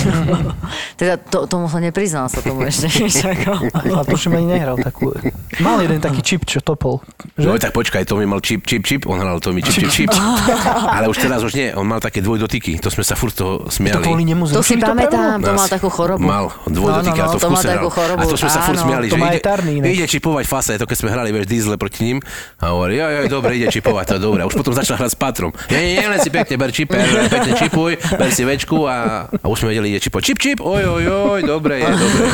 Teda 0.94 1.18
to, 1.18 1.50
tomu 1.50 1.66
sa 1.66 1.82
nepriznal 1.82 2.30
sa 2.30 2.38
tomu 2.38 2.62
ešte. 2.62 2.86
A 3.98 4.02
to 4.06 4.14
už 4.14 4.30
ani 4.30 4.46
nehral 4.46 4.78
takú. 4.78 5.10
Mal 5.58 5.82
jeden 5.82 5.98
taký 5.98 6.22
čip, 6.22 6.46
čo 6.46 6.62
topol. 6.62 7.02
No 7.34 7.58
Že? 7.58 7.68
tak 7.68 7.72
počkaj, 7.74 8.06
to 8.06 8.14
mi 8.14 8.26
mal 8.26 8.38
čip, 8.38 8.62
čip, 8.62 8.86
čip, 8.86 9.06
on 9.06 9.18
hral 9.18 9.42
to 9.42 9.50
mi 9.50 9.60
čip, 9.60 9.86
čip, 9.86 9.90
čip. 9.90 10.10
Ale 10.96 11.10
už 11.10 11.18
teraz 11.18 11.42
už 11.42 11.58
nie, 11.58 11.74
on 11.74 11.86
mal 11.86 11.98
také 11.98 12.22
dvojdotyky, 12.22 12.78
to 12.78 12.88
sme 12.88 13.02
sa 13.02 13.18
furt 13.18 13.34
toho 13.34 13.66
To 13.66 13.72
smiali. 13.72 14.06
nemu 14.06 14.46
To 14.50 14.62
si 14.62 14.78
pamätám, 14.78 15.42
to 15.42 15.52
mal 15.52 15.66
takú 15.66 15.88
chorobu. 15.90 16.22
Mal 16.22 16.50
dvojdotyky 16.84 17.20
No, 17.24 17.24
no, 17.24 17.32
no, 17.32 17.34
to 17.34 17.38
v 17.38 17.42
to 17.42 17.48
mal 17.48 17.62
kuse 17.62 17.68
takú 17.72 17.88
chorobu. 17.88 18.20
A 18.20 18.24
to 18.28 18.36
sme 18.36 18.50
sa 18.52 18.60
furt 18.62 18.78
smiali, 18.78 19.06
že 19.08 19.16
ide, 19.16 19.40
Tarný 19.40 19.72
ide 19.80 20.06
čipovať 20.06 20.44
fasa, 20.44 20.70
je 20.76 20.80
to 20.84 20.86
keď 20.86 20.96
sme 21.00 21.08
hrali, 21.08 21.28
vieš, 21.32 21.46
diesle 21.48 21.76
proti 21.80 22.00
ním. 22.04 22.18
A 22.60 22.76
hovorí, 22.76 23.00
jo, 23.00 23.06
jo, 23.08 23.20
dobre, 23.32 23.56
ide 23.56 23.68
čipovať, 23.72 24.04
to 24.04 24.14
je 24.18 24.22
dobre. 24.22 24.40
A 24.42 24.46
už 24.46 24.54
potom 24.54 24.76
začal 24.76 25.00
hrať 25.00 25.16
s 25.16 25.18
patrom. 25.18 25.50
Nie, 25.72 25.80
nie, 25.80 25.90
nie, 25.96 26.06
len 26.06 26.20
si 26.20 26.28
pekne 26.28 26.54
ber 26.60 26.70
čip, 26.70 26.92
ber, 26.92 27.08
pekne 27.32 27.52
čipuj, 27.56 27.96
ber 28.20 28.28
si 28.28 28.44
večku 28.44 28.84
a, 28.84 29.26
a 29.32 29.46
už 29.48 29.64
sme 29.64 29.72
vedeli, 29.72 29.96
ide 29.96 30.00
čipovať. 30.04 30.22
Čip, 30.28 30.38
čip, 30.38 30.58
oj, 30.60 30.82
oj, 30.84 31.04
oj, 31.08 31.40
dobre 31.48 31.80
je, 31.80 31.88
dobre. 31.88 32.24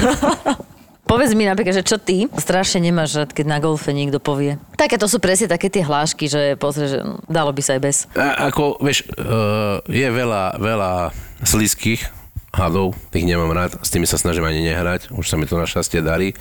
povedz 1.11 1.35
mi 1.35 1.43
napríklad, 1.43 1.83
že 1.83 1.85
čo 1.85 1.99
ty 1.99 2.31
strašne 2.39 2.79
nemáš 2.87 3.19
rád, 3.19 3.35
keď 3.35 3.47
na 3.51 3.59
golfe 3.59 3.91
niekto 3.91 4.23
povie. 4.23 4.63
Také 4.79 4.95
to 4.95 5.11
sú 5.11 5.19
presne 5.19 5.51
také 5.51 5.67
tie 5.67 5.83
hlášky, 5.83 6.31
že 6.31 6.55
pozrie, 6.55 6.87
že 6.87 7.03
dalo 7.27 7.51
by 7.51 7.63
sa 7.67 7.75
aj 7.75 7.81
bez. 7.83 7.97
A, 8.15 8.47
ako, 8.47 8.79
vieš, 8.79 9.11
uh, 9.19 9.83
je 9.91 10.07
veľa, 10.07 10.63
veľa 10.63 11.11
slízkych 11.43 12.20
hadov, 12.51 12.99
tých 13.15 13.27
nemám 13.27 13.55
rád, 13.55 13.79
s 13.83 13.91
tými 13.91 14.07
sa 14.07 14.19
snažím 14.19 14.47
ani 14.47 14.63
nehrať, 14.67 15.15
už 15.15 15.27
sa 15.27 15.39
mi 15.39 15.47
to 15.47 15.59
našťastie 15.59 16.03
darí. 16.03 16.35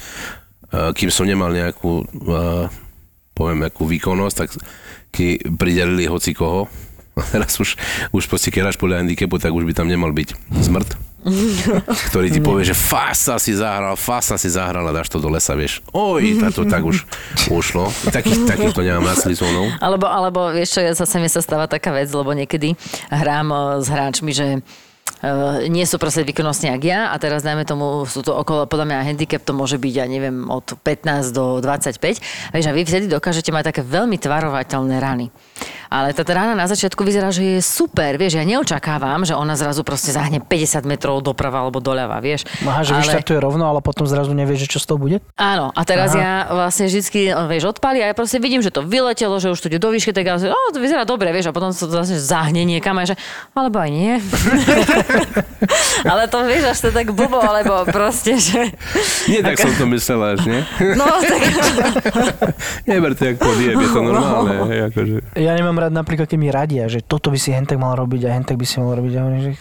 Uh, 0.69 0.93
kým 0.93 1.09
som 1.09 1.25
nemal 1.25 1.49
nejakú, 1.49 2.05
uh, 2.05 2.69
poviem, 3.33 3.65
nejakú 3.65 3.89
výkonnosť, 3.89 4.35
tak 4.37 4.49
ti 5.09 5.41
pridelili 5.41 6.05
hoci 6.05 6.37
koho. 6.37 6.69
Teraz 7.33 7.57
už, 7.57 7.73
už 8.13 8.23
proste, 8.29 8.53
keď 8.53 8.69
hráš 8.69 8.77
podľa 8.77 9.01
handicapu, 9.01 9.41
tak 9.41 9.53
už 9.53 9.65
by 9.65 9.73
tam 9.73 9.89
nemal 9.89 10.13
byť 10.13 10.29
zmrt. 10.61 11.09
ktorý 12.09 12.31
ti 12.31 12.39
povie, 12.39 12.63
že 12.63 12.75
fasa 12.75 13.35
si 13.35 13.51
zahral, 13.51 13.99
fasa 13.99 14.39
si 14.39 14.47
zahral 14.47 14.87
a 14.87 14.95
dáš 14.95 15.11
to 15.11 15.19
do 15.19 15.27
lesa, 15.27 15.51
vieš. 15.51 15.83
Oj, 15.91 16.39
to 16.55 16.63
tak 16.63 16.83
už 16.83 17.03
ušlo. 17.59 17.91
Takých, 18.07 18.47
takýchto 18.47 18.79
nemám 18.79 19.11
rád 19.11 19.19
slizónov. 19.27 19.67
Alebo, 19.83 20.07
alebo 20.07 20.39
vieš 20.55 20.79
čo, 20.79 20.81
zase 20.95 21.19
mi 21.19 21.27
sa 21.27 21.43
stáva 21.43 21.67
taká 21.67 21.91
vec, 21.91 22.07
lebo 22.11 22.31
niekedy 22.31 22.79
hrám 23.11 23.47
eh, 23.51 23.59
s 23.83 23.87
hráčmi, 23.91 24.31
že 24.31 24.63
nie 25.67 25.83
sú 25.83 25.99
proste 25.99 26.23
výkonnostne 26.23 26.71
jak 26.79 26.83
ja 26.87 26.99
a 27.11 27.15
teraz 27.19 27.43
dajme 27.43 27.67
tomu, 27.67 28.07
sú 28.07 28.23
to 28.23 28.31
okolo, 28.31 28.71
podľa 28.71 28.87
mňa 28.87 29.07
handicap 29.11 29.43
to 29.43 29.51
môže 29.51 29.75
byť, 29.75 29.93
ja 29.93 30.05
neviem, 30.07 30.47
od 30.47 30.63
15 30.79 31.35
do 31.35 31.59
25. 31.59 32.55
Vieš, 32.55 32.65
a 32.65 32.71
vy 32.71 32.81
vtedy 32.87 33.05
dokážete 33.11 33.51
mať 33.51 33.75
také 33.75 33.81
veľmi 33.83 34.15
tvarovateľné 34.15 34.95
rany. 35.03 35.27
Ale 35.89 36.13
tá 36.13 36.21
rána 36.21 36.53
na 36.53 36.69
začiatku 36.69 37.01
vyzerá, 37.01 37.33
že 37.33 37.57
je 37.57 37.59
super, 37.65 38.13
vieš, 38.21 38.37
ja 38.37 38.45
neočakávam, 38.45 39.25
že 39.25 39.33
ona 39.33 39.57
zrazu 39.57 39.81
proste 39.81 40.13
zahne 40.13 40.37
50 40.37 40.85
metrov 40.85 41.25
doprava 41.25 41.65
alebo 41.65 41.81
doľava, 41.81 42.21
vieš. 42.21 42.45
Aha, 42.61 42.85
že 42.85 42.93
ale... 42.93 43.01
vyštartuje 43.01 43.41
rovno, 43.41 43.65
ale 43.65 43.81
potom 43.81 44.05
zrazu 44.05 44.29
nevieš, 44.37 44.69
že 44.69 44.77
čo 44.77 44.79
z 44.79 44.85
toho 44.85 45.01
bude? 45.01 45.17
Áno, 45.33 45.73
a 45.73 45.81
teraz 45.87 46.13
Aha. 46.13 46.21
ja 46.21 46.33
vlastne 46.53 46.85
vždycky, 46.85 47.33
vieš, 47.49 47.73
odpali 47.73 48.05
a 48.05 48.11
ja 48.11 48.15
proste 48.15 48.37
vidím, 48.37 48.61
že 48.61 48.69
to 48.69 48.85
vyletelo, 48.85 49.41
že 49.41 49.49
už 49.49 49.57
to 49.57 49.67
ide 49.73 49.81
do 49.81 49.89
výšky, 49.89 50.13
tak 50.13 50.29
ja 50.29 50.37
si, 50.37 50.45
oh, 50.45 50.69
to 50.69 50.77
vyzerá 50.77 51.09
dobre, 51.09 51.33
vieš, 51.33 51.49
a 51.49 51.57
potom 51.57 51.73
sa 51.73 51.89
to 51.89 51.93
zase 51.97 52.21
zahne 52.21 52.61
niekam 52.61 52.93
a 53.01 53.09
že, 53.09 53.17
alebo 53.57 53.81
aj 53.81 53.89
nie. 53.89 54.13
ale 56.11 56.29
to 56.29 56.45
vieš, 56.45 56.63
až 56.69 56.79
to 56.85 56.89
tak 56.93 57.09
blbo, 57.17 57.41
alebo 57.41 57.89
proste, 57.89 58.37
že... 58.37 58.69
Nie, 59.25 59.41
tak 59.41 59.57
som 59.57 59.73
to 59.73 59.89
myslela, 59.89 60.37
až 60.37 60.45
nie? 60.45 60.61
No, 60.93 61.05
tak... 61.17 61.41
Neberte, 62.89 63.33
jak 63.33 63.37
podiem, 63.41 63.73
je 63.73 63.89
to 63.89 64.01
normálne. 64.05 64.53
No. 64.53 64.65
hej, 64.69 64.79
Akože. 64.89 65.15
Ja 65.37 65.48
nemám 65.55 65.87
rád 65.87 65.93
napríklad, 65.93 66.27
keď 66.27 66.39
mi 66.39 66.49
radia, 66.51 66.85
že 66.91 66.99
toto 66.99 67.33
by 67.33 67.39
si 67.39 67.55
hentek 67.55 67.79
mal 67.79 67.95
robiť 67.95 68.27
a 68.27 68.33
hentek 68.35 68.59
by 68.59 68.65
si 68.67 68.77
mal 68.81 68.93
robiť. 68.97 69.13
A 69.15 69.19
hovorím, 69.23 69.41
že 69.41 69.51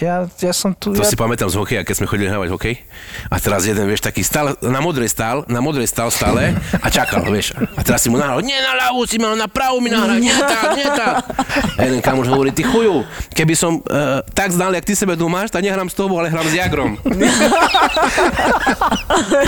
ja, 0.00 0.24
ja 0.24 0.52
som 0.56 0.72
tu... 0.72 0.96
To 0.96 1.04
ja... 1.04 1.08
si 1.08 1.20
pamätám 1.20 1.52
z 1.52 1.60
hokeja, 1.60 1.84
keď 1.84 1.94
sme 2.00 2.06
chodili 2.08 2.32
hrávať 2.32 2.48
hokej. 2.48 2.80
A 3.28 3.36
teraz 3.36 3.68
jeden, 3.68 3.84
vieš, 3.84 4.00
taký 4.00 4.24
stál, 4.24 4.56
na 4.64 4.80
modrej 4.80 5.12
stál, 5.12 5.44
na 5.52 5.60
modrej 5.60 5.84
stál 5.84 6.08
stále 6.08 6.56
a 6.80 6.88
čakal, 6.88 7.28
vieš. 7.28 7.52
A 7.76 7.84
teraz 7.84 8.00
si 8.00 8.08
mu 8.08 8.16
nahral, 8.16 8.40
nie 8.40 8.56
na 8.56 8.72
ľavú, 8.72 9.04
si 9.04 9.20
mal 9.20 9.36
na 9.36 9.52
pravú 9.52 9.84
mi 9.84 9.92
nahral, 9.92 10.16
nie 10.16 10.32
tak, 10.32 10.64
nie 10.80 10.88
tak. 10.88 11.28
A 11.76 11.80
jeden 11.84 12.00
kamoš 12.00 12.32
hovorí, 12.32 12.56
ty 12.56 12.64
chuju, 12.64 13.04
keby 13.36 13.52
som 13.52 13.84
uh, 13.84 14.24
tak 14.32 14.48
znal, 14.56 14.72
jak 14.72 14.88
ty 14.88 14.96
sebe 14.96 15.12
tu 15.12 15.28
máš, 15.28 15.52
tak 15.52 15.60
nehrám 15.60 15.92
s 15.92 15.94
tobou, 15.94 16.16
ale 16.16 16.32
hrám 16.32 16.48
s 16.48 16.54
Jagrom. 16.56 16.96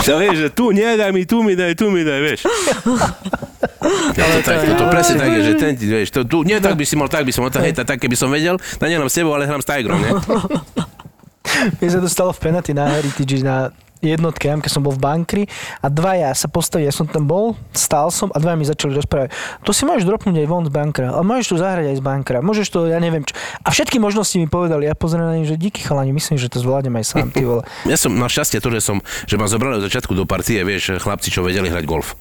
Čo 0.05 0.21
vieš, 0.21 0.37
že 0.45 0.49
tu 0.53 0.69
nedaj 0.69 1.09
mi, 1.09 1.25
tu 1.25 1.41
mi 1.41 1.57
daj, 1.57 1.73
tu 1.73 1.89
mi 1.89 2.05
daj, 2.05 2.19
vieš. 2.21 2.41
Ja 4.15 4.25
to, 4.31 4.39
tak, 4.41 4.65
to, 4.65 4.73
to 4.73 4.85
presne 4.89 5.15
tak 5.21 5.29
je, 5.29 5.41
že 5.45 5.53
ten, 5.59 5.71
vieš, 5.77 6.09
to, 6.09 6.21
tu, 6.25 6.41
nie 6.41 6.57
tak 6.57 6.73
by 6.73 6.85
si 6.87 6.97
mal, 6.97 7.05
tak 7.05 7.21
by 7.27 7.31
som 7.35 7.45
mal, 7.45 7.51
tak, 7.53 7.69
hej, 7.69 7.73
tak, 7.75 7.85
tak 7.85 7.97
keby 8.01 8.15
som 8.17 8.33
vedel, 8.33 8.57
tak 8.57 8.87
nehrám 8.89 9.11
s 9.11 9.15
tebou, 9.17 9.37
ale 9.37 9.45
hrám 9.45 9.61
s 9.61 9.67
Tigrom, 9.67 9.99
nie? 10.01 10.11
Mne 11.79 11.89
sa 11.89 11.99
to 12.03 12.09
stalo 12.11 12.31
v 12.35 12.39
penalty 12.41 12.75
na 12.75 12.91
Heritage 12.91 13.39
na 13.45 13.71
jednotke, 14.03 14.45
keď 14.45 14.71
som 14.71 14.85
bol 14.85 14.93
v 14.93 15.01
bankri 15.01 15.43
a 15.81 15.87
dvaja 15.89 16.29
sa 16.37 16.45
postavili, 16.45 16.85
ja 16.85 16.93
som 16.93 17.09
tam 17.09 17.25
bol, 17.25 17.57
stál 17.73 18.13
som 18.13 18.29
a 18.29 18.37
dvaja 18.37 18.57
mi 18.59 18.65
začali 18.67 18.93
rozprávať. 18.93 19.33
To 19.65 19.71
si 19.73 19.87
môžeš 19.87 20.05
dropnúť 20.05 20.45
aj 20.45 20.47
von 20.47 20.63
z 20.67 20.71
bankra, 20.71 21.09
ale 21.15 21.23
môžeš 21.25 21.47
tu 21.49 21.55
zahrať 21.57 21.95
aj 21.95 21.97
z 21.97 22.03
bankra, 22.03 22.37
môžeš 22.45 22.67
to, 22.69 22.85
ja 22.85 23.01
neviem 23.01 23.25
čo. 23.25 23.33
A 23.65 23.73
všetky 23.73 23.97
možnosti 23.97 24.35
mi 24.37 24.45
povedali, 24.45 24.85
ja 24.85 24.93
pozerám 24.93 25.33
na 25.33 25.35
nich, 25.41 25.49
že 25.49 25.57
díky 25.57 25.81
chalani, 25.81 26.13
myslím, 26.13 26.37
že 26.37 26.51
to 26.51 26.61
zvládnem 26.61 26.93
aj 27.01 27.05
sám, 27.07 27.27
ty 27.33 27.43
vole. 27.47 27.65
Ja 27.91 27.97
som 27.97 28.13
na 28.13 28.29
šťastie 28.29 28.61
to, 28.61 28.69
že 28.69 28.81
som, 28.83 29.01
že 29.25 29.39
ma 29.39 29.49
zobrali 29.49 29.79
od 29.79 29.85
začiatku 29.85 30.13
do 30.13 30.27
partie, 30.27 30.61
vieš, 30.61 30.99
chlapci, 31.01 31.31
čo 31.33 31.41
vedeli 31.41 31.71
hrať 31.71 31.85
golf. 31.87 32.13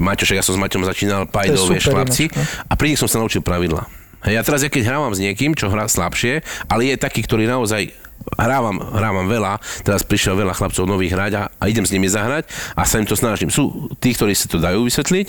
Maťo, 0.00 0.24
ja 0.32 0.40
som 0.40 0.56
s 0.56 0.60
Maťom 0.60 0.88
začínal, 0.88 1.28
Pajdo, 1.28 1.68
super 1.68 1.76
vieš, 1.76 1.84
chlapci. 1.92 2.24
ináč, 2.32 2.36
no. 2.36 2.44
A 2.64 2.72
pri 2.80 2.86
nich 2.92 3.00
som 3.00 3.08
sa 3.08 3.20
naučil 3.20 3.44
pravidla. 3.44 3.84
Hej, 4.22 4.38
ja 4.38 4.42
teraz, 4.46 4.60
ja 4.62 4.70
keď 4.70 4.82
hrávam 4.86 5.10
s 5.10 5.18
niekým, 5.18 5.58
čo 5.58 5.66
hrá 5.66 5.90
slabšie, 5.90 6.46
ale 6.70 6.94
je 6.94 6.94
taký, 6.94 7.26
ktorý 7.26 7.50
naozaj 7.50 7.90
hrávam, 8.38 8.78
hrávam 8.78 9.26
veľa, 9.26 9.58
teraz 9.82 10.06
prišiel 10.06 10.38
veľa 10.38 10.54
chlapcov 10.54 10.86
nových 10.86 11.14
hrať 11.14 11.32
a, 11.38 11.42
a 11.58 11.64
idem 11.66 11.82
s 11.82 11.90
nimi 11.90 12.06
zahrať 12.06 12.46
a 12.78 12.86
sa 12.86 13.02
im 13.02 13.06
to 13.06 13.18
snažím. 13.18 13.50
Sú 13.50 13.90
tí, 13.98 14.14
ktorí 14.14 14.34
si 14.38 14.46
to 14.46 14.62
dajú 14.62 14.86
vysvetliť 14.86 15.26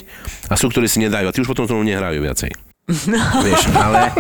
a 0.50 0.54
sú, 0.54 0.70
ktorí 0.70 0.86
si 0.86 1.02
nedajú 1.02 1.26
a 1.30 1.34
tí 1.34 1.42
už 1.42 1.50
potom 1.50 1.66
tomu 1.66 1.82
nehrajú 1.82 2.22
viacej. 2.22 2.73
Vieš, 2.84 3.72
ale, 3.80 4.12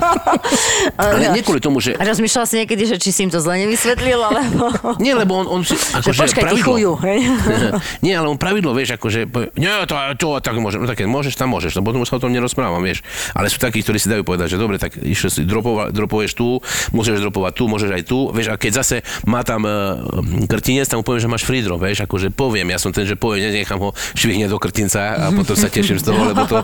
ale 0.96 1.36
nie 1.36 1.44
kvôli 1.44 1.60
tomu, 1.60 1.84
že... 1.84 2.00
Rozmýšľal 2.00 2.48
si 2.48 2.64
niekedy, 2.64 2.88
že 2.88 2.96
či 2.96 3.12
si 3.12 3.28
im 3.28 3.32
to 3.32 3.44
zle 3.44 3.60
nevysvetlil, 3.60 4.16
alebo... 4.16 4.72
Nie, 5.04 5.20
lebo 5.20 5.36
on, 5.36 5.52
on 5.52 5.62
si, 5.68 5.76
Že 5.76 6.00
akože 6.00 6.20
počkaj, 6.24 6.44
pravidlo, 6.48 6.72
chuju, 6.72 6.92
hej? 7.04 7.20
Nie, 8.08 8.24
ale 8.24 8.32
on 8.32 8.40
pravidlo, 8.40 8.72
vieš, 8.72 8.96
akože, 8.96 9.28
nie, 9.60 9.68
to, 9.84 9.96
to 10.16 10.28
tak 10.40 10.56
môže, 10.56 10.80
no 10.80 10.88
tak 10.88 11.04
môžeš, 11.04 11.36
tam 11.36 11.52
môžeš, 11.52 11.76
no 11.76 11.84
potom 11.84 12.08
sa 12.08 12.16
o 12.16 12.24
tom 12.24 12.32
nerozprávam, 12.32 12.80
vieš. 12.80 13.04
Ale 13.36 13.52
sú 13.52 13.60
takí, 13.60 13.84
ktorí 13.84 14.00
si 14.00 14.08
dajú 14.08 14.24
povedať, 14.24 14.56
že 14.56 14.58
dobre, 14.62 14.80
tak 14.80 14.96
išiel 14.96 15.28
si, 15.28 15.42
dropova, 15.44 15.92
dropuješ 15.92 16.32
tu, 16.32 16.64
môžeš 16.96 17.20
dropovať 17.20 17.54
tu, 17.60 17.64
môžeš 17.68 17.92
aj 17.92 18.04
tu, 18.08 18.32
vieš, 18.32 18.48
a 18.48 18.56
keď 18.56 18.72
zase 18.80 18.96
má 19.28 19.44
tam 19.44 19.68
uh, 19.68 20.00
krtinec, 20.48 20.88
tam 20.88 21.04
mu 21.04 21.08
poviem, 21.08 21.20
že 21.20 21.28
máš 21.28 21.44
free 21.44 21.68
drop, 21.68 21.84
vieš, 21.84 22.08
akože 22.08 22.32
poviem, 22.32 22.72
ja 22.72 22.80
som 22.80 22.96
ten, 22.96 23.04
že 23.04 23.20
poviem, 23.20 23.52
nenechám 23.52 23.84
ho 23.84 23.92
švihne 24.16 24.48
do 24.48 24.56
krtinca 24.56 25.20
a 25.20 25.36
potom 25.36 25.60
sa 25.60 25.68
teším 25.68 26.00
z 26.00 26.08
toho, 26.08 26.32
lebo 26.32 26.48
to, 26.48 26.64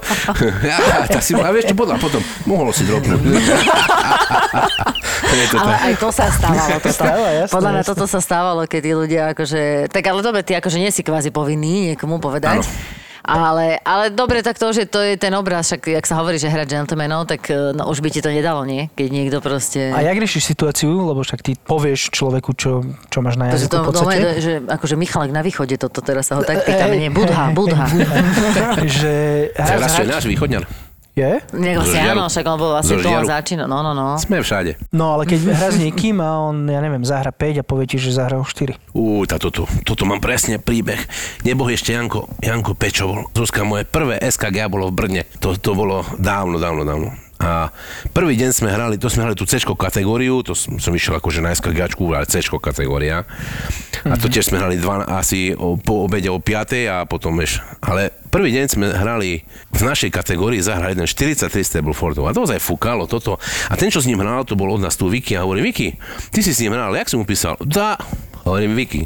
ja, 0.64 0.80
tak 1.12 1.20
si, 1.20 1.36
a 1.36 1.52
vieš 1.52 1.76
čo, 1.76 1.89
podľa, 1.90 2.06
potom 2.06 2.22
mohlo 2.46 2.70
si 2.70 2.86
dropnúť. 2.86 3.22
Je 5.30 5.46
to 5.50 5.58
Ale 5.62 5.74
tak. 5.74 5.82
aj 5.86 5.94
to 5.98 6.10
sa 6.10 6.26
stávalo. 6.30 6.70
Toto. 6.82 6.90
Stáva, 6.90 7.28
jasné, 7.34 7.54
Podľa 7.54 7.72
mňa 7.74 7.84
toto 7.86 8.06
sa 8.10 8.20
stávalo, 8.20 8.62
keď 8.66 8.82
tí 8.82 8.92
ľudia 8.94 9.22
akože... 9.34 9.62
Tak 9.90 10.04
ale 10.06 10.20
dobre, 10.26 10.42
ty 10.42 10.58
akože 10.58 10.78
nie 10.82 10.90
si 10.90 11.02
kvázi 11.06 11.30
povinný 11.30 11.94
niekomu 11.94 12.18
povedať. 12.18 12.66
Ale, 13.20 13.78
ale 13.86 14.10
dobre, 14.10 14.42
tak 14.42 14.58
to, 14.58 14.74
že 14.74 14.90
to 14.90 15.06
je 15.06 15.14
ten 15.14 15.30
obraz, 15.38 15.70
však 15.70 15.92
jak 15.92 16.06
sa 16.08 16.18
hovorí, 16.18 16.42
že 16.42 16.50
hrať 16.50 16.66
gentlemanov, 16.66 17.30
tak 17.30 17.46
e, 17.52 17.78
no, 17.78 17.86
už 17.86 18.02
by 18.02 18.10
ti 18.10 18.26
to 18.26 18.32
nedalo, 18.34 18.66
nie? 18.66 18.90
Keď 18.96 19.08
niekto 19.12 19.38
proste... 19.38 19.94
A 19.94 20.02
jak 20.02 20.18
riešiš 20.18 20.50
situáciu, 20.50 20.90
lebo 20.90 21.22
však 21.22 21.46
ty 21.46 21.54
povieš 21.54 22.10
človeku, 22.10 22.58
čo, 22.58 22.82
čo 23.12 23.20
máš 23.22 23.38
na 23.38 23.54
To, 23.54 23.60
jazyku 23.60 23.70
to, 23.70 23.78
v 23.78 23.86
podstate. 23.86 24.30
že 24.42 24.54
akože 24.66 24.96
Michalek 24.98 25.30
na 25.30 25.46
východe, 25.46 25.78
toto 25.78 26.02
teraz 26.02 26.32
sa 26.32 26.40
ho 26.40 26.48
tak 26.48 26.64
pýtame, 26.66 26.96
nie? 26.98 27.10
Budha, 27.20 27.54
Budha. 27.54 27.86
že 28.90 29.14
Teraz 29.54 29.94
je 30.00 30.10
náš 30.10 30.26
východňar. 30.26 30.89
Je? 31.20 31.32
Vlastne 31.52 32.00
Žiaru. 32.00 32.16
áno, 32.16 32.24
však 32.26 32.46
on 32.46 32.58
bol 32.58 32.72
vlastne 32.72 32.96
Zo 32.96 33.04
tu 33.04 33.08
a 33.08 33.12
Žiaru. 33.20 33.28
začína. 33.28 33.64
No, 33.66 33.84
no, 33.84 33.92
no. 33.92 34.16
Sme 34.16 34.40
všade. 34.40 34.80
No 34.90 35.14
ale 35.14 35.28
keď 35.28 35.40
hrá 35.52 35.70
s 35.70 35.78
niekým 35.78 36.18
a 36.18 36.40
on, 36.42 36.64
ja 36.64 36.80
neviem, 36.80 37.04
zahra 37.04 37.30
5 37.30 37.60
a 37.60 37.64
povie 37.64 37.86
ti, 37.86 37.98
že 37.98 38.16
zahral 38.16 38.42
4. 38.42 38.76
Ú, 38.92 39.22
táto 39.24 39.52
tu, 39.52 39.64
toto 39.84 40.04
mám 40.04 40.18
presne 40.18 40.58
príbeh. 40.58 41.00
Neboh 41.44 41.68
ešte 41.68 41.92
Janko, 41.92 42.26
Janko 42.40 42.74
Pečo 42.74 43.06
bol. 43.06 43.20
Zuzka, 43.36 43.62
moje 43.62 43.84
prvé 43.84 44.18
SKG 44.18 44.66
bolo 44.66 44.90
v 44.90 44.96
Brne. 44.96 45.22
To, 45.40 45.54
to 45.54 45.76
bolo 45.76 46.02
dávno, 46.16 46.58
dávno, 46.58 46.82
dávno. 46.82 47.29
A 47.40 47.72
prvý 48.12 48.36
deň 48.36 48.52
sme 48.52 48.68
hrali, 48.68 49.00
to 49.00 49.08
sme 49.08 49.24
hrali 49.24 49.40
tú 49.40 49.48
C 49.48 49.64
kategóriu, 49.64 50.44
to 50.44 50.52
som, 50.52 50.76
som 50.76 50.92
išiel 50.92 51.24
akože 51.24 51.40
na 51.40 51.56
SKG, 51.56 51.88
ale 51.96 52.28
C 52.28 52.44
kategória. 52.44 53.24
A 54.04 54.20
to 54.20 54.28
tiež 54.28 54.52
sme 54.52 54.60
hrali 54.60 54.76
dva, 54.76 55.08
asi 55.08 55.56
o, 55.56 55.80
po 55.80 56.04
obede 56.04 56.28
o 56.28 56.40
5 56.40 56.92
a 56.92 57.08
potom 57.08 57.40
eš. 57.40 57.64
Ale 57.80 58.12
prvý 58.28 58.52
deň 58.56 58.66
sme 58.68 58.86
hrali 58.92 59.48
v 59.72 59.82
našej 59.88 60.12
kategórii, 60.12 60.60
zahrali 60.60 61.00
jeden 61.00 61.08
43 61.08 61.52
Stablefordov. 61.64 62.28
A 62.28 62.36
to 62.36 62.44
ozaj 62.44 62.60
fúkalo 62.60 63.08
toto. 63.08 63.40
A 63.72 63.74
ten, 63.80 63.88
čo 63.88 64.04
s 64.04 64.08
ním 64.08 64.20
hral, 64.20 64.44
to 64.44 64.60
bol 64.60 64.76
od 64.76 64.84
nás 64.84 65.00
tu 65.00 65.08
Vicky. 65.08 65.40
A 65.40 65.48
hovorím, 65.48 65.72
Vicky, 65.72 65.96
ty 66.32 66.44
si 66.44 66.52
s 66.52 66.60
ním 66.60 66.76
hral, 66.76 66.92
jak 66.92 67.08
si 67.08 67.16
mu 67.16 67.24
písal? 67.24 67.56
Dá. 67.64 67.96
Hovorím, 68.44 68.76
Vicky, 68.76 69.04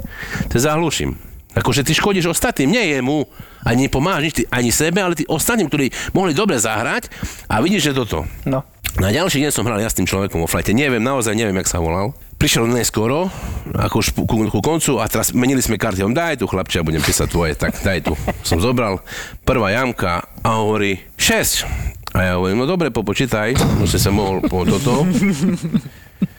te 0.49 0.57
zahluším. 0.57 1.32
Akože 1.53 1.85
ty 1.85 1.93
škodíš 1.93 2.33
ostatným, 2.33 2.73
nie 2.73 2.97
jemu, 2.97 3.29
ani 3.61 3.85
nepomáhaš 3.85 4.23
nič, 4.25 4.33
ty, 4.41 4.43
ani 4.49 4.69
sebe, 4.73 4.99
ale 5.01 5.13
ty 5.13 5.23
ostatným, 5.29 5.69
ktorí 5.69 5.93
mohli 6.17 6.33
dobre 6.33 6.57
zahrať 6.57 7.13
a 7.45 7.61
vidíš, 7.61 7.93
že 7.93 7.97
toto. 7.97 8.25
No. 8.43 8.65
Na 8.93 9.09
ďalší 9.09 9.41
deň 9.41 9.49
som 9.49 9.65
hral 9.65 9.81
ja 9.81 9.89
s 9.89 9.97
tým 9.97 10.05
človekom 10.05 10.37
vo 10.37 10.45
flajte. 10.45 10.69
Neviem, 10.69 11.01
naozaj 11.01 11.33
neviem, 11.33 11.57
jak 11.57 11.69
sa 11.69 11.81
volal. 11.81 12.13
Prišiel 12.37 12.69
neskoro, 12.69 13.33
ako 13.73 13.95
už 13.97 14.07
ku, 14.13 14.37
ku 14.53 14.59
koncu 14.61 15.01
a 15.01 15.09
teraz 15.09 15.33
menili 15.33 15.65
sme 15.65 15.81
karty. 15.81 16.05
On 16.05 16.13
daj 16.13 16.37
tu 16.37 16.45
chlapče, 16.45 16.77
ja 16.77 16.85
budem 16.85 17.01
písať 17.01 17.25
tvoje. 17.25 17.57
Tak 17.57 17.81
daj 17.81 18.05
tu. 18.05 18.13
Som 18.45 18.61
zobral 18.61 19.01
prvá 19.41 19.73
jamka 19.73 20.29
a 20.45 20.61
hovorí 20.61 21.01
6. 21.17 21.65
A 22.13 22.17
ja 22.21 22.31
hovorím, 22.37 22.61
no 22.61 22.69
dobre, 22.69 22.93
popočítaj, 22.93 23.57
už 23.81 23.89
si 23.89 23.97
sa 23.97 24.13
mohol 24.13 24.45
po 24.45 24.61
toto. 24.61 25.09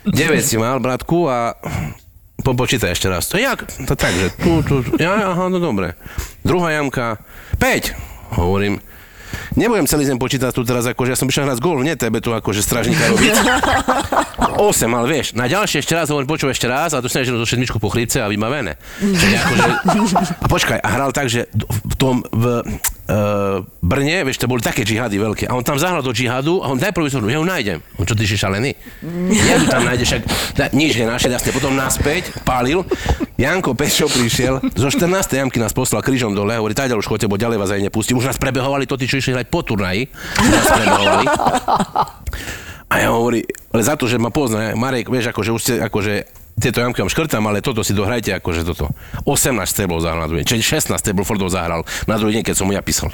9 0.07 0.15
si 0.39 0.55
mal, 0.55 0.79
bratku, 0.79 1.27
a 1.27 1.59
popočítaj 2.45 2.93
ešte 2.93 3.09
raz. 3.09 3.25
To 3.33 3.41
jak? 3.41 3.65
To 3.89 3.95
tak, 3.97 4.13
že 4.13 4.29
tu, 4.37 4.61
tu, 4.61 4.85
tu. 4.85 5.01
Ja, 5.01 5.33
aha, 5.33 5.49
no 5.49 5.57
dobre. 5.57 5.97
Druhá 6.45 6.77
jamka, 6.77 7.19
5. 7.57 8.37
Hovorím, 8.37 8.85
Nebudem 9.55 9.87
celý 9.87 10.07
deň 10.07 10.19
počítať 10.19 10.51
tu 10.51 10.63
teraz, 10.67 10.87
akože 10.87 11.15
ja 11.15 11.19
som 11.19 11.27
prišiel 11.31 11.47
hrať 11.47 11.59
golf, 11.63 11.83
nie 11.83 11.95
tebe 11.95 12.19
tu 12.19 12.35
akože 12.35 12.63
stražníka 12.63 13.07
robiť. 13.15 13.35
8, 14.59 14.99
ale 14.99 15.07
vieš, 15.07 15.35
na 15.35 15.47
ďalšie 15.47 15.83
ešte 15.83 15.95
raz 15.95 16.11
hovorím, 16.11 16.31
počuj 16.31 16.55
ešte 16.55 16.67
raz, 16.67 16.95
a 16.95 17.03
tu 17.03 17.11
snažím 17.11 17.39
do 17.39 17.47
sedmičku 17.47 17.79
po 17.79 17.91
chrípce 17.91 18.23
a 18.23 18.31
vybavené. 18.31 18.79
Čiže 18.99 19.37
akože, 19.39 19.71
a 20.45 20.47
počkaj, 20.47 20.79
a 20.83 20.89
hral 20.91 21.11
tak, 21.15 21.31
že 21.31 21.51
v 21.67 21.95
tom, 21.99 22.23
v, 22.31 22.63
uh, 23.09 23.65
Brne, 23.85 24.25
vieš, 24.25 24.41
to 24.41 24.49
boli 24.49 24.65
také 24.65 24.85
džihady 24.85 25.17
veľké. 25.21 25.45
A 25.49 25.57
on 25.57 25.65
tam 25.65 25.77
zahral 25.77 26.01
do 26.01 26.13
džihadu 26.13 26.65
a 26.65 26.73
on 26.73 26.79
najprv 26.81 27.09
vyzornú, 27.09 27.29
ja 27.29 27.41
ho 27.41 27.47
nájdem. 27.47 27.85
On 28.01 28.05
čo, 28.05 28.17
ty 28.17 28.25
si 28.25 28.37
šalený? 28.37 28.73
Ja 29.45 29.61
tu 29.61 29.67
tam 29.69 29.85
nájdeš, 29.85 30.07
však 30.09 30.23
da, 30.57 30.65
nič 30.73 30.97
nenašiel, 30.97 31.33
jasne, 31.33 31.51
potom 31.53 31.73
naspäť, 31.77 32.33
pálil. 32.45 32.85
Janko 33.37 33.75
Pešo 33.75 34.09
prišiel, 34.09 34.63
zo 34.73 34.89
14. 34.89 35.11
jamky 35.37 35.59
nás 35.61 35.75
poslal 35.75 36.01
krížom 36.01 36.33
dole, 36.33 36.55
hovorí, 36.57 36.73
tak 36.73 36.93
už 36.93 37.05
chodte, 37.05 37.27
bo 37.29 37.37
ďalej 37.41 37.59
vás 37.61 37.71
aj 37.75 37.83
nepustím. 37.83 38.21
Už 38.21 38.31
nás 38.31 38.39
prebehovali 38.39 38.87
to, 38.87 38.95
tí, 38.95 39.11
čo 39.11 39.19
išli 39.19 39.35
hrať 39.35 39.47
po 39.51 39.67
turnaji. 39.67 40.07
Nás 40.39 40.67
prebehovali. 40.71 41.27
A 42.95 42.95
ja 43.03 43.11
hovorí, 43.11 43.43
ale 43.75 43.83
za 43.83 43.99
to, 43.99 44.07
že 44.07 44.23
ma 44.23 44.31
pozná, 44.31 44.71
Marek, 44.79 45.11
vieš, 45.11 45.35
akože 45.35 45.51
už 45.51 45.61
ste, 45.61 45.75
akože 45.83 46.44
tieto 46.55 46.79
jamky 46.79 47.03
vám 47.03 47.11
škrtám, 47.11 47.43
ale 47.45 47.59
toto 47.59 47.83
si 47.83 47.91
dohrajte, 47.91 48.31
akože 48.39 48.63
toto. 48.63 48.89
18 49.27 49.59
steblov 49.67 50.01
zahral 50.01 50.23
na 50.23 50.29
druhý 50.31 50.47
deň, 50.47 50.49
čiže 50.55 50.63
16 50.87 50.95
steblov 51.03 51.27
Fordov 51.27 51.51
zahral 51.51 51.83
na 52.07 52.15
druhý 52.15 52.39
deň, 52.39 52.43
keď 52.47 52.55
som 52.55 52.71
mu 52.71 52.73
ja 52.73 52.81
písal. 52.81 53.11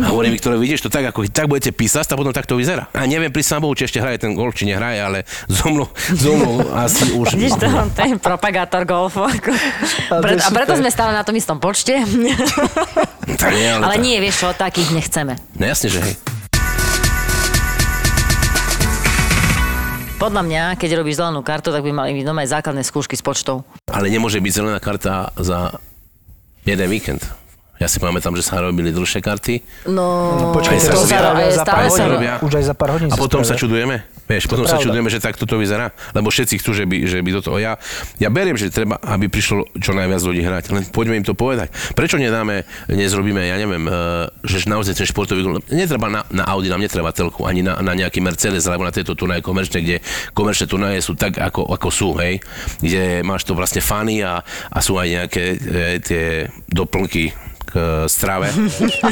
A 0.00 0.08
hovorím, 0.08 0.34
Viktore, 0.34 0.56
vidíš 0.56 0.88
to 0.88 0.90
tak, 0.90 1.04
ako 1.04 1.28
tak 1.28 1.46
budete 1.46 1.70
písať, 1.76 2.08
tak 2.08 2.16
potom 2.16 2.32
tak 2.32 2.48
to 2.48 2.56
vyzerá. 2.56 2.88
A 2.96 3.04
neviem 3.04 3.28
pri 3.28 3.44
Bohu, 3.60 3.76
či 3.76 3.84
ešte 3.84 4.00
hraje 4.00 4.24
ten 4.24 4.32
golf, 4.32 4.56
či 4.56 4.64
nehraje, 4.64 4.98
ale 5.04 5.18
zo 5.52 5.68
mnou, 5.68 5.86
zo 6.16 6.32
mnou 6.32 6.64
asi 6.72 7.12
už... 7.12 7.36
Vidíš, 7.36 7.60
to, 7.60 7.66
to 7.92 8.00
je 8.08 8.14
propagátor 8.16 8.88
golfu. 8.88 9.28
To 10.08 10.24
Pre, 10.24 10.32
a 10.40 10.48
preto 10.48 10.72
sme 10.80 10.88
stále 10.88 11.12
na 11.12 11.20
tom 11.22 11.36
istom 11.36 11.60
počte. 11.60 12.00
Tak 13.36 13.52
nie, 13.52 13.68
ale, 13.68 13.84
Ale 13.84 13.96
tak- 14.00 14.04
nie, 14.04 14.16
vieš 14.18 14.42
čo, 14.42 14.48
takých 14.56 14.90
nechceme. 14.96 15.36
No 15.54 15.64
jasne, 15.68 15.88
že 15.92 16.00
hej. 16.02 16.14
Podľa 20.20 20.44
mňa, 20.44 20.62
keď 20.76 21.00
robíš 21.00 21.16
zelenú 21.16 21.40
kartu, 21.40 21.72
tak 21.72 21.80
by 21.80 21.96
mali 21.96 22.12
byť 22.12 22.24
doma 22.28 22.44
základné 22.44 22.84
skúšky 22.84 23.16
s 23.16 23.24
počtou. 23.24 23.64
Ale 23.88 24.12
nemôže 24.12 24.36
byť 24.36 24.52
zelená 24.52 24.76
karta 24.76 25.32
za 25.40 25.80
jeden 26.68 26.92
víkend. 26.92 27.24
Ja 27.80 27.88
si 27.88 27.96
pamätám, 27.96 28.36
že 28.36 28.44
sa 28.44 28.60
robili 28.60 28.92
dlhšie 28.92 29.24
karty 29.24 29.64
No, 29.88 30.52
Počkaj, 30.52 30.76
Aj 30.76 30.80
sa 30.84 30.92
to 30.92 31.00
sa 31.00 31.16
za 31.48 31.64
stále 31.64 31.64
pár 31.64 31.88
sa 31.88 32.04
hodín. 32.04 32.12
robia. 32.12 32.32
Už 32.44 32.52
aj 32.60 32.64
za 32.68 32.74
pár 32.76 32.90
hodín 32.92 33.08
A 33.08 33.16
potom 33.16 33.40
sa 33.40 33.56
čudujeme. 33.56 34.04
Vieš, 34.28 34.46
potom 34.46 34.68
sa 34.68 34.76
čudujeme, 34.76 35.08
že 35.08 35.18
takto 35.18 35.48
to 35.48 35.56
vyzerá. 35.56 35.90
Lebo 36.12 36.28
všetci 36.28 36.60
chcú, 36.60 36.70
že 36.76 36.84
by, 36.84 36.96
že 37.08 37.18
by 37.24 37.30
do 37.34 37.40
toho... 37.40 37.56
Ja, 37.56 37.80
ja 38.20 38.28
beriem, 38.28 38.54
že 38.54 38.68
treba, 38.68 39.00
aby 39.00 39.26
prišlo 39.32 39.66
čo 39.80 39.96
najviac 39.96 40.20
ľudí 40.22 40.44
hrať. 40.44 40.64
Len 40.70 40.84
poďme 40.92 41.18
im 41.18 41.26
to 41.26 41.32
povedať. 41.32 41.72
Prečo 41.96 42.20
nedáme, 42.20 42.68
nezrobíme, 42.86 43.42
ja 43.48 43.56
neviem, 43.56 43.88
eh, 43.88 44.28
že 44.44 44.68
naozaj 44.68 45.00
ten 45.00 45.08
športový 45.08 45.40
gol... 45.40 45.58
Netreba 45.72 46.12
na, 46.12 46.22
na 46.30 46.44
Audi, 46.52 46.68
nám 46.68 46.84
netreba 46.84 47.10
telku, 47.16 47.48
ani 47.48 47.64
na, 47.64 47.80
na 47.80 47.96
nejaký 47.96 48.20
Mercedes, 48.20 48.68
alebo 48.68 48.84
na 48.86 48.92
tieto 48.94 49.16
turnaje 49.16 49.40
komerčné, 49.40 49.82
kde 49.82 49.96
komerčné 50.36 50.68
turnaje 50.68 51.00
sú 51.00 51.16
tak, 51.16 51.40
ako, 51.40 51.66
ako 51.72 51.88
sú, 51.88 52.12
hej. 52.20 52.38
Kde 52.78 53.24
máš 53.26 53.48
to 53.48 53.56
vlastne 53.56 53.82
fany 53.82 54.22
a, 54.22 54.44
a 54.46 54.78
sú 54.78 54.94
aj 55.00 55.08
nejaké 55.10 55.44
eh, 55.58 55.96
tie 55.98 56.46
doplnky 56.70 57.49
k 57.70 57.74
eh, 57.78 58.04
strave. 58.10 58.50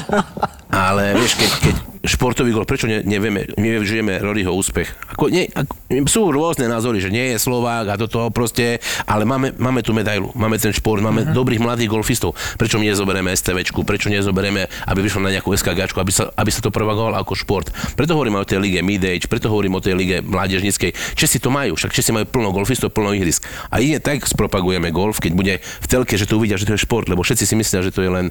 Ale 0.90 1.16
vieš, 1.16 1.38
keď, 1.38 1.50
keď 1.62 1.76
športový 2.04 2.54
gol, 2.54 2.68
prečo 2.68 2.86
ne, 2.86 3.02
nevieme, 3.02 3.48
nevyužijeme 3.58 4.22
Roryho 4.22 4.54
úspech? 4.54 4.90
Ako, 5.14 5.30
nie, 5.30 5.50
ako, 5.50 5.74
sú 6.06 6.30
rôzne 6.30 6.70
názory, 6.70 7.02
že 7.02 7.10
nie 7.10 7.34
je 7.34 7.38
Slovák 7.38 7.90
a 7.90 7.94
do 7.98 8.06
toho 8.06 8.28
proste, 8.30 8.78
ale 9.08 9.24
máme, 9.24 9.54
máme 9.56 9.82
tu 9.82 9.90
medailu, 9.96 10.30
máme 10.36 10.58
ten 10.60 10.70
šport, 10.70 11.02
máme 11.02 11.26
uh-huh. 11.26 11.34
dobrých 11.34 11.62
mladých 11.62 11.90
golfistov. 11.90 12.38
Prečo 12.60 12.78
my 12.78 12.90
nezoberieme 12.90 13.34
STVčku, 13.34 13.82
prečo 13.82 14.12
nezoberieme, 14.12 14.68
aby 14.90 15.00
vyšlo 15.02 15.24
na 15.24 15.34
nejakú 15.34 15.50
SKGčku, 15.54 15.98
aby 15.98 16.12
sa, 16.12 16.30
aby 16.34 16.50
sa 16.52 16.60
to 16.62 16.70
propagovalo 16.70 17.16
ako 17.18 17.34
šport. 17.34 17.70
Preto 17.94 18.14
hovorím 18.14 18.38
o 18.38 18.46
tej 18.46 18.62
lige 18.62 18.80
Mid-Age, 18.84 19.26
preto 19.26 19.50
hovorím 19.50 19.78
o 19.78 19.84
tej 19.84 19.94
lige 19.98 20.16
mládežníckej. 20.22 20.94
Česi 21.18 21.38
to 21.42 21.50
majú, 21.50 21.74
však 21.74 21.90
Česi 21.90 22.14
majú 22.14 22.28
plno 22.28 22.54
golfistov, 22.54 22.94
plno 22.94 23.14
ihrisk. 23.16 23.44
A 23.72 23.82
ide 23.82 23.98
tak 23.98 24.22
spropagujeme 24.24 24.92
golf, 24.94 25.18
keď 25.18 25.32
bude 25.34 25.54
v 25.58 25.86
telke, 25.86 26.14
že 26.14 26.28
to 26.28 26.38
uvidia, 26.38 26.60
že 26.60 26.68
to 26.68 26.76
je 26.76 26.84
šport, 26.84 27.08
lebo 27.08 27.24
všetci 27.24 27.44
si 27.48 27.54
myslia, 27.56 27.80
že 27.82 27.92
to 27.92 28.04
je 28.04 28.10
len, 28.10 28.26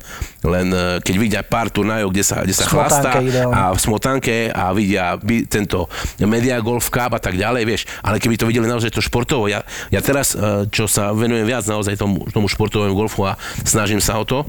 len 0.46 0.68
eh, 0.72 1.02
keď 1.02 1.16
vidia 1.18 1.42
pár 1.42 1.74
turnajov, 1.74 2.14
kde 2.14 2.24
sa, 2.24 2.44
kde 2.44 2.56
sa 2.56 2.66
chlastá. 2.70 3.20
A 3.58 3.74
v 3.74 3.80
smotánke 3.82 4.54
a 4.54 4.70
vidia 4.70 5.18
by, 5.18 5.50
tento 5.50 5.90
Media 6.22 6.62
Golf 6.62 6.94
Cup 6.94 7.18
a 7.18 7.22
tak 7.22 7.34
ďalej, 7.34 7.64
vieš. 7.66 7.82
Ale 8.06 8.22
keby 8.22 8.38
to 8.38 8.46
videli 8.46 8.70
naozaj 8.70 8.94
to 8.94 9.02
športovo, 9.02 9.50
ja, 9.50 9.66
ja 9.90 10.02
teraz, 10.06 10.38
eh, 10.38 10.70
čo 10.70 10.86
sa 10.86 11.10
venujem 11.18 11.50
viac 11.50 11.66
naozaj 11.66 11.98
tomu, 11.98 12.30
tomu 12.30 12.46
športovému 12.46 12.94
golfu 12.94 13.26
a 13.26 13.34
snažím 13.66 13.98
sa 13.98 14.22
o 14.22 14.26
to, 14.30 14.46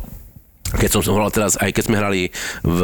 keď 0.68 1.00
som 1.00 1.16
hral 1.16 1.32
teraz, 1.32 1.56
aj 1.56 1.72
keď 1.72 1.84
sme 1.88 1.96
hrali 1.96 2.22
v, 2.60 2.80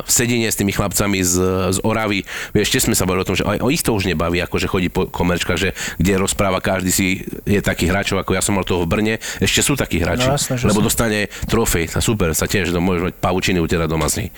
v 0.00 0.08
Sedine 0.08 0.48
s 0.48 0.56
tými 0.56 0.72
chlapcami 0.72 1.20
z, 1.20 1.36
z 1.76 1.78
Oravy, 1.84 2.24
vieš, 2.56 2.72
tiež 2.72 2.88
sme 2.88 2.96
sa 2.96 3.04
bavili 3.04 3.20
o 3.20 3.28
tom, 3.28 3.36
že 3.36 3.44
aj 3.44 3.60
o 3.60 3.68
ich 3.68 3.84
to 3.84 3.92
už 3.92 4.08
nebaví, 4.08 4.40
akože 4.40 4.72
chodí 4.72 4.88
po 4.88 5.04
komerčkách, 5.12 5.60
že 5.60 5.76
kde 6.00 6.16
rozpráva 6.16 6.64
každý 6.64 6.88
si 6.88 7.20
je 7.44 7.60
taký 7.60 7.92
hráčov, 7.92 8.24
ako 8.24 8.32
ja 8.32 8.40
som 8.40 8.56
mal 8.56 8.64
toho 8.64 8.88
v 8.88 8.90
Brne, 8.96 9.14
ešte 9.44 9.60
sú 9.60 9.76
takí 9.76 10.00
hráči, 10.00 10.32
No 10.32 10.40
jasné, 10.40 10.56
že 10.56 10.64
lebo 10.64 10.80
sú. 10.80 10.88
dostane 10.88 11.28
trofej, 11.44 11.92
super, 12.00 12.32
sa 12.32 12.48
tiež, 12.48 12.72
môžeš 12.72 13.12
mať 13.12 13.14
pavučiny 13.20 13.60
utierať 13.60 13.88
doma 13.92 14.08
z 14.08 14.24
nej. 14.24 14.28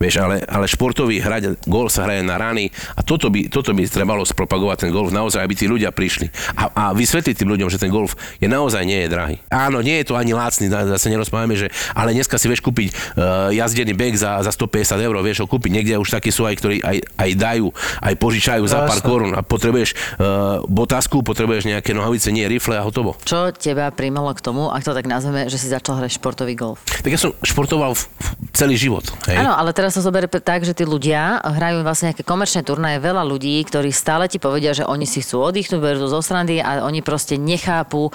Vieš, 0.00 0.16
ale, 0.16 0.40
ale 0.48 0.64
športový 0.64 1.20
hrať, 1.20 1.68
golf 1.68 1.92
sa 1.92 2.08
hraje 2.08 2.24
na 2.24 2.40
rany 2.40 2.72
a 2.96 3.04
toto 3.04 3.28
by, 3.28 3.52
toto 3.52 3.76
by 3.76 3.84
trebalo 3.84 4.24
spropagovať 4.24 4.88
ten 4.88 4.90
golf 4.96 5.12
naozaj, 5.12 5.44
aby 5.44 5.52
tí 5.52 5.68
ľudia 5.68 5.92
prišli. 5.92 6.32
A, 6.56 6.72
a 6.72 6.84
vysvetliť 6.96 7.36
tým 7.36 7.52
ľuďom, 7.52 7.68
že 7.68 7.76
ten 7.76 7.92
golf 7.92 8.16
je 8.40 8.48
naozaj 8.48 8.80
nie 8.88 9.04
je 9.04 9.08
drahý. 9.12 9.36
Áno, 9.52 9.84
nie 9.84 10.00
je 10.00 10.08
to 10.08 10.16
ani 10.16 10.32
lácný, 10.32 10.72
na- 10.72 10.88
zase 10.96 11.12
nerozprávame, 11.12 11.52
že 11.52 11.68
ale 11.92 12.16
dneska 12.16 12.40
si 12.40 12.48
vieš 12.48 12.64
kúpiť 12.64 12.88
uh, 12.96 13.52
jazdený 13.52 13.92
beh 13.92 14.16
za, 14.16 14.40
za 14.40 14.48
150 14.56 15.04
eur, 15.04 15.14
vieš 15.20 15.44
ho 15.44 15.46
kúpiť. 15.52 15.68
Niekde 15.68 16.00
už 16.00 16.08
takí 16.16 16.32
sú 16.32 16.48
aj, 16.48 16.56
ktorí 16.56 16.76
aj, 16.80 16.96
aj 17.20 17.30
dajú, 17.36 17.68
aj 18.00 18.14
požičajú 18.16 18.64
za 18.64 18.88
pár 18.88 19.04
Jasné. 19.04 19.04
korún 19.04 19.32
a 19.36 19.44
potrebuješ 19.44 19.92
uh, 20.16 20.64
botasku, 20.64 21.20
potrebuješ 21.20 21.68
nejaké 21.68 21.92
nohavice, 21.92 22.32
nie 22.32 22.48
rifle 22.48 22.72
a 22.72 22.80
hotovo. 22.80 23.20
Čo 23.28 23.52
teba 23.52 23.92
primelo 23.92 24.32
k 24.32 24.40
tomu, 24.40 24.72
ak 24.72 24.80
to 24.80 24.96
tak 24.96 25.04
nazveme, 25.04 25.44
že 25.52 25.60
si 25.60 25.68
začal 25.68 26.00
hrať 26.00 26.16
športový 26.16 26.56
golf? 26.56 26.80
Tak 26.88 27.12
ja 27.12 27.20
som 27.20 27.36
športoval 27.44 27.92
v, 27.92 28.00
v 28.00 28.48
celý 28.56 28.80
život. 28.80 29.04
Áno, 29.28 29.52
ale 29.52 29.76
teraz 29.76 29.89
sa 29.90 30.00
zoberie 30.00 30.26
tak, 30.26 30.62
že 30.62 30.72
tí 30.72 30.86
ľudia 30.86 31.38
hrajú 31.42 31.82
vlastne 31.82 32.10
nejaké 32.10 32.22
komerčné 32.22 32.62
turnaje, 32.62 33.02
veľa 33.02 33.26
ľudí, 33.26 33.60
ktorí 33.66 33.90
stále 33.90 34.30
ti 34.30 34.38
povedia, 34.38 34.72
že 34.72 34.86
oni 34.86 35.04
si 35.04 35.20
chcú 35.20 35.42
oddychnúť, 35.44 35.80
berú 35.82 36.06
zo 36.06 36.22
srandy 36.22 36.62
a 36.62 36.86
oni 36.86 37.02
proste 37.02 37.36
nechápu 37.36 38.08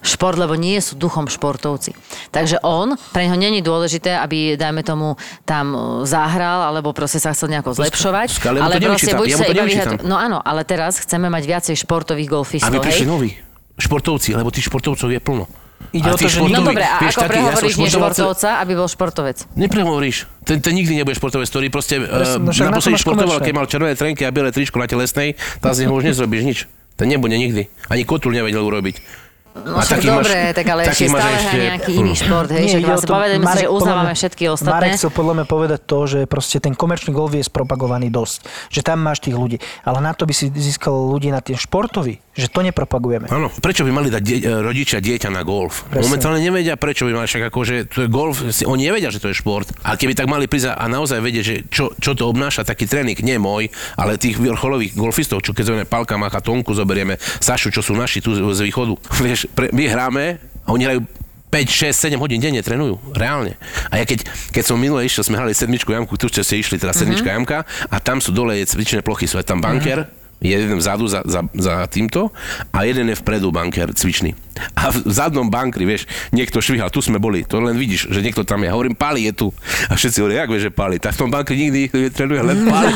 šport, 0.00 0.38
lebo 0.38 0.54
nie 0.54 0.78
sú 0.78 0.94
duchom 0.94 1.26
športovci. 1.26 1.92
Takže 2.30 2.62
on, 2.62 2.94
pre 3.10 3.26
neho 3.26 3.36
není 3.36 3.60
dôležité, 3.60 4.16
aby, 4.16 4.54
dajme 4.54 4.86
tomu, 4.86 5.18
tam 5.42 5.74
e, 5.74 5.78
zahral, 6.06 6.70
alebo 6.70 6.94
proste 6.94 7.18
sa 7.18 7.34
chcel 7.34 7.52
nejako 7.52 7.76
zlepšovať. 7.76 8.28
Skale 8.32 8.58
ale 8.62 8.80
proste 8.80 9.12
buď 9.12 9.26
ja 9.28 9.36
sa 9.36 9.44
iba 9.50 9.64
vyhať- 9.66 10.06
No 10.06 10.16
áno, 10.16 10.38
ale 10.40 10.62
teraz 10.62 11.02
chceme 11.02 11.26
mať 11.28 11.42
viacej 11.44 11.74
športových 11.76 12.30
golfistov, 12.30 12.70
Aby 12.70 12.86
prišli 12.86 13.04
hej? 13.04 13.10
noví 13.10 13.30
športovci, 13.76 14.32
lebo 14.32 14.48
tých 14.48 14.72
športovcov 14.72 15.08
je 15.12 15.20
plno. 15.20 15.44
Ide 15.88 16.08
o 16.08 16.14
to, 16.14 16.24
že 16.24 16.38
No 16.38 16.48
športoví- 16.48 16.58
dobre, 16.66 16.84
a 16.84 16.96
vieš, 16.98 17.10
ako 17.10 17.20
taký, 17.20 17.30
prehovoríš 17.30 17.54
som 17.68 17.78
nie 17.78 17.86
športoval 17.86 18.10
celé- 18.10 18.26
športovca, 18.32 18.50
aby 18.58 18.72
bol 18.72 18.88
športovec? 18.88 19.36
Neprehovoríš. 19.54 20.16
Ten, 20.42 20.56
ten 20.58 20.72
nikdy 20.72 20.92
nebude 20.94 21.14
športovec, 21.14 21.46
ktorý 21.46 21.66
proste 21.68 21.94
Presne, 21.98 22.38
no 22.38 22.48
uh, 22.48 22.66
naposledy 22.66 22.94
máš 22.94 23.02
športoval, 23.02 23.38
keď 23.40 23.52
mal 23.52 23.66
červené 23.66 23.94
trenky 23.94 24.22
a 24.22 24.30
biele 24.30 24.50
tričko 24.50 24.76
na 24.76 24.86
telesnej, 24.86 25.28
tá 25.58 25.70
z 25.70 25.84
neho 25.84 25.92
už 25.92 26.04
nezrobíš 26.04 26.42
nič. 26.42 26.58
Ten 26.94 27.06
nebude 27.06 27.34
nikdy. 27.34 27.68
Ani 27.86 28.02
kotul 28.02 28.30
nevedel 28.30 28.62
urobiť. 28.62 29.26
No 29.56 29.80
však 29.80 30.04
dobre, 30.04 30.52
tak 30.52 30.68
ale 30.68 30.84
ešte 30.84 31.08
máš 31.08 31.16
stále 31.16 31.40
hrá 31.40 31.52
nejaký 31.72 31.92
iný 31.96 32.12
šport, 32.12 32.48
hej, 32.52 32.76
o 32.76 32.84
vlastne 32.84 33.08
povedeme 33.08 33.40
si, 33.40 33.46
Marek, 33.46 33.56
že 33.56 33.64
podľa 33.64 33.76
uznávame 33.80 34.04
mňa- 34.04 34.20
všetky 34.20 34.42
Marek 34.44 34.52
ostatné. 34.52 34.88
chcel 34.92 35.10
podľa 35.10 35.32
mňa 35.32 35.46
povedať 35.48 35.80
to, 35.82 35.98
že 36.04 36.18
proste 36.26 36.56
ten 36.60 36.72
komerčný 36.72 37.10
golf 37.10 37.32
je 37.32 37.40
spropagovaný 37.40 38.12
dosť. 38.12 38.38
Že 38.68 38.80
tam 38.84 38.98
máš 39.00 39.18
tých 39.18 39.32
ľudí. 39.32 39.56
Ale 39.80 39.98
na 39.98 40.12
to 40.12 40.28
by 40.28 40.34
si 40.34 40.52
získal 40.52 40.92
ľudí 40.92 41.32
na 41.32 41.40
ten 41.40 41.56
športový, 41.56 42.20
že 42.36 42.52
to 42.52 42.60
nepropagujeme. 42.60 43.32
Áno, 43.32 43.48
prečo 43.48 43.82
by 43.82 43.92
mali 43.92 44.08
dať 44.12 44.22
die, 44.22 44.44
rodičia 44.44 45.00
dieťa 45.00 45.32
na 45.32 45.40
golf? 45.40 45.88
Presne. 45.88 46.04
Momentálne 46.04 46.40
nevedia, 46.44 46.76
prečo 46.76 47.08
by 47.08 47.16
mali, 47.16 47.26
však 47.28 47.48
akože 47.48 47.74
to 47.88 47.98
je 48.04 48.08
golf, 48.12 48.44
oni 48.68 48.92
nevedia, 48.92 49.08
že 49.08 49.24
to 49.24 49.32
je 49.32 49.36
šport. 49.36 49.64
A 49.84 49.96
keby 49.96 50.12
tak 50.12 50.28
mali 50.28 50.44
prísť 50.44 50.76
a 50.76 50.84
naozaj 50.84 51.24
vedieť, 51.24 51.44
že 51.44 51.54
čo, 51.72 51.96
čo 51.96 52.12
to 52.12 52.28
obnáša 52.28 52.68
taký 52.68 52.84
tréning, 52.84 53.16
nie 53.24 53.40
môj, 53.40 53.72
ale 53.96 54.20
tých 54.20 54.36
vrcholových 54.36 54.92
golfistov, 54.92 55.40
čo 55.40 55.56
keď 55.56 55.72
zoberieme 55.72 55.88
Palka 55.88 56.20
Macha, 56.20 56.44
Tonku, 56.44 56.76
zoberieme 56.76 57.16
Sašu, 57.20 57.72
čo 57.72 57.80
sú 57.80 57.96
naši 57.96 58.20
tu 58.20 58.36
z 58.36 58.44
z 58.56 58.60
východu. 58.68 58.94
Vieš, 59.24 59.48
pre, 59.56 59.72
my 59.72 59.84
hráme 59.88 60.24
a 60.64 60.68
oni 60.72 60.84
hrajú 60.84 61.00
5, 61.46 61.94
6, 61.94 62.12
7 62.12 62.20
hodín 62.20 62.42
denne 62.42 62.60
trénujú, 62.60 62.98
reálne. 63.14 63.54
A 63.88 64.02
ja 64.02 64.04
keď, 64.04 64.26
keď 64.50 64.64
som 64.66 64.76
minule 64.76 65.06
išiel, 65.06 65.22
sme 65.22 65.38
hrali 65.38 65.54
sedmičku 65.54 65.94
jamku, 65.94 66.18
tu 66.18 66.26
ste 66.26 66.42
si 66.42 66.58
išli, 66.58 66.76
teda 66.76 66.90
sedmička 66.92 67.30
jamka 67.30 67.64
a 67.86 67.96
tam 68.02 68.18
sú 68.18 68.34
dole 68.34 68.58
je 68.60 68.66
cvičné 68.66 69.00
plochy, 69.00 69.30
sú 69.30 69.38
aj 69.38 69.46
tam 69.46 69.62
banker, 69.62 70.04
je 70.04 70.25
jeden 70.40 70.76
vzadu 70.76 71.08
za, 71.08 71.24
za, 71.24 71.40
za 71.56 71.74
týmto 71.88 72.28
a 72.68 72.84
jeden 72.84 73.08
je 73.08 73.16
vpredu 73.16 73.48
banker 73.48 73.92
cvičný. 73.96 74.36
A 74.72 74.88
v 74.88 75.04
zadnom 75.08 75.48
bankri, 75.52 75.84
vieš, 75.84 76.08
niekto 76.32 76.64
švihal, 76.64 76.88
tu 76.88 77.04
sme 77.04 77.20
boli, 77.20 77.44
to 77.44 77.60
len 77.60 77.76
vidíš, 77.76 78.08
že 78.08 78.24
niekto 78.24 78.40
tam 78.44 78.64
je. 78.64 78.72
Hovorím, 78.72 78.96
Pali 78.96 79.28
je 79.28 79.32
tu. 79.36 79.48
A 79.92 79.96
všetci 79.96 80.24
hovoria, 80.24 80.44
jak 80.44 80.52
vieš, 80.52 80.64
že 80.68 80.72
Pali? 80.72 80.96
Tak 80.96 81.12
v 81.12 81.20
tom 81.20 81.28
bankri 81.28 81.56
nikdy 81.68 81.80
trénuje 82.12 82.40
len 82.40 82.58
Pali. 82.72 82.92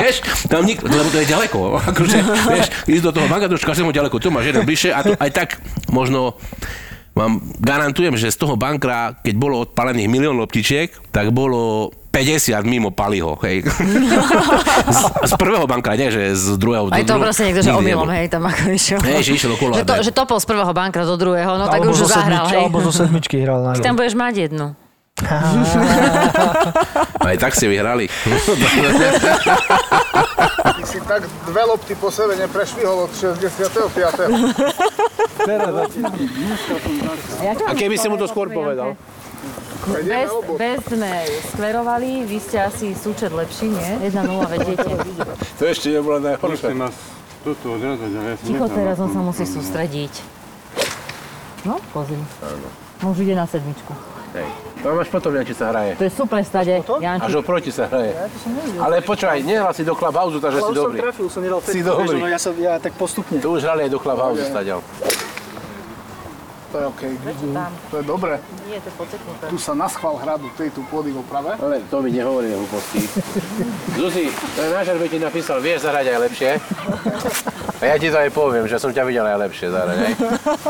Vieš, 0.00 0.16
tam 0.48 0.64
nikto, 0.64 0.88
lebo 0.88 1.08
to 1.12 1.20
je 1.20 1.28
ďaleko. 1.28 1.58
Akože, 1.92 2.18
vieš, 2.48 2.66
ísť 2.88 3.04
do 3.04 3.12
toho 3.12 3.26
banka, 3.28 3.52
už 3.52 3.64
každému 3.64 3.92
ďaleko, 3.92 4.16
tu 4.16 4.32
máš 4.32 4.48
jeden 4.48 4.64
bližšie 4.64 4.90
a 4.92 5.00
to 5.04 5.12
aj 5.16 5.30
tak 5.32 5.48
možno 5.92 6.36
vám 7.16 7.40
garantujem, 7.64 8.12
že 8.20 8.28
z 8.28 8.36
toho 8.36 8.60
bankra, 8.60 9.16
keď 9.24 9.34
bolo 9.40 9.64
odpalených 9.64 10.12
milión 10.12 10.36
loptičiek, 10.36 10.92
tak 11.08 11.32
bolo 11.32 11.88
50 12.16 12.64
mimo 12.64 12.88
Paliho, 12.88 13.36
hej. 13.44 13.60
z, 14.96 15.00
z 15.28 15.32
prvého 15.36 15.68
banka, 15.68 15.92
nie, 16.00 16.08
že 16.08 16.32
z 16.32 16.56
druhého. 16.56 16.88
Aj 16.88 17.04
to 17.04 17.12
druhého. 17.12 17.20
proste 17.28 17.42
niekto, 17.44 17.60
že 17.60 17.76
omylom, 17.76 18.08
hej, 18.08 18.32
tam 18.32 18.48
ako 18.48 18.72
išiel. 18.72 19.04
Hej, 19.04 19.20
že 19.20 19.32
išiel 19.36 19.52
okolo 19.52 19.76
Že, 19.76 19.84
to, 19.84 19.94
že 20.00 20.12
topol 20.16 20.40
z 20.40 20.46
prvého 20.48 20.72
bankra 20.72 21.04
do 21.04 21.20
druhého, 21.20 21.60
no 21.60 21.68
tak 21.68 21.84
už 21.84 22.08
zo 22.08 22.08
zahral, 22.08 22.48
sedmičky, 22.48 22.56
hej. 22.56 22.60
alebo 22.64 22.78
zo 22.80 22.92
sedmičky 22.96 23.36
hral 23.44 23.60
na 23.60 23.76
Tam 23.76 24.00
budeš 24.00 24.16
mať 24.16 24.48
jednu. 24.48 24.72
Aj 27.28 27.36
tak 27.40 27.56
ste 27.56 27.72
vyhrali. 27.72 28.04
Ty 30.60 30.84
si 30.84 31.00
tak 31.08 31.24
dve 31.48 31.62
lopty 31.64 31.96
po 31.96 32.12
sebe 32.12 32.36
neprešvihol 32.36 33.08
od 33.08 33.12
65. 33.16 33.56
A 37.64 37.72
keby 37.72 37.96
si 37.96 38.12
mu 38.12 38.20
to 38.20 38.28
skôr 38.28 38.52
povedal? 38.52 38.92
Bez, 39.84 40.28
bez 40.56 40.78
sme 40.88 41.12
skverovali, 41.54 42.24
vy 42.24 42.38
ste 42.40 42.56
asi 42.62 42.96
súčet 42.96 43.30
lepší, 43.30 43.70
nie? 43.70 44.10
1-0 44.10 44.52
vedete. 44.52 44.90
To 45.58 45.62
ešte 45.64 45.88
nebolo 45.92 46.18
Proste 46.36 46.72
nás 46.74 46.94
toto 47.46 47.78
odrazať, 47.78 48.10
ale 48.10 48.28
ja 48.32 48.36
som 48.36 48.46
Ticho, 48.50 48.66
teraz 48.70 48.96
na 48.98 49.04
on 49.06 49.10
sa 49.14 49.20
musí 49.22 49.44
sústrediť. 49.46 50.12
No, 51.62 51.78
pozri. 51.94 52.18
Už 53.02 53.18
ide 53.22 53.34
na 53.34 53.46
sedmičku. 53.46 53.92
Hej. 54.34 54.48
To 54.84 54.92
máš 54.92 55.08
potom, 55.08 55.32
či 55.42 55.54
sa 55.56 55.72
hraje. 55.72 55.96
To 55.96 56.04
je 56.04 56.12
super 56.12 56.42
stade. 56.44 56.74
Janči, 56.78 57.26
Až 57.26 57.34
oproti 57.40 57.70
sa 57.72 57.88
hraje. 57.88 58.12
Ale 58.78 59.00
počúvaj, 59.00 59.40
nehral 59.42 59.72
si 59.72 59.82
do 59.82 59.96
clubhouse, 59.96 60.36
takže 60.38 60.60
si 60.60 60.72
dobrý. 60.76 60.98
som 61.26 61.40
nedal 61.42 61.58
Si 61.64 61.80
dobrý. 61.80 62.18
ja, 62.28 62.38
sa, 62.38 62.50
ja 62.54 62.76
tak 62.76 62.92
postupne. 62.94 63.40
Tu 63.40 63.48
už 63.48 63.64
hrali 63.64 63.88
aj 63.88 63.90
do 63.90 63.98
clubhouse 63.98 64.42
stadiaľ. 64.46 64.84
To 66.76 66.84
je 66.84 66.88
OK, 66.92 67.02
to 67.88 67.96
je 67.96 68.04
dobré. 68.04 68.36
nie, 68.68 68.76
to 68.84 68.92
je 68.92 68.94
podseknuté. 69.00 69.48
Tu 69.48 69.56
sa 69.56 69.72
naschval 69.72 70.20
hradu, 70.20 70.52
tejto 70.60 70.84
pôdy 70.92 71.08
v 71.08 71.24
oprave. 71.24 71.56
Ale 71.56 71.80
to 71.88 72.04
mi 72.04 72.12
nehovorí 72.12 72.52
hlúposti. 72.52 73.00
Zuzi, 73.96 74.28
to 74.28 74.60
je 74.60 74.68
náš 74.76 74.92
by 74.92 75.08
ti 75.08 75.16
napísal, 75.16 75.64
vieš 75.64 75.88
zahrať 75.88 76.12
aj 76.12 76.18
lepšie. 76.28 76.50
A 77.80 77.84
ja 77.88 77.96
ti 77.96 78.12
to 78.12 78.20
aj 78.20 78.28
poviem, 78.28 78.68
že 78.68 78.76
som 78.76 78.92
ťa 78.92 79.08
videl 79.08 79.24
aj 79.24 79.48
lepšie 79.48 79.72
zahrať, 79.72 79.96
hej? 80.04 80.12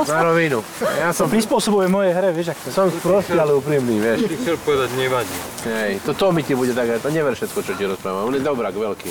Na 0.07 0.22
rovinu. 0.22 0.62
Ja 0.94 1.11
som, 1.11 1.26
Prispôsobuje 1.26 1.90
moje 1.90 2.14
hre, 2.14 2.30
vieš, 2.30 2.54
ak 2.54 2.59
to 2.62 2.70
som 2.70 2.86
sprostý, 2.86 3.34
ale 3.34 3.59
úprimný, 3.59 3.98
vieš. 3.98 4.30
Ty 4.30 4.34
chcel 4.46 4.57
povedať, 4.62 4.88
nevadí. 4.94 5.36
Hej, 5.66 6.07
to, 6.07 6.14
to 6.14 6.30
mi 6.30 6.46
ti 6.46 6.54
bude 6.54 6.70
tak, 6.70 7.02
to 7.02 7.11
never 7.11 7.34
všetko, 7.34 7.59
čo 7.66 7.72
ti 7.74 7.82
rozprávam. 7.82 8.30
On 8.30 8.34
je 8.38 8.46
dobrák 8.46 8.78
veľký. 8.78 9.11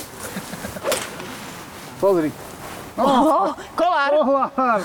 Pozri. 2.00 2.32
Kolár! 2.96 4.12
Pohľad. 4.16 4.82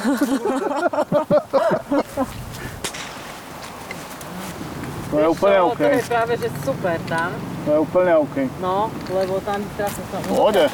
To 5.11 5.19
je 5.19 5.27
úplne 5.27 5.59
OK. 5.67 5.83
To 5.83 5.91
je 5.91 6.07
práve, 6.07 6.33
že 6.39 6.49
super 6.63 6.95
tam. 7.11 7.35
To 7.67 7.69
je 7.75 7.79
úplne 7.83 8.13
OK. 8.15 8.37
No, 8.63 8.87
lebo 9.11 9.43
tam 9.43 9.59
teraz 9.75 9.91
sa 9.99 10.03
to... 10.07 10.17
Pôjde. 10.31 10.71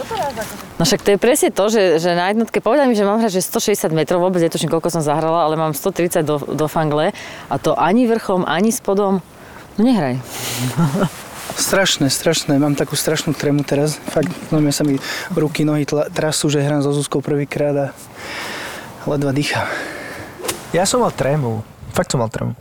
No 0.77 0.83
však 0.85 1.01
to 1.01 1.09
je 1.17 1.19
presne 1.19 1.49
to, 1.49 1.65
že, 1.73 1.97
že 1.97 2.13
na 2.13 2.29
jednotke 2.29 2.61
povedali 2.61 2.93
mi, 2.93 2.97
že 2.97 3.09
mám 3.09 3.17
hrať 3.17 3.41
že 3.41 3.49
160 3.49 3.97
metrov, 3.97 4.21
vôbec 4.21 4.45
netuším, 4.45 4.69
koľko 4.69 4.93
som 4.93 5.01
zahrala, 5.01 5.49
ale 5.49 5.57
mám 5.57 5.73
130 5.73 6.21
do, 6.21 6.37
do 6.53 6.67
fangle 6.69 7.17
a 7.49 7.55
to 7.57 7.73
ani 7.81 8.05
vrchom, 8.05 8.45
ani 8.45 8.69
spodom. 8.69 9.25
No 9.77 9.81
nehraj. 9.81 10.21
Strašné, 11.57 12.13
strašné. 12.13 12.61
Mám 12.61 12.77
takú 12.77 12.93
strašnú 12.95 13.33
trému 13.33 13.65
teraz. 13.65 13.97
Fakt, 14.13 14.29
no 14.53 14.61
sa 14.69 14.85
mi 14.85 15.01
ruky, 15.33 15.65
nohy 15.65 15.89
tla, 15.89 16.13
trasú, 16.13 16.53
že 16.53 16.61
hrám 16.61 16.85
so 16.85 16.93
Zuzkou 16.93 17.25
prvýkrát 17.25 17.73
a 17.73 17.87
ledva 19.09 19.33
dýcham. 19.33 19.65
Ja 20.77 20.85
som 20.85 21.01
mal 21.01 21.17
trému. 21.17 21.65
Fakt 21.97 22.13
som 22.13 22.21
mal 22.21 22.29
trému. 22.29 22.53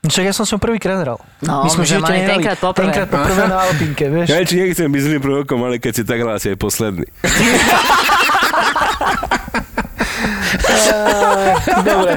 Však 0.00 0.24
ja 0.24 0.32
som 0.32 0.48
s 0.48 0.54
ňou 0.56 0.62
prvýkrát 0.62 0.96
hral. 1.02 1.20
No, 1.44 1.66
My 1.66 1.68
sme 1.68 1.84
že 1.84 2.00
mali 2.00 2.24
nehrali. 2.24 2.40
tenkrát 2.40 2.56
poprvé. 2.56 2.88
Tenkrát 2.88 3.08
poprvé 3.12 3.42
na 3.50 3.56
Alpinke, 3.68 4.06
vieš. 4.14 4.26
Ja 4.32 4.40
či 4.46 4.56
nechcem 4.56 4.88
byť 4.88 5.02
zlým 5.04 5.20
prorokom, 5.20 5.60
ale 5.60 5.76
keď 5.76 5.92
si 5.92 6.02
tak 6.08 6.24
hral, 6.24 6.40
si 6.40 6.48
aj 6.48 6.56
posledný. 6.56 7.04
Dobre. 11.84 12.12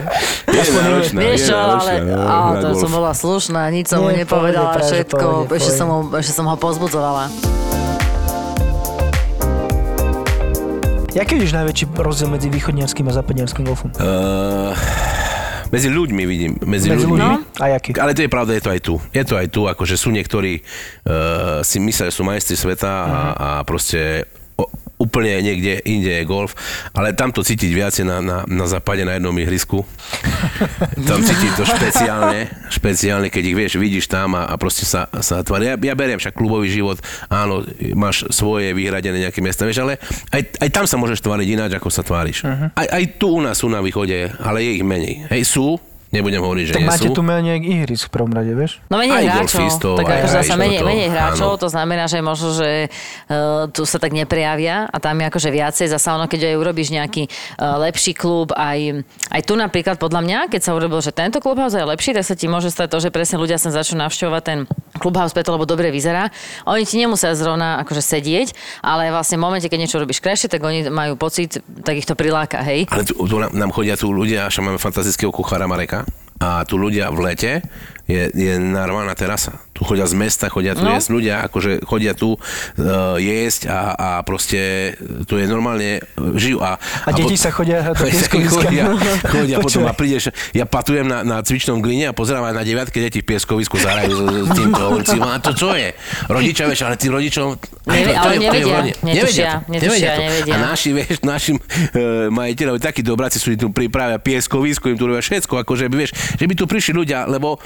Je 0.54 0.62
náročná, 0.70 1.20
Vieš 1.20 1.40
je 1.40 1.48
čo, 1.50 1.56
ale 1.56 1.74
náročná, 1.74 1.94
no, 2.04 2.24
á, 2.24 2.38
na 2.54 2.60
to 2.62 2.68
som 2.78 2.92
bola 2.94 3.12
slušná, 3.14 3.62
nič 3.74 3.86
som 3.90 4.00
mu 4.06 4.10
nepovedala, 4.14 4.78
všetko, 4.78 5.50
ešte 5.50 5.72
som, 5.74 5.88
ho, 5.90 6.00
ešte 6.18 6.34
som 6.34 6.46
ho 6.46 6.56
pozbudzovala. 6.58 7.30
Jaký 11.14 11.38
vidíš 11.38 11.54
najväčší 11.54 11.86
rozdiel 11.94 12.30
medzi 12.34 12.50
východniarským 12.50 13.06
a 13.06 13.14
západniarským 13.14 13.70
golfom? 13.70 13.94
Uh, 14.02 14.74
medzi 15.70 15.94
ľuďmi 15.94 16.24
vidím, 16.26 16.58
medzi, 16.66 16.90
Medzi 16.90 17.06
ľuďmi. 17.06 17.22
ľuďmi? 17.22 17.62
A 17.62 17.66
jaký? 17.78 17.90
Ale 18.02 18.18
to 18.18 18.26
je 18.26 18.30
pravda, 18.34 18.58
je 18.58 18.64
to 18.66 18.72
aj 18.74 18.82
tu. 18.82 18.96
Je 19.14 19.22
to 19.22 19.38
aj 19.38 19.48
tu, 19.54 19.62
akože 19.70 19.94
sú 19.94 20.10
niektorí, 20.10 20.66
uh, 21.06 21.62
si 21.62 21.78
myslia, 21.78 22.10
že 22.10 22.18
sú 22.18 22.26
majstri 22.26 22.58
sveta 22.58 22.90
a, 22.90 23.20
a 23.38 23.48
proste 23.62 24.26
úplne 25.04 25.44
niekde 25.44 25.84
inde 25.84 26.08
je 26.08 26.24
golf, 26.24 26.56
ale 26.96 27.12
tam 27.12 27.36
to 27.36 27.44
cítiť 27.44 27.72
viacej 27.76 28.04
na, 28.08 28.24
na, 28.24 28.38
na 28.48 28.66
západe 28.72 29.04
na 29.04 29.20
jednom 29.20 29.36
ihrisku. 29.36 29.84
tam 31.10 31.20
cítiť 31.20 31.52
to 31.60 31.68
špeciálne, 31.68 32.48
špeciálne, 32.72 33.28
keď 33.28 33.44
ich 33.44 33.58
vieš, 33.60 33.72
vidíš 33.76 34.08
tam 34.08 34.40
a, 34.40 34.48
a 34.48 34.56
proste 34.56 34.88
sa, 34.88 35.12
sa 35.20 35.44
tvária. 35.44 35.76
Ja, 35.76 35.92
ja 35.92 35.96
beriem 36.00 36.24
však 36.24 36.32
klubový 36.32 36.72
život, 36.72 37.04
áno, 37.28 37.68
máš 38.00 38.32
svoje 38.32 38.72
vyhradené 38.72 39.28
nejaké 39.28 39.44
miesta, 39.44 39.68
vieš, 39.68 39.84
ale 39.84 40.00
aj, 40.32 40.64
aj 40.64 40.70
tam 40.72 40.86
sa 40.88 40.96
môžeš 40.96 41.20
tváriť 41.20 41.48
ináč, 41.52 41.72
ako 41.76 41.90
sa 41.92 42.08
tváriš. 42.08 42.48
Mhm. 42.48 42.66
Aj, 42.80 42.88
aj 42.88 43.04
tu 43.20 43.28
u 43.36 43.42
nás 43.44 43.60
sú 43.60 43.68
na 43.68 43.84
východe, 43.84 44.32
ale 44.40 44.64
je 44.64 44.72
ich 44.80 44.86
menej. 44.86 45.28
Hej, 45.28 45.44
sú, 45.52 45.76
nebudem 46.14 46.40
hovoriť, 46.40 46.64
že 46.64 46.74
Tak 46.74 46.80
nie 46.80 46.88
máte 46.88 47.10
sú. 47.10 47.14
tu 47.14 47.22
menej 47.22 47.58
ihrisk 47.60 48.08
v 48.08 48.14
prvom 48.14 48.30
rade, 48.30 48.54
vieš? 48.54 48.78
No 48.88 48.96
menej 48.96 49.18
Aj 49.18 49.26
hráčov, 49.26 49.60
golfistov, 49.60 49.94
tak 49.98 50.06
aj- 50.06 50.22
akože 50.22 50.36
zase 50.40 50.54
menej, 50.54 50.80
menej 50.80 51.10
hráčov, 51.10 51.50
áno. 51.50 51.60
to 51.60 51.68
znamená, 51.68 52.06
že 52.06 52.18
možno, 52.20 52.54
že 52.54 52.70
uh, 52.86 53.66
tu 53.68 53.82
sa 53.84 53.98
tak 53.98 54.14
neprejavia 54.14 54.86
a 54.86 54.98
tam 54.98 55.18
je 55.18 55.26
akože 55.26 55.50
viacej, 55.50 55.90
zase 55.90 56.08
ono, 56.08 56.26
keď 56.26 56.54
aj 56.54 56.56
urobíš 56.56 56.90
nejaký 56.90 57.24
uh, 57.26 57.82
lepší 57.82 58.14
klub, 58.14 58.54
aj, 58.54 59.02
aj 59.28 59.42
tu 59.42 59.54
napríklad 59.56 59.98
podľa 59.98 60.22
mňa, 60.22 60.40
keď 60.48 60.62
sa 60.62 60.72
urobil, 60.72 61.00
že 61.00 61.10
tento 61.10 61.40
klubhouse 61.40 61.74
je 61.74 61.84
lepší, 61.84 62.14
tak 62.14 62.24
sa 62.24 62.34
ti 62.34 62.46
môže 62.46 62.70
stať 62.70 62.88
to, 62.88 62.98
že 63.00 63.10
presne 63.10 63.36
ľudia 63.36 63.58
sa 63.58 63.74
začnú 63.74 63.98
navštevovať 64.00 64.42
ten 64.44 64.60
klubhouse 65.04 65.36
preto, 65.36 65.52
lebo 65.52 65.68
dobre 65.68 65.92
vyzerá. 65.92 66.32
Oni 66.64 66.88
ti 66.88 66.96
nemusia 66.96 67.36
zrovna 67.36 67.84
akože 67.84 68.00
sedieť, 68.00 68.56
ale 68.80 69.12
vlastne 69.12 69.36
v 69.36 69.44
momente, 69.44 69.68
keď 69.68 69.80
niečo 69.84 70.00
robíš 70.00 70.24
krajšie, 70.24 70.48
tak 70.48 70.64
oni 70.64 70.88
majú 70.88 71.20
pocit, 71.20 71.60
tak 71.84 72.00
ich 72.00 72.08
to 72.08 72.16
priláka, 72.16 72.64
hej. 72.64 72.88
Ale 72.88 73.04
tu, 73.04 73.20
tu 73.20 73.36
nám 73.36 73.72
chodia 73.76 74.00
tu 74.00 74.16
ľudia, 74.16 74.48
až 74.48 74.64
máme 74.64 74.80
fantastického 74.80 75.36
kuchára 75.36 75.68
Mareka. 75.68 76.08
A 76.44 76.68
tu 76.68 76.76
ľudia 76.76 77.08
v 77.08 77.20
lete 77.24 77.52
je, 78.06 78.28
je 78.30 78.54
normálna 78.56 79.12
terasa. 79.12 79.64
Tu 79.72 79.82
chodia 79.82 80.04
z 80.04 80.14
mesta, 80.14 80.48
chodia 80.48 80.72
tu 80.72 80.84
No. 80.84 80.92
jesť 80.92 81.10
ľudia, 81.10 81.36
akože 81.44 81.82
chodia 81.82 82.12
tu 82.12 82.36
uh, 82.36 82.40
jesť 83.16 83.66
a, 83.66 83.80
a 83.92 84.10
proste 84.20 84.94
tu 85.24 85.34
je 85.34 85.46
normálne, 85.46 85.98
uh, 86.12 86.36
žijú. 86.36 86.60
A, 86.60 86.76
A 86.78 87.10
deti 87.18 87.34
sa 87.34 87.48
chodia 87.48 87.80
hrať 87.82 87.98
chodia, 88.54 88.92
chodia 89.24 89.58
potom 89.58 89.84
a 89.84 89.92
prídeš, 89.92 90.30
ja 90.52 90.64
patujem 90.64 91.04
na, 91.04 91.22
na 91.22 91.40
cvičnom 91.40 91.80
gline 91.80 92.06
a 92.06 92.14
pozerám 92.14 92.44
aj 92.44 92.54
na 92.54 92.62
deviatke 92.62 93.00
deti 93.00 93.20
v 93.20 93.28
pieskovisku 93.30 93.76
zahrajú 93.76 94.12
s, 94.12 94.20
s 94.22 94.50
týmto 94.52 94.82
hovorím, 94.84 95.24
a 95.24 95.40
to 95.40 95.52
čo 95.54 95.72
je? 95.72 95.96
Rodičia, 96.28 96.64
vieš, 96.66 96.82
ale 96.84 96.96
tí 96.96 97.08
rodičom... 97.08 97.56
Nevie- 97.86 98.14
ale 98.14 98.34
je- 98.34 98.36
je 98.36 98.44
nevedia, 98.44 98.76
rodi- 98.76 98.96
netušia, 99.02 99.50
to, 99.58 99.72
netušia, 99.72 100.12
to. 100.12 100.22
nevedia. 100.22 100.54
A 100.54 100.58
naši, 100.62 100.90
vieš, 100.92 101.16
našim 101.22 101.56
uh, 101.56 101.64
majiteľom, 102.30 102.78
takí 102.78 103.00
dobráci 103.00 103.38
sú, 103.38 103.50
im 103.50 103.60
tu 103.60 103.68
pripravia 103.70 104.18
pieskovisko, 104.18 104.86
im 104.86 104.98
tu 104.98 105.06
robia 105.06 105.20
všetko, 105.20 105.64
akože 105.64 105.88
by, 105.88 105.96
vieš, 105.98 106.12
že 106.14 106.44
by 106.44 106.54
tu 106.54 106.64
prišli 106.64 106.94
ľudia, 106.94 107.26
lebo 107.26 107.58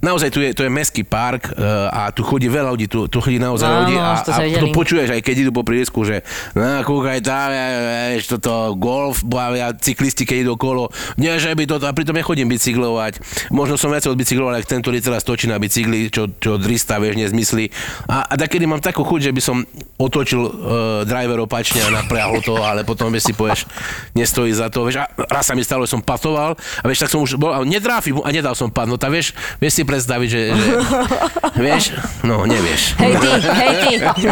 Naozaj 0.00 0.28
tu 0.32 0.40
je, 0.40 0.56
to 0.56 0.64
je 0.64 0.72
mestský 0.72 1.04
park 1.04 1.52
uh, 1.52 1.92
a 1.92 2.08
tu 2.08 2.24
chodí 2.24 2.48
veľa 2.48 2.72
ľudí, 2.72 2.88
tu, 2.88 3.04
tu 3.06 3.20
chodí 3.20 3.36
naozaj 3.36 3.68
Áno, 3.68 3.78
ľudí 3.84 3.94
a, 3.94 4.16
to 4.20 4.32
a 4.32 4.40
videli. 4.40 4.72
počuješ 4.72 5.08
aj 5.12 5.20
keď 5.20 5.36
idú 5.44 5.50
po 5.52 5.60
príliesku, 5.60 6.00
že 6.02 6.24
no, 6.56 6.80
kúkaj 6.80 7.20
tam, 7.20 7.52
ja- 7.52 7.72
vieš, 8.16 8.32
toto 8.32 8.72
golf, 8.80 9.20
bavia 9.20 9.76
cyklisti, 9.76 10.24
keď 10.24 10.48
idú 10.48 10.50
okolo, 10.56 10.88
nie, 11.20 11.28
že 11.36 11.52
by 11.52 11.68
toto, 11.68 11.84
a 11.84 11.92
pritom 11.92 12.16
nechodím 12.16 12.48
bicyklovať. 12.48 13.20
Možno 13.52 13.76
som 13.76 13.92
viac 13.92 14.08
odbicykloval, 14.08 14.56
ako 14.56 14.66
ten, 14.66 14.80
ktorý 14.80 14.98
teraz 15.04 15.20
točí 15.20 15.46
na 15.46 15.60
bicykli, 15.60 16.08
čo, 16.08 16.32
čo 16.32 16.56
drista, 16.56 16.96
vieš, 16.96 17.20
nezmyslí. 17.20 17.68
A, 18.08 18.24
a 18.24 18.34
takedy 18.40 18.64
mám 18.64 18.80
takú 18.80 19.04
chuť, 19.04 19.28
že 19.28 19.32
by 19.36 19.42
som 19.44 19.56
otočil 20.00 20.40
uh, 20.40 20.50
driver 21.04 21.44
opačne 21.44 21.84
a 21.84 21.92
napriahol 21.92 22.40
to, 22.40 22.56
ale 22.56 22.88
potom 22.88 23.12
vieš 23.12 23.30
si 23.30 23.34
povieš, 23.36 23.68
nestojí 24.16 24.50
za 24.56 24.72
to, 24.72 24.88
vieš, 24.88 25.04
a 25.04 25.12
raz 25.28 25.44
sa 25.44 25.52
mi 25.52 25.60
stalo, 25.60 25.84
že 25.84 25.92
som 25.92 26.00
patoval 26.00 26.56
a 26.56 26.84
vieš, 26.88 27.04
tak 27.04 27.12
som 27.12 27.20
už 27.20 27.36
bol, 27.36 27.52
a 27.52 27.60
netráfim 27.62 28.16
a 28.24 28.30
nedal 28.32 28.56
som 28.56 28.72
padnúť 28.72 29.00
a 29.04 29.08
vieš, 29.12 29.36
vieš 29.60 29.72
si 29.76 29.82
predstaviť, 29.90 30.28
že, 30.28 30.42
že 30.50 30.70
vieš, 31.66 31.84
no 32.22 32.42
nevieš. 32.44 32.94
Hej 32.96 33.12
ty, 33.16 33.28
hej 33.42 33.74
ty. 34.14 34.22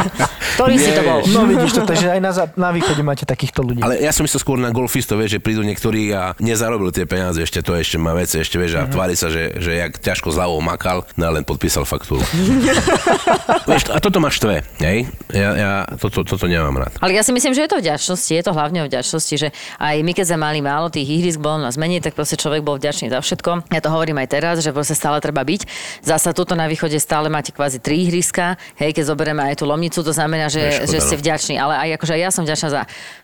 Ktorý 0.55 0.75
si 0.75 0.91
to 0.91 1.03
bol? 1.03 1.19
No 1.29 1.45
vidíš 1.45 1.73
to, 1.73 1.83
takže 1.85 2.07
aj 2.09 2.21
na, 2.21 2.31
na 2.57 2.71
východe 2.71 2.99
máte 3.01 3.23
takýchto 3.23 3.61
ľudí. 3.61 3.81
Ale 3.81 3.99
ja 3.99 4.11
som 4.11 4.23
myslel 4.23 4.39
skôr 4.39 4.57
na 4.57 4.71
golfistov, 4.71 5.17
vieš, 5.17 5.39
že 5.39 5.41
prídu 5.41 5.63
niektorí 5.63 6.11
a 6.11 6.35
nezarobil 6.37 6.91
tie 6.91 7.05
peniaze, 7.05 7.39
ešte 7.39 7.59
to 7.61 7.75
ešte 7.75 7.95
má 7.97 8.11
veci, 8.13 8.39
ešte 8.39 8.55
vieš, 8.57 8.75
a 8.77 8.87
Mhm. 8.87 8.91
tvári 8.91 9.15
sa, 9.15 9.29
že, 9.29 9.55
že 9.57 9.75
jak 9.77 9.99
ťažko 9.99 10.29
s 10.29 10.37
hlavou 10.37 10.59
makal, 10.61 11.03
no 11.15 11.25
a 11.25 11.33
len 11.33 11.43
podpísal 11.43 11.83
faktúru. 11.83 12.23
vieš, 13.69 13.89
a 13.89 13.99
toto 13.99 14.19
ma 14.19 14.29
štve, 14.29 14.63
hej? 14.79 14.99
Ja, 15.31 15.51
ja 15.55 15.71
toto, 15.95 16.23
toto 16.23 16.45
nemám 16.45 16.75
rád. 16.79 16.93
Ale 16.99 17.13
ja 17.13 17.23
si 17.23 17.31
myslím, 17.31 17.53
že 17.53 17.65
je 17.65 17.71
to 17.71 17.79
vďačnosti, 17.79 18.31
je 18.31 18.43
to 18.43 18.53
hlavne 18.53 18.79
o 18.81 18.87
vďačnosti, 18.87 19.35
že 19.37 19.49
aj 19.77 19.97
my, 20.01 20.13
keď 20.13 20.25
sme 20.27 20.39
mali 20.41 20.59
málo 20.61 20.89
tých 20.89 21.09
ihrisk, 21.09 21.39
bolo 21.39 21.61
nás 21.61 21.75
menej, 21.75 22.01
tak 22.01 22.13
proste 22.13 22.35
človek 22.35 22.61
bol 22.61 22.77
vďačný 22.77 23.09
za 23.09 23.19
všetko. 23.19 23.71
Ja 23.71 23.81
to 23.81 23.89
hovorím 23.89 24.19
aj 24.19 24.29
teraz, 24.29 24.55
že 24.59 24.71
proste 24.71 24.93
stále 24.93 25.19
treba 25.19 25.43
byť. 25.49 25.63
Zasa 26.05 26.37
tuto 26.37 26.53
na 26.53 26.69
východe 26.69 27.01
stále 27.01 27.33
máte 27.33 27.57
kvázi 27.57 27.81
tri 27.81 28.05
ihriska, 28.05 28.61
hej, 28.77 28.93
keď 28.93 29.05
zoberieme 29.09 29.41
aj 29.49 29.57
tú 29.57 29.65
lomnicu, 29.65 30.05
to 30.05 30.13
znamená, 30.13 30.53
že, 30.53 30.85
že 30.85 31.01
ste 31.01 31.17
vďační. 31.17 31.57
Ale 31.57 31.89
aj 31.89 31.89
akože 31.97 32.15
ja 32.21 32.29
som 32.29 32.45
vďačná 32.45 32.69
za 32.69 32.83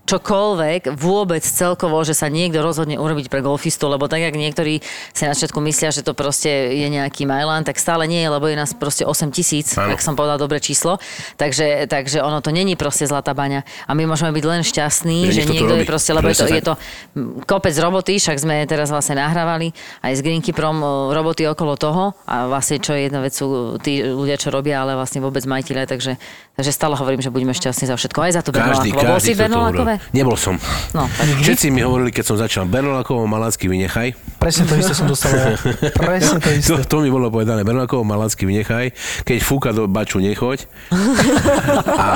čokoľvek, 0.08 0.96
vôbec 0.96 1.44
celkovo, 1.44 2.00
že 2.04 2.16
sa 2.16 2.32
niekto 2.32 2.64
rozhodne 2.64 2.96
urobiť 2.96 3.28
pre 3.28 3.44
golfistu, 3.44 3.88
lebo 3.92 4.08
tak, 4.08 4.24
jak 4.24 4.36
niektorí 4.36 4.80
si 5.12 5.22
na 5.28 5.36
začiatku 5.36 5.60
myslia, 5.60 5.92
že 5.92 6.00
to 6.00 6.16
proste 6.16 6.48
je 6.72 6.88
nejaký 6.88 7.28
Majlan, 7.28 7.64
tak 7.64 7.76
stále 7.76 8.08
nie 8.08 8.24
je, 8.24 8.30
lebo 8.32 8.48
je 8.48 8.56
nás 8.56 8.72
proste 8.72 9.04
8 9.04 9.28
tisíc, 9.34 9.76
tak 9.76 10.00
som 10.00 10.16
povedal 10.16 10.40
dobre 10.40 10.60
číslo. 10.60 10.96
Takže, 11.36 11.88
takže 11.88 12.24
ono 12.24 12.40
to 12.40 12.48
není 12.54 12.76
proste 12.76 13.04
zlatá 13.04 13.36
baňa. 13.36 13.66
A 13.88 13.92
my 13.92 14.08
môžeme 14.08 14.32
byť 14.32 14.44
len 14.44 14.62
šťastní, 14.62 15.28
Že 15.28 15.32
že 15.32 15.42
niekto 15.50 15.74
to 15.74 15.74
niekto 15.74 15.84
je 15.84 15.90
proste, 15.90 16.12
lebo 16.14 16.28
je 16.30 16.36
to, 16.38 16.46
je 16.46 16.62
to 16.62 16.74
kopec 17.48 17.74
roboty, 17.80 18.16
však 18.16 18.36
sme 18.38 18.64
teraz 18.70 18.88
vlastne 18.94 19.18
nahrávali 19.18 19.74
aj 20.04 20.12
s 20.14 20.20
Greenkeeperom 20.22 20.76
o, 20.80 20.92
roboty 21.10 21.48
okolo 21.48 21.74
toho 21.74 22.13
a 22.24 22.48
vlastne 22.48 22.80
čo 22.80 22.96
je 22.96 23.04
jedna 23.04 23.20
vec 23.20 23.36
sú 23.36 23.76
tí 23.84 24.00
ľudia, 24.00 24.40
čo 24.40 24.48
robia, 24.48 24.80
ale 24.80 24.96
vlastne 24.96 25.20
vôbec 25.20 25.44
majiteľe, 25.44 25.84
takže, 25.84 26.16
takže 26.54 26.70
stále 26.70 26.94
hovorím, 26.94 27.20
že 27.20 27.30
budeme 27.30 27.50
šťastní 27.50 27.90
za 27.90 27.96
všetko. 27.98 28.18
Aj 28.22 28.32
za 28.34 28.42
to 28.46 28.50
Každý, 28.54 28.94
Bernolákovo. 28.94 29.10
Bol 29.10 29.20
si 29.20 29.32
urobil. 29.34 29.86
Nebol 30.14 30.36
som. 30.38 30.54
No, 30.94 31.10
tak 31.10 31.26
Všetci 31.42 31.66
mi 31.74 31.82
hovorili, 31.82 32.10
keď 32.14 32.24
som 32.24 32.36
začal 32.38 32.64
Bernolákovo, 32.70 33.26
Malacky 33.26 33.66
vynechaj. 33.66 34.14
Presne 34.38 34.64
to 34.68 34.74
isté 34.78 34.94
som 34.94 35.06
dostal 35.10 35.32
ja. 35.34 35.56
Presne 35.92 36.38
to 36.38 36.50
isté. 36.54 36.70
To, 36.74 36.80
to 36.80 36.96
mi 37.04 37.12
bolo 37.12 37.28
povedané, 37.30 37.62
Bernolákovo, 37.62 38.02
Malacky 38.02 38.46
vynechaj. 38.48 38.94
Keď 39.26 39.38
fúka 39.44 39.70
do 39.70 39.86
baču, 39.86 40.18
nechoď. 40.22 40.64
A 42.00 42.08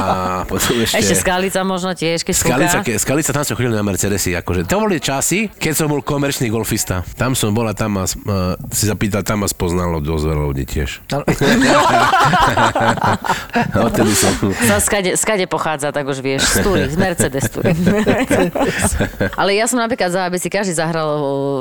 potom 0.48 0.80
ešte... 0.82 0.98
Ešte 0.98 1.14
Skalica 1.20 1.60
možno 1.66 1.92
tiež, 1.94 2.24
keď 2.24 2.34
Skalica, 2.34 2.78
fúka. 2.80 2.90
ke, 2.90 2.98
Skalica, 2.98 3.30
tam 3.34 3.44
som 3.44 3.54
chodil 3.58 3.74
na 3.74 3.82
Mercedesy, 3.84 4.34
akože. 4.38 4.64
To 4.66 4.80
boli 4.82 4.98
časy, 4.98 5.50
keď 5.50 5.72
som 5.74 5.86
bol 5.90 6.00
komerčný 6.02 6.48
golfista. 6.50 7.02
Tam 7.14 7.34
som 7.34 7.52
bol 7.54 7.66
a 7.68 7.74
tam 7.76 8.00
ma, 8.00 8.04
uh, 8.06 8.54
si 8.72 8.86
zapýtal, 8.88 9.22
tam 9.22 9.44
ma 9.44 9.48
spoznalo 9.50 10.00
dosť 10.00 10.24
veľa 10.26 10.44
ľudí 10.50 10.64
tiež. 10.66 11.02
Odtedy 13.88 14.12
som... 14.14 14.27
Skade, 14.78 15.16
skade 15.16 15.46
pochádza, 15.46 15.92
tak 15.92 16.06
už 16.06 16.20
vieš, 16.22 16.42
z 16.46 16.56
túry, 16.62 16.84
z 16.88 16.96
Mercedes 16.96 17.46
túry. 17.50 17.74
Ale 19.40 19.54
ja 19.54 19.66
som 19.66 19.80
napríklad 19.80 20.10
za, 20.12 20.26
aby 20.28 20.38
si 20.38 20.48
každý 20.48 20.74
zahral 20.76 21.10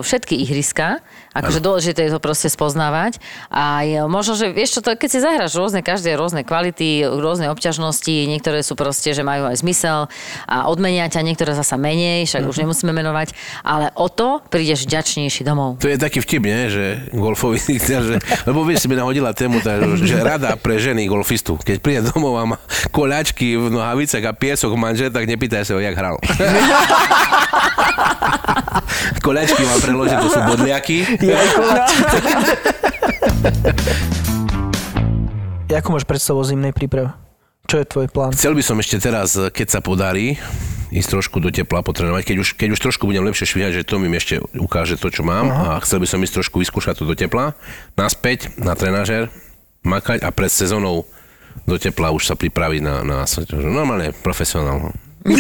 všetky 0.03 0.36
ihriska, 0.47 1.01
akože 1.38 1.59
dôležité 1.61 2.09
je 2.09 2.11
to 2.17 2.21
proste 2.21 2.49
spoznávať. 2.49 3.21
A 3.53 3.85
je, 3.85 3.99
možno, 4.09 4.33
že 4.33 4.49
vieš 4.49 4.79
čo, 4.79 4.81
to, 4.81 4.97
keď 4.97 5.09
si 5.09 5.19
zahráš 5.21 5.53
rôzne, 5.53 5.85
každé 5.85 6.17
rôzne 6.17 6.41
kvality, 6.41 7.05
rôzne 7.05 7.53
obťažnosti, 7.53 8.25
niektoré 8.25 8.65
sú 8.65 8.73
proste, 8.73 9.13
že 9.13 9.21
majú 9.21 9.49
aj 9.49 9.61
zmysel 9.61 10.09
a 10.49 10.57
odmenia 10.67 11.05
ťa, 11.07 11.21
niektoré 11.21 11.53
zasa 11.53 11.77
menej, 11.77 12.25
však 12.25 12.43
už 12.49 12.57
nemusíme 12.65 12.89
menovať, 12.89 13.38
ale 13.61 13.93
o 13.93 14.09
to 14.09 14.41
prídeš 14.49 14.89
vďačnejší 14.89 15.45
domov. 15.45 15.77
To 15.85 15.89
je 15.89 15.97
taký 16.01 16.19
vtip, 16.25 16.43
nie? 16.43 16.67
že 16.67 16.85
golfový, 17.13 17.61
že, 18.07 18.17
lebo 18.49 18.65
vieš, 18.65 18.85
si 18.85 18.88
mi 18.89 18.97
nahodila 18.97 19.31
tému, 19.31 19.61
tá, 19.61 19.77
že 19.97 20.17
rada 20.19 20.57
pre 20.57 20.81
ženy 20.81 21.05
golfistu. 21.05 21.57
Keď 21.61 21.77
príde 21.79 22.01
domov 22.09 22.33
a 22.39 22.43
má 22.55 22.57
koľačky 22.89 23.55
v 23.55 23.69
nohavicách 23.69 24.23
a 24.25 24.33
piesok 24.33 24.73
v 24.73 24.79
manžel, 24.79 25.09
tak 25.13 25.29
nepýtaj 25.29 25.63
sa 25.67 25.75
ho, 25.77 25.81
jak 25.81 25.95
hral. 25.95 26.17
koľačky 29.26 29.63
mám 29.65 29.80
preložiť, 29.82 30.18
to 30.18 30.30
sú 30.30 30.39
bodliaky. 30.45 30.97
Ako 35.78 35.93
máš 35.93 36.09
predstavu 36.09 36.41
o 36.41 36.45
zimnej 36.47 36.74
príprave? 36.74 37.13
Čo 37.68 37.84
je 37.84 37.86
tvoj 37.86 38.07
plán? 38.09 38.32
Chcel 38.34 38.55
by 38.55 38.63
som 38.63 38.80
ešte 38.80 38.97
teraz, 38.97 39.36
keď 39.36 39.68
sa 39.68 39.80
podarí, 39.84 40.39
ísť 40.91 41.20
trošku 41.20 41.43
do 41.43 41.51
tepla 41.51 41.84
potrénovať, 41.84 42.24
keď 42.24 42.38
už, 42.39 42.49
keď 42.55 42.70
už 42.74 42.80
trošku 42.80 43.03
budem 43.03 43.28
lepšie 43.28 43.43
švíhať, 43.43 43.84
že 43.84 43.88
to 43.88 43.99
mi 43.99 44.07
ešte 44.15 44.39
ukáže 44.55 44.95
to, 44.95 45.11
čo 45.11 45.28
mám 45.28 45.51
Aha. 45.51 45.78
a 45.78 45.84
chcel 45.84 45.99
by 45.99 46.07
som 46.07 46.24
ísť 46.24 46.41
trošku 46.41 46.63
vyskúšať 46.63 47.03
to 47.03 47.05
do 47.05 47.13
tepla, 47.13 47.53
naspäť 47.99 48.55
na 48.55 48.74
trenažer, 48.74 49.28
makať 49.84 50.24
a 50.24 50.32
pred 50.32 50.47
sezónou 50.47 51.03
do 51.68 51.76
tepla 51.76 52.15
už 52.15 52.32
sa 52.32 52.36
pripraviť 52.39 52.82
na, 52.84 52.95
na 53.03 53.18
normálne 53.51 54.15
profesionálno. 54.24 54.95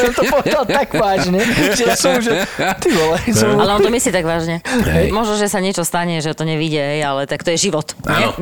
Som 0.00 0.12
to 0.16 0.22
povedal 0.32 0.64
tak 0.64 0.88
vážne? 0.96 1.40
Že 1.76 1.82
ja 1.84 1.96
som 1.96 2.16
už... 2.16 2.26
Ty 2.56 2.88
vole, 2.96 3.16
som... 3.36 3.60
Ale 3.60 3.70
on 3.76 3.82
to 3.84 3.90
myslí 3.92 4.10
tak 4.10 4.24
vážne. 4.24 4.64
Hej. 4.64 5.12
Možno, 5.12 5.36
že 5.36 5.46
sa 5.52 5.60
niečo 5.60 5.84
stane, 5.84 6.20
že 6.24 6.32
to 6.32 6.48
nevidie, 6.48 6.80
ale 7.04 7.28
tak 7.28 7.44
to 7.44 7.52
je 7.52 7.70
život. 7.70 7.92
Áno. 8.08 8.32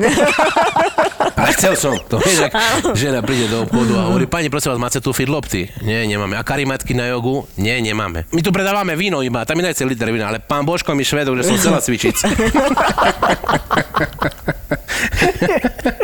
Ale 1.39 1.55
chcel 1.55 1.73
som. 1.79 1.95
To 2.11 2.19
vieš, 2.19 2.51
ak 2.51 2.53
žena 2.99 3.23
príde 3.23 3.47
do 3.47 3.63
obchodu 3.63 3.95
a 3.95 4.11
hovorí, 4.11 4.27
pani, 4.27 4.51
prosím 4.51 4.75
vás, 4.75 4.91
máte 4.91 4.99
tu 4.99 5.15
fit 5.15 5.31
lopty? 5.31 5.71
Nie, 5.79 6.03
nemáme. 6.03 6.35
A 6.35 6.43
karimatky 6.43 6.91
na 6.91 7.07
jogu? 7.07 7.47
Nie, 7.55 7.79
nemáme. 7.79 8.27
My 8.35 8.43
tu 8.43 8.51
predávame 8.51 8.99
víno 8.99 9.23
iba, 9.23 9.47
tam 9.47 9.55
mi 9.55 9.63
dajte 9.63 9.87
liter 9.87 10.11
vína, 10.11 10.27
ale 10.27 10.43
pán 10.43 10.67
Božko 10.67 10.91
mi 10.91 11.07
švedol, 11.07 11.39
že 11.39 11.47
som 11.47 11.55
chcela 11.55 11.79
cvičiť. 11.79 12.15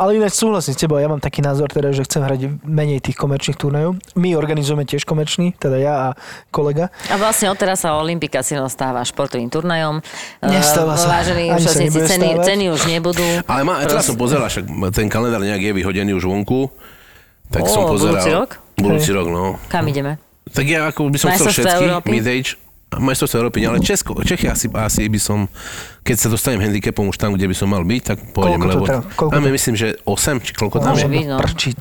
Ale 0.00 0.10
ináč 0.16 0.34
súhlasím 0.40 0.74
s 0.74 0.78
tebou, 0.80 0.98
ja 0.98 1.06
mám 1.06 1.20
taký 1.20 1.44
názor 1.44 1.68
teda, 1.70 1.92
že 1.92 2.02
chcem 2.06 2.24
hrať 2.24 2.40
menej 2.64 3.04
tých 3.04 3.16
komerčných 3.18 3.58
turnajov. 3.58 4.00
My 4.16 4.34
organizujeme 4.34 4.88
tiež 4.88 5.04
komerčný, 5.04 5.54
teda 5.60 5.76
ja 5.76 5.94
a 5.94 6.08
kolega. 6.50 6.88
A 7.12 7.20
vlastne 7.20 7.52
odteraz 7.52 7.84
sa 7.84 7.94
Olympika 8.00 8.40
Casino 8.40 8.64
stáva 8.72 9.04
športovým 9.04 9.52
turnajom. 9.52 10.00
Nestáva 10.40 10.96
sa. 10.96 11.20
Vážení 11.20 11.52
účastníci, 11.52 12.00
ceny, 12.08 12.40
ceny 12.40 12.64
už 12.72 12.82
nebudú. 12.88 13.26
Ale 13.44 13.60
má, 13.66 13.84
teraz 13.84 14.08
som 14.08 14.16
pozeral, 14.16 14.48
však 14.48 14.64
ten 14.96 15.12
kalendár 15.12 15.44
nejak 15.44 15.60
je 15.60 15.72
vyhodený 15.76 16.16
už 16.16 16.24
vonku. 16.24 16.72
Tak 17.52 17.66
Ó, 17.66 17.68
som 17.68 17.82
pozeral. 17.90 18.22
budúci 18.22 18.30
rok? 18.32 18.50
Budúci 18.78 19.10
rok, 19.12 19.26
no. 19.28 19.58
Kam 19.68 19.84
ideme? 19.90 20.16
Tak 20.50 20.64
ja 20.64 20.88
ako 20.88 21.12
by 21.12 21.18
som 21.18 21.28
chcel 21.36 21.52
všetky, 21.52 21.84
mid-age, 22.10 22.56
majstrovstvá 22.90 23.38
Európy, 23.46 23.62
ale 23.62 23.78
Česko, 23.78 24.18
Čechy 24.26 24.50
asi, 24.50 24.66
asi 24.66 25.06
by 25.06 25.20
som, 25.22 25.46
keď 26.02 26.16
sa 26.16 26.28
dostanem 26.32 26.58
handicapom 26.58 27.06
už 27.06 27.22
tam, 27.22 27.38
kde 27.38 27.46
by 27.46 27.54
som 27.54 27.70
mal 27.70 27.86
byť, 27.86 28.02
tak 28.02 28.18
pôjdem, 28.34 28.58
Koľko 28.58 28.74
lebo? 28.74 28.84
Koľko 29.14 29.30
tam 29.30 29.42
je 29.46 29.52
myslím, 29.54 29.74
že 29.78 29.88
8, 30.02 30.42
či 30.42 30.50
koľko 30.58 30.76
tam 30.82 30.94
je? 30.98 31.06
no. 31.06 31.38
Prčic, 31.38 31.78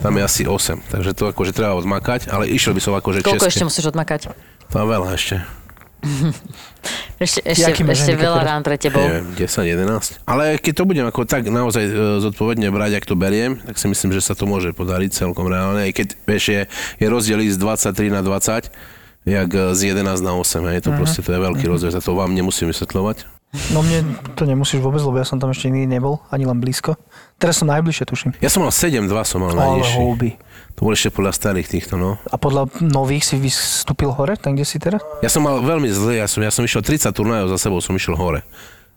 Tam 0.00 0.14
je 0.16 0.22
asi 0.24 0.42
8, 0.48 0.88
takže 0.88 1.10
to 1.12 1.28
akože 1.28 1.52
treba 1.52 1.76
odmakať, 1.76 2.32
ale 2.32 2.48
išiel 2.48 2.72
by 2.72 2.80
som 2.80 2.96
akože 2.96 3.20
Koľko 3.20 3.44
české. 3.44 3.52
ešte 3.52 3.64
musíš 3.68 3.84
odmakať? 3.92 4.20
Tam 4.72 4.88
veľa 4.88 5.12
ešte. 5.12 5.44
Ešte, 7.18 7.42
ešte, 7.42 7.74
Jaký 7.74 7.82
ešte 7.90 8.14
veľa 8.14 8.46
rán 8.46 8.62
pre 8.62 8.78
tebou. 8.78 9.02
Neviem, 9.02 9.34
10, 9.34 9.66
11. 9.66 10.22
Ale 10.22 10.54
keď 10.62 10.72
to 10.78 10.84
budem 10.86 11.02
ako 11.10 11.26
tak 11.26 11.42
naozaj 11.50 11.82
e, 11.82 11.92
zodpovedne 12.22 12.70
brať, 12.70 13.02
ak 13.02 13.04
to 13.10 13.18
beriem, 13.18 13.58
tak 13.58 13.74
si 13.74 13.90
myslím, 13.90 14.14
že 14.14 14.22
sa 14.22 14.38
to 14.38 14.46
môže 14.46 14.70
podariť 14.70 15.10
celkom 15.26 15.50
reálne. 15.50 15.82
Aj 15.82 15.90
keď, 15.90 16.14
vieš, 16.22 16.44
je, 16.54 16.60
je 17.02 17.06
rozdiel 17.10 17.42
ísť 17.42 17.58
z 17.58 17.90
23 17.90 18.14
na 18.14 18.22
20, 18.22 18.70
jak 19.28 19.48
e, 19.52 19.76
z 19.76 19.92
11 19.92 20.24
na 20.24 20.32
8. 20.32 20.64
Je 20.72 20.82
to 20.82 20.90
proste, 20.96 21.20
to 21.20 21.30
je 21.36 21.40
veľký 21.40 21.64
rozdiel, 21.68 21.92
za 21.92 22.00
to 22.00 22.16
vám 22.16 22.32
nemusím 22.32 22.72
vysvetľovať. 22.72 23.28
No 23.72 23.80
mne 23.80 24.12
to 24.36 24.44
nemusíš 24.44 24.84
vôbec, 24.84 25.00
lebo 25.00 25.16
ja 25.16 25.24
som 25.24 25.40
tam 25.40 25.48
ešte 25.48 25.72
nikdy 25.72 25.88
nebol, 25.88 26.20
ani 26.28 26.44
len 26.44 26.60
blízko. 26.60 27.00
Teraz 27.40 27.56
som 27.56 27.72
najbližšie, 27.72 28.04
tuším. 28.04 28.30
Ja 28.44 28.52
som 28.52 28.60
mal 28.60 28.68
7-2, 28.68 29.08
som 29.24 29.40
mal 29.40 29.56
Ale 29.56 29.80
najnižší. 29.80 29.96
houby. 29.96 30.30
To 30.76 30.80
boli 30.84 30.94
ešte 30.94 31.16
podľa 31.16 31.32
starých 31.32 31.68
týchto, 31.72 31.96
no. 31.96 32.20
A 32.28 32.36
podľa 32.36 32.68
nových 32.84 33.24
si 33.24 33.40
vystúpil 33.40 34.12
hore, 34.12 34.36
tam 34.36 34.52
kde 34.52 34.68
si 34.68 34.76
teraz? 34.76 35.00
Ja 35.24 35.32
som 35.32 35.48
mal 35.48 35.64
veľmi 35.64 35.88
zle, 35.88 36.20
ja 36.20 36.28
som, 36.28 36.44
ja 36.44 36.52
som 36.52 36.60
išiel 36.60 36.84
30 36.84 37.08
turnajov 37.08 37.48
za 37.48 37.56
sebou, 37.56 37.80
som 37.80 37.96
išiel 37.96 38.20
hore. 38.20 38.44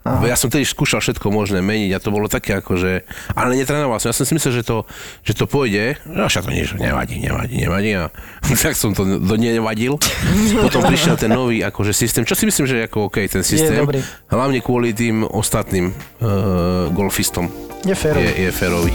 Aha. 0.02 0.26
Ja 0.26 0.34
som 0.34 0.50
tedy 0.50 0.66
skúšal 0.66 0.98
všetko 0.98 1.30
možné 1.30 1.62
meniť 1.62 1.94
a 1.94 2.02
to 2.02 2.10
bolo 2.10 2.26
také 2.26 2.58
ako, 2.58 2.74
že... 2.74 3.06
Ale 3.38 3.54
netrénoval 3.54 4.02
som. 4.02 4.10
Ja 4.10 4.18
som 4.18 4.26
si 4.26 4.34
myslel, 4.34 4.62
že 4.62 4.64
to, 4.66 4.90
že 5.22 5.38
to 5.38 5.46
pôjde. 5.46 6.02
No 6.10 6.26
však 6.26 6.50
to 6.50 6.52
nič, 6.52 6.74
nevadí, 6.74 7.22
nevadí, 7.22 7.62
nevadí. 7.62 7.92
A 8.02 8.10
tak 8.66 8.74
som 8.74 8.98
to 8.98 9.06
do 9.06 9.36
nevadil. 9.38 10.02
Potom 10.66 10.82
prišiel 10.82 11.22
ten 11.22 11.30
nový 11.30 11.62
akože 11.62 11.94
systém, 11.94 12.26
čo 12.26 12.34
si 12.34 12.50
myslím, 12.50 12.66
že 12.66 12.76
je 12.82 12.84
ako 12.90 13.14
OK 13.14 13.22
ten 13.30 13.46
systém. 13.46 13.78
dobrý. 13.78 14.02
Hlavne 14.34 14.60
kvôli 14.66 14.90
tým 14.98 15.22
ostatným 15.22 15.94
uh, 15.94 16.90
golfistom. 16.90 17.46
Je 17.86 17.94
fér. 17.94 18.18
Je, 18.18 18.50
je 18.50 18.52
férový. 18.54 18.94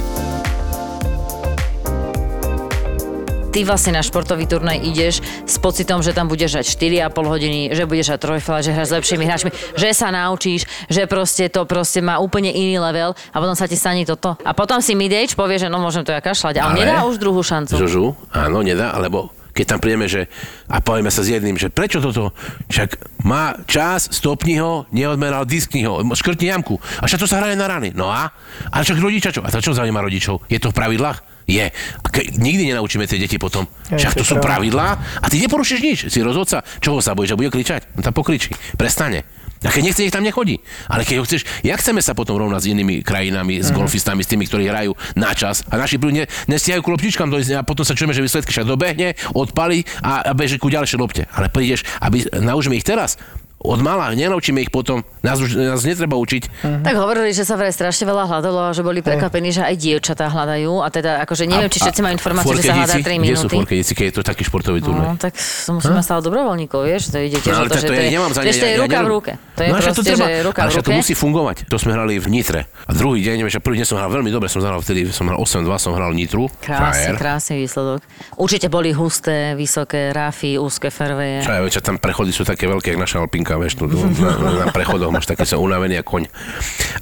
Ty 3.57 3.65
vlastne 3.65 3.97
na 3.97 4.05
športový 4.05 4.45
turnaj 4.45 4.85
ideš 4.85 5.25
s 5.49 5.57
pocitom, 5.57 6.05
že 6.05 6.13
tam 6.13 6.29
budeš 6.29 6.61
hrať 6.61 6.77
4,5 7.09 7.09
hodiny, 7.25 7.61
že 7.73 7.89
budeš 7.89 8.13
hrať 8.13 8.21
trojfala, 8.21 8.61
že 8.61 8.77
hráš 8.77 8.93
s 8.93 8.97
lepšími 9.01 9.25
hráčmi, 9.25 9.51
že 9.81 9.97
sa 9.97 10.13
naučíš, 10.13 10.69
že 10.93 11.09
proste 11.09 11.49
to 11.49 11.65
proste 11.65 12.05
má 12.05 12.21
úplne 12.21 12.53
iný 12.53 12.77
level 12.77 13.17
a 13.17 13.37
potom 13.41 13.57
sa 13.57 13.65
ti 13.65 13.73
stane 13.81 14.05
toto. 14.05 14.37
A 14.45 14.53
potom 14.53 14.85
si 14.85 14.93
midage 14.93 15.33
povie, 15.33 15.57
že 15.57 15.73
no 15.73 15.81
môžem 15.81 16.05
to 16.05 16.13
ja 16.13 16.21
kašľať, 16.21 16.61
ale, 16.61 16.77
Ale- 16.77 16.81
nedá 16.85 17.09
už 17.09 17.17
druhú 17.17 17.41
šancu. 17.41 17.81
Žužu, 17.81 18.13
áno, 18.29 18.61
nedá, 18.61 18.93
alebo 18.93 19.33
keď 19.57 19.65
tam 19.73 19.81
prídeme, 19.81 20.05
že 20.05 20.29
a 20.69 20.85
povieme 20.85 21.09
sa 21.09 21.25
s 21.25 21.33
jedným, 21.33 21.57
že 21.57 21.73
prečo 21.73 22.05
toto? 22.05 22.37
Však 22.69 23.25
má 23.25 23.57
čas, 23.65 24.13
stopni 24.13 24.61
ho, 24.61 24.85
neodmeral, 24.93 25.49
diskni 25.49 25.81
ho, 25.89 26.05
škrtni 26.05 26.53
jamku. 26.53 26.77
A 27.01 27.09
však 27.09 27.25
to 27.25 27.25
sa 27.25 27.41
hraje 27.41 27.57
na 27.57 27.65
rany. 27.65 27.89
No 27.97 28.13
a? 28.13 28.29
A 28.69 28.85
však 28.85 29.01
rodiča 29.01 29.33
čo? 29.33 29.41
A 29.41 29.49
to 29.49 29.65
čo 29.65 29.73
zaujíma 29.73 30.05
rodičov? 30.05 30.45
Je 30.53 30.61
to 30.61 30.69
v 30.69 30.77
pravidlách? 30.77 31.36
Je. 31.47 31.71
A 32.03 32.07
ke, 32.11 32.27
nikdy 32.35 32.75
nenaučíme 32.75 33.07
tie 33.07 33.23
deti 33.23 33.39
potom. 33.39 33.71
Hej, 33.91 34.03
Však 34.03 34.13
to 34.19 34.25
sú 34.27 34.35
pravidlá 34.43 34.89
a 35.23 35.27
ty 35.31 35.39
neporušíš 35.39 35.81
nič. 35.81 35.99
Si 36.11 36.19
rozhodca. 36.19 36.67
Čoho 36.83 36.99
sa 36.99 37.15
bojíš? 37.15 37.35
Že 37.35 37.39
bude 37.39 37.51
kričať? 37.55 37.95
No 37.95 38.03
tam 38.03 38.15
pokričí. 38.15 38.51
Prestane. 38.75 39.23
A 39.65 39.73
keď 39.73 39.83
nechce, 39.89 40.05
nech 40.05 40.13
tam 40.13 40.27
nechodí. 40.27 40.61
Ale 40.87 41.03
keď 41.03 41.17
ho 41.19 41.25
chceš, 41.25 41.49
jak 41.65 41.81
chceme 41.81 42.05
sa 42.05 42.13
potom 42.13 42.37
rovnať 42.37 42.61
s 42.61 42.71
inými 42.77 43.01
krajinami, 43.01 43.65
s 43.65 43.73
golfistami, 43.73 44.21
s 44.21 44.29
tými, 44.29 44.45
ktorí 44.45 44.69
hrajú 44.69 44.93
na 45.17 45.33
čas 45.33 45.65
a 45.73 45.81
naši 45.81 45.97
ne, 46.13 46.29
nestihajú 46.47 46.85
ku 46.85 46.93
loptičkám 46.93 47.33
a 47.33 47.65
potom 47.65 47.83
sa 47.83 47.97
čujeme, 47.97 48.13
že 48.13 48.21
výsledky 48.21 48.53
však 48.53 48.69
dobehne, 48.69 49.17
odpali 49.33 49.89
a, 50.05 50.29
a 50.29 50.33
beží 50.37 50.61
ku 50.61 50.69
ďalšej 50.69 50.99
lopte. 51.01 51.25
Ale 51.33 51.49
prídeš, 51.49 51.89
aby 52.05 52.29
naučíme 52.37 52.77
ich 52.77 52.85
teraz 52.85 53.17
od 53.57 53.81
mala, 53.81 54.13
nenaučíme 54.13 54.61
ich 54.61 54.71
potom, 54.71 55.01
nás, 55.25 55.41
už, 55.41 55.57
nás 55.57 55.83
netreba 55.83 56.15
učiť. 56.15 56.63
Tak 56.87 56.95
hovorili, 56.95 57.33
že 57.33 57.43
sa 57.43 57.57
vraj 57.57 57.73
strašne 57.73 58.07
veľa 58.07 58.29
hľadalo 58.29 58.69
a 58.69 58.71
že 58.71 58.85
boli 58.85 59.01
prekvapení, 59.01 59.51
že 59.51 59.65
aj 59.65 59.75
dievčatá 59.75 60.29
hľadajú. 60.31 60.85
A 60.85 60.89
teda, 60.93 61.19
akože 61.25 61.49
neviem, 61.49 61.67
či 61.67 61.81
všetci 61.83 62.01
majú 62.05 62.15
informáciu, 62.15 62.55
že 62.55 62.69
sa 62.69 62.77
hľadá 62.79 62.95
3 63.01 63.03
Kde 63.03 63.35
sú 63.35 63.49
minúty. 63.49 63.57
forkedici, 63.59 63.93
keď 63.97 64.05
je 64.07 64.15
to 64.15 64.23
taký 64.23 64.43
športový 64.47 64.85
turnaj? 64.85 65.07
No, 65.09 65.13
tak 65.19 65.35
to 65.35 65.71
musíme 65.73 65.99
stať 65.99 66.21
dobrovoľníkov, 66.29 66.81
vieš, 66.85 67.11
to 67.11 67.19
ide 67.19 67.39
tiež 67.41 67.53
No, 67.53 67.59
o 67.59 67.61
ale 67.65 67.69
to, 67.73 67.81
to 67.81 67.91
to 67.91 67.95
je, 67.97 68.03
je, 68.07 68.11
nemám 68.13 68.33
za 68.37 68.41
ne, 68.41 68.47
vieš, 68.47 68.59
to 68.61 68.67
je 68.67 68.77
ruka 68.77 68.99
v 69.03 69.09
ruke. 69.09 69.33
To 69.57 69.61
je 69.65 69.69
no, 69.71 69.77
proste, 69.81 70.03
treba, 70.05 70.27
že 70.27 70.35
ruka 70.45 70.59
ale 70.61 70.69
v 70.69 70.73
však 70.77 70.85
to 70.85 70.91
ruke. 70.93 71.01
musí 71.01 71.15
fungovať. 71.17 71.57
To 71.67 71.77
sme 71.81 71.91
hrali 71.97 72.15
v 72.21 72.27
Nitre. 72.29 72.61
A 72.87 72.91
druhý 72.93 73.19
deň, 73.25 73.35
neviem, 73.41 73.53
že 73.53 73.61
prvý 73.63 73.77
deň 73.81 73.87
som 73.89 73.97
hral 73.97 74.11
veľmi 74.13 74.31
dobre, 74.31 74.47
som 74.53 74.61
zahral 74.61 74.81
vtedy, 74.85 75.09
som 75.11 75.27
hral 75.27 75.39
8-2, 75.41 75.67
som 75.81 75.93
hral 75.97 76.13
Nitru. 76.13 76.47
Krásny, 76.61 77.17
krásny 77.17 77.55
výsledok. 77.65 78.05
Určite 78.37 78.69
boli 78.69 78.93
husté, 78.93 79.57
vysoké 79.57 80.13
rafy, 80.13 80.61
úzke 80.61 80.93
ferveje. 80.93 81.43
Čo 81.73 81.81
tam 81.81 81.97
prechody 81.97 82.31
sú 82.31 82.45
také 82.45 82.69
veľké, 82.69 82.93
jak 82.95 83.01
naša 83.01 83.23
alpinka, 83.23 83.46
vieš, 83.55 83.79
tu, 83.79 83.87
tu 83.87 84.03
na, 84.19 84.67
na 84.67 84.75
prechodoch 84.75 85.15
máš 85.15 85.31
taký 85.31 85.47
som 85.47 85.63
unavený 85.63 86.03
ako 86.03 86.11
koň. 86.19 86.23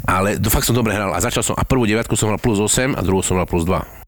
Ale 0.04 0.36
to 0.36 0.52
fakt 0.52 0.68
som 0.68 0.76
dobre 0.76 0.92
hral 0.92 1.16
a 1.16 1.18
začal 1.24 1.40
som, 1.40 1.56
a 1.56 1.64
prvú 1.64 1.88
deviatku 1.88 2.12
som 2.12 2.28
hral 2.28 2.36
plus 2.36 2.60
8 2.60 2.92
a 2.92 3.00
druhú 3.00 3.24
som 3.24 3.40
hral 3.40 3.48
plus 3.48 3.64
2. 3.64 4.04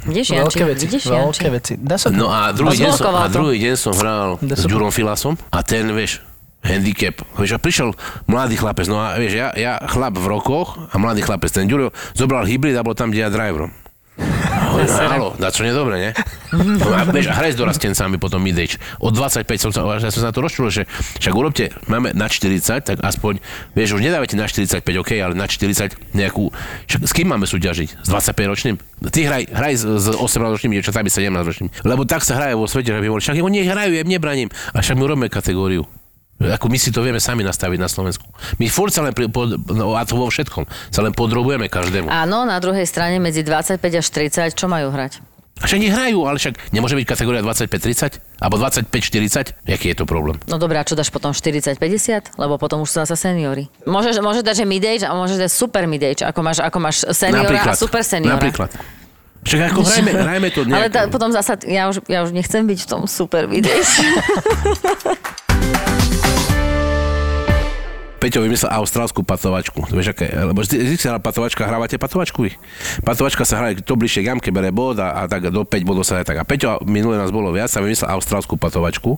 Vidíš, 0.00 0.26
Janči, 0.32 0.56
Veľké 0.56 0.64
veci, 0.64 0.84
vidíš, 0.88 1.04
veľké 1.12 1.48
veci. 1.52 1.72
Dá 1.76 2.00
sa 2.00 2.08
to. 2.08 2.16
No 2.16 2.32
a 2.32 2.54
druhý, 2.56 2.72
deň 2.78 2.92
som, 2.96 3.12
a 3.12 3.28
druhý 3.28 3.56
deň 3.60 3.74
som 3.76 3.92
hral 3.92 4.40
s. 4.40 4.64
Ďurom 4.64 4.88
Filasom 4.88 5.36
a 5.52 5.60
ten, 5.60 5.84
vieš, 5.92 6.24
handicap. 6.64 7.20
Vieš, 7.36 7.56
a 7.56 7.58
prišiel 7.60 7.92
mladý 8.24 8.56
chlapec, 8.56 8.88
no 8.88 8.96
a 8.96 9.16
vieš, 9.20 9.36
ja, 9.36 9.52
ja 9.52 9.76
chlap 9.88 10.16
v 10.16 10.24
rokoch 10.24 10.80
a 10.88 10.96
mladý 10.96 11.20
chlapec, 11.20 11.52
ten 11.52 11.68
Ďuro 11.68 11.92
zobral 12.16 12.48
hybrid 12.48 12.76
a 12.76 12.84
bol 12.84 12.96
tam, 12.96 13.12
kde 13.12 13.28
ja 13.28 13.30
driverom. 13.32 13.72
Halo, 15.10 15.36
dá 15.36 15.52
čo 15.52 15.64
nedobre, 15.64 16.00
nie? 16.00 16.10
No 16.50 16.92
a 16.96 17.04
a 17.06 17.34
hraj 17.36 17.52
s 17.54 17.58
dorastencami 17.58 18.16
potom 18.16 18.42
midage. 18.42 18.80
Od 18.98 19.12
25 19.12 19.46
som 19.58 19.70
sa, 19.70 19.86
ja 19.98 20.10
som 20.10 20.24
sa 20.24 20.28
na 20.30 20.34
to 20.34 20.42
rozčulil, 20.42 20.72
že 20.72 20.82
však 21.20 21.34
urobte, 21.34 21.70
máme 21.86 22.10
na 22.16 22.26
40, 22.26 22.58
tak 22.82 22.96
aspoň, 23.00 23.38
vieš, 23.76 23.96
už 23.98 24.02
nedávajte 24.02 24.34
na 24.34 24.48
45, 24.48 24.82
OK, 24.82 25.10
ale 25.20 25.34
na 25.36 25.46
40 25.46 25.94
nejakú, 26.16 26.50
však 26.90 27.00
s 27.06 27.12
kým 27.12 27.28
máme 27.30 27.46
súťažiť? 27.46 28.02
S 28.02 28.08
25 28.08 28.50
ročným? 28.50 28.76
Ty 29.10 29.20
hraj, 29.30 29.42
hraj 29.52 29.74
s, 29.78 29.84
s 29.84 30.06
18 30.10 30.56
ročnými 30.58 30.80
dievčatami, 30.80 31.08
17 31.08 31.28
ročnými. 31.28 31.70
Lebo 31.86 32.02
tak 32.08 32.26
sa 32.26 32.36
hraje 32.40 32.58
vo 32.58 32.66
svete, 32.66 32.90
že 32.90 33.00
by 33.00 33.08
boli, 33.08 33.22
však 33.22 33.36
oni 33.38 33.64
hrajú, 33.64 33.90
ja 33.94 34.02
im 34.02 34.10
nebraním. 34.10 34.48
A 34.74 34.82
však 34.82 34.96
my 34.98 35.02
urobíme 35.06 35.28
kategóriu. 35.30 35.86
Ako 36.40 36.72
my 36.72 36.78
si 36.80 36.88
to 36.88 37.04
vieme 37.04 37.20
sami 37.20 37.44
nastaviť 37.44 37.76
na 37.76 37.84
Slovensku. 37.84 38.24
My 38.56 38.66
furt 38.72 38.96
sa 38.96 39.04
len, 39.04 39.12
pri, 39.12 39.28
pod, 39.28 39.60
no, 39.68 39.92
a 39.92 40.08
to 40.08 40.16
vo 40.16 40.32
všetkom, 40.32 40.64
sa 40.88 41.04
len 41.04 41.12
podrobujeme 41.12 41.68
každému. 41.68 42.08
Áno, 42.08 42.48
na 42.48 42.56
druhej 42.56 42.88
strane 42.88 43.20
medzi 43.20 43.44
25 43.44 43.76
až 43.76 44.06
30, 44.08 44.56
čo 44.56 44.64
majú 44.64 44.88
hrať? 44.88 45.20
A 45.60 45.68
však 45.68 45.76
nech 45.76 45.92
hrajú, 45.92 46.24
ale 46.24 46.40
však 46.40 46.72
nemôže 46.72 46.96
byť 46.96 47.04
kategória 47.04 47.44
25-30? 47.44 48.40
Alebo 48.40 48.56
25-40? 48.56 49.68
Jaký 49.68 49.92
je 49.92 49.96
to 50.00 50.08
problém? 50.08 50.40
No 50.48 50.56
dobré, 50.56 50.80
a 50.80 50.84
čo 50.88 50.96
dáš 50.96 51.12
potom 51.12 51.36
40-50? 51.36 52.40
Lebo 52.40 52.56
potom 52.56 52.80
už 52.80 52.88
sú 52.88 52.96
zase 53.04 53.12
seniory. 53.20 53.68
Môžeš, 53.84 54.24
môžeš 54.24 54.40
dať, 54.40 54.56
že 54.56 54.64
mid-age 54.64 55.04
a 55.04 55.12
môžeš 55.12 55.36
dať 55.36 55.50
super 55.52 55.84
mid-age, 55.84 56.24
ako 56.24 56.40
máš, 56.40 56.64
ako 56.64 56.78
máš 56.80 57.04
seniora 57.12 57.60
a 57.68 57.76
super 57.76 58.00
seniora. 58.00 58.40
Napríklad. 58.40 58.72
Však 59.44 59.60
ako 59.72 59.80
hrajme, 59.84 60.10
hrajme 60.16 60.48
to 60.52 60.60
Ale 60.64 60.88
nejak. 60.88 60.92
tá, 60.92 61.00
potom 61.12 61.28
zasa, 61.32 61.56
ja 61.64 61.88
už, 61.92 62.04
ja 62.08 62.24
už 62.24 62.32
nechcem 62.32 62.64
byť 62.64 62.78
v 62.80 62.88
tom 62.88 63.04
super 63.04 63.44
mid-age. 63.44 63.84
Peťo 68.20 68.44
vymyslel 68.44 68.68
austrálskú 68.68 69.24
patovačku. 69.24 69.88
To 69.88 69.96
vieš, 69.96 70.12
aké, 70.12 70.28
lebo 70.28 70.60
vždy, 70.60 70.76
vždy 70.76 70.96
sa 71.00 71.16
hrá 71.16 71.20
patovačka, 71.24 71.64
hrávate 71.64 71.96
patovačku? 71.96 72.52
Patovačka 73.00 73.48
sa 73.48 73.64
hrá, 73.64 73.72
to 73.80 73.96
bližšie 73.96 74.20
k 74.20 74.36
jamke 74.36 74.52
bere 74.52 74.68
bod 74.68 75.00
a, 75.00 75.24
a, 75.24 75.24
tak 75.24 75.48
do 75.48 75.64
5 75.64 75.88
bodov 75.88 76.04
sa 76.04 76.20
hraje 76.20 76.28
tak. 76.28 76.36
A 76.36 76.44
Peťo, 76.44 76.84
minulé 76.84 77.16
nás 77.16 77.32
bolo 77.32 77.48
viac, 77.48 77.72
sa 77.72 77.80
vymyslel 77.80 78.12
austrálskú 78.12 78.60
patovačku. 78.60 79.16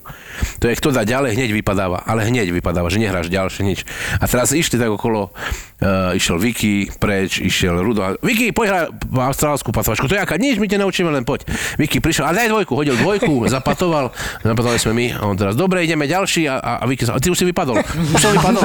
To 0.62 0.64
je, 0.70 0.74
kto 0.78 0.94
dá 0.94 1.02
ďalej, 1.02 1.34
hneď 1.34 1.50
vypadáva. 1.50 2.06
Ale 2.06 2.22
hneď 2.30 2.54
vypadáva, 2.54 2.86
že 2.94 3.02
nehráš 3.02 3.26
ďalšie 3.26 3.62
nič. 3.66 3.82
A 4.22 4.30
teraz 4.30 4.54
išli 4.54 4.78
tak 4.78 4.94
okolo, 4.94 5.34
uh, 5.34 6.14
išiel 6.14 6.38
Vicky 6.38 6.86
preč, 7.02 7.42
išiel 7.42 7.82
Rudo. 7.82 8.06
Vicky, 8.22 8.54
poď 8.54 8.66
hrať 8.70 8.82
austrálskú 9.10 9.74
patovačku. 9.74 10.06
To 10.06 10.14
je 10.14 10.22
aká, 10.22 10.38
nič, 10.38 10.62
my 10.62 10.70
ťa 10.70 10.78
naučíme, 10.78 11.10
len 11.10 11.26
poď. 11.26 11.50
Vicky 11.74 11.98
prišiel, 11.98 12.30
a 12.30 12.30
daj 12.30 12.46
dvojku, 12.46 12.78
hodil 12.78 12.94
dvojku, 12.94 13.42
zapatoval, 13.54 14.14
zapatovali 14.46 14.78
sme 14.78 14.92
my. 14.94 15.06
A 15.18 15.20
on 15.26 15.34
teraz, 15.34 15.58
dobre, 15.58 15.82
ideme 15.82 16.06
ďalší 16.06 16.46
a, 16.46 16.62
a, 16.62 16.72
a 16.78 16.84
Vicky 16.86 17.02
sa, 17.02 17.18
ty 17.18 17.34
už 17.34 17.42
si 17.42 17.46
vypadol. 17.50 17.82
Už 17.82 18.20
som 18.22 18.30
vypadol. 18.30 18.62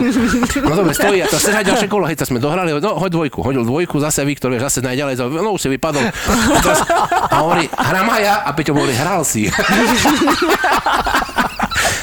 No 0.68 0.76
dobre, 0.76 0.94
stojí 0.94 1.20
a 1.24 1.28
to 1.30 1.38
chceš 1.40 1.54
ďalšie 1.64 1.88
kolo, 1.88 2.06
hej, 2.10 2.20
sme 2.20 2.40
dohrali, 2.44 2.76
no 2.76 3.00
hoď 3.00 3.12
dvojku, 3.14 3.40
hodil 3.42 3.64
dvojku, 3.64 3.98
zase 4.04 4.28
Viktor, 4.28 4.52
vieš, 4.52 4.68
zase 4.72 4.80
najďalej, 4.84 5.16
no 5.42 5.56
už 5.56 5.62
si 5.66 5.70
vypadol. 5.72 6.04
A, 6.04 6.60
teraz, 6.60 6.82
a 7.32 7.36
hovorí, 7.46 7.66
hram 7.72 8.08
aj 8.12 8.24
a 8.44 8.50
Peťo 8.52 8.74
hovorí, 8.76 8.94
hral 8.94 9.24
si. 9.24 9.48